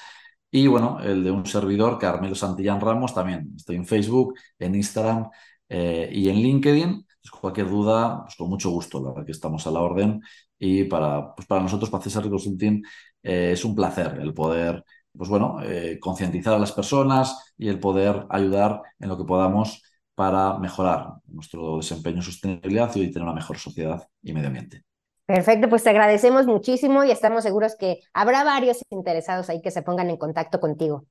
Y 0.51 0.67
bueno, 0.67 0.99
el 1.03 1.25
de 1.25 1.31
un 1.31 1.45
servidor, 1.47 1.99
Carmelo 1.99 2.35
Santillán 2.35 2.81
Ramos, 2.81 3.15
también 3.15 3.53
estoy 3.57 3.77
en 3.77 3.87
Facebook, 3.87 4.35
en 4.59 4.75
Instagram 4.75 5.29
eh, 5.69 6.09
y 6.13 6.29
en 6.29 6.37
LinkedIn. 6.37 7.05
Cualquier 7.41 7.69
duda, 7.69 8.23
pues 8.25 8.37
con 8.37 8.49
mucho 8.49 8.71
gusto, 8.71 9.01
la 9.03 9.11
verdad 9.11 9.27
que 9.27 9.33
estamos 9.33 9.67
a 9.67 9.71
la 9.71 9.81
orden. 9.81 10.21
Y 10.59 10.85
para, 10.85 11.35
pues 11.35 11.47
para 11.47 11.63
nosotros, 11.63 11.91
para 11.91 12.03
CSR 12.03 12.31
Consulting, 12.31 12.83
eh, 13.23 13.53
es 13.53 13.65
un 13.65 13.75
placer 13.75 14.19
el 14.21 14.33
poder 14.35 14.85
pues 15.17 15.29
bueno, 15.31 15.59
eh, 15.63 15.99
concientizar 16.01 16.55
a 16.55 16.59
las 16.59 16.73
personas 16.73 17.53
y 17.59 17.69
el 17.69 17.81
poder 17.81 18.27
ayudar 18.31 18.83
en 19.01 19.09
lo 19.09 19.19
que 19.19 19.25
podamos 19.25 19.83
para 20.15 20.59
mejorar 20.59 21.15
nuestro 21.27 21.77
desempeño 21.79 22.17
en 22.19 22.23
sostenibilidad 22.23 22.95
y 22.97 23.11
tener 23.11 23.25
una 23.25 23.35
mejor 23.35 23.59
sociedad 23.59 24.07
y 24.23 24.33
medio 24.33 24.49
ambiente. 24.49 24.88
Perfecto, 25.29 25.69
pues 25.69 25.85
te 25.85 25.91
agradecemos 25.91 26.47
muchísimo 26.47 27.05
y 27.05 27.11
estamos 27.11 27.43
seguros 27.43 27.77
que 27.79 28.01
habrá 28.15 28.45
varios 28.45 28.79
interesados 28.89 29.51
ahí 29.51 29.61
que 29.61 29.71
se 29.71 29.83
pongan 29.83 30.09
en 30.09 30.17
contacto 30.17 30.59
contigo. 30.59 31.05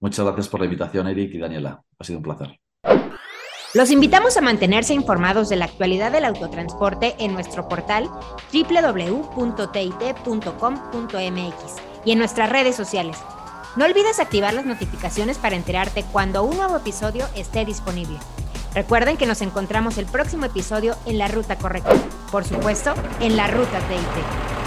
Muchas 0.00 0.26
gracias 0.26 0.48
por 0.48 0.60
la 0.60 0.66
invitación, 0.66 1.08
Eric 1.08 1.34
y 1.34 1.38
Daniela. 1.38 1.82
Ha 1.98 2.04
sido 2.04 2.18
un 2.18 2.24
placer. 2.24 2.60
Los 3.72 3.90
invitamos 3.90 4.36
a 4.36 4.42
mantenerse 4.42 4.92
informados 4.92 5.48
de 5.48 5.56
la 5.56 5.64
actualidad 5.64 6.12
del 6.12 6.26
autotransporte 6.26 7.14
en 7.18 7.32
nuestro 7.32 7.66
portal 7.68 8.10
www.tit.com.mx 8.52 9.24
y 12.04 12.12
en 12.12 12.18
nuestras 12.18 12.50
redes 12.50 12.76
sociales 12.76 13.16
no 13.76 13.86
olvides 13.86 14.20
activar 14.20 14.52
las 14.52 14.66
notificaciones 14.66 15.38
para 15.38 15.56
enterarte 15.56 16.04
cuando 16.12 16.44
un 16.44 16.58
nuevo 16.58 16.76
episodio 16.76 17.26
esté 17.34 17.64
disponible. 17.64 18.18
Recuerden 18.76 19.16
que 19.16 19.24
nos 19.24 19.40
encontramos 19.40 19.96
el 19.96 20.04
próximo 20.04 20.44
episodio 20.44 20.96
en 21.06 21.16
la 21.16 21.28
ruta 21.28 21.56
correcta, 21.56 21.94
por 22.30 22.44
supuesto, 22.44 22.92
en 23.20 23.34
la 23.34 23.46
ruta 23.46 23.78
TIT. 23.88 24.65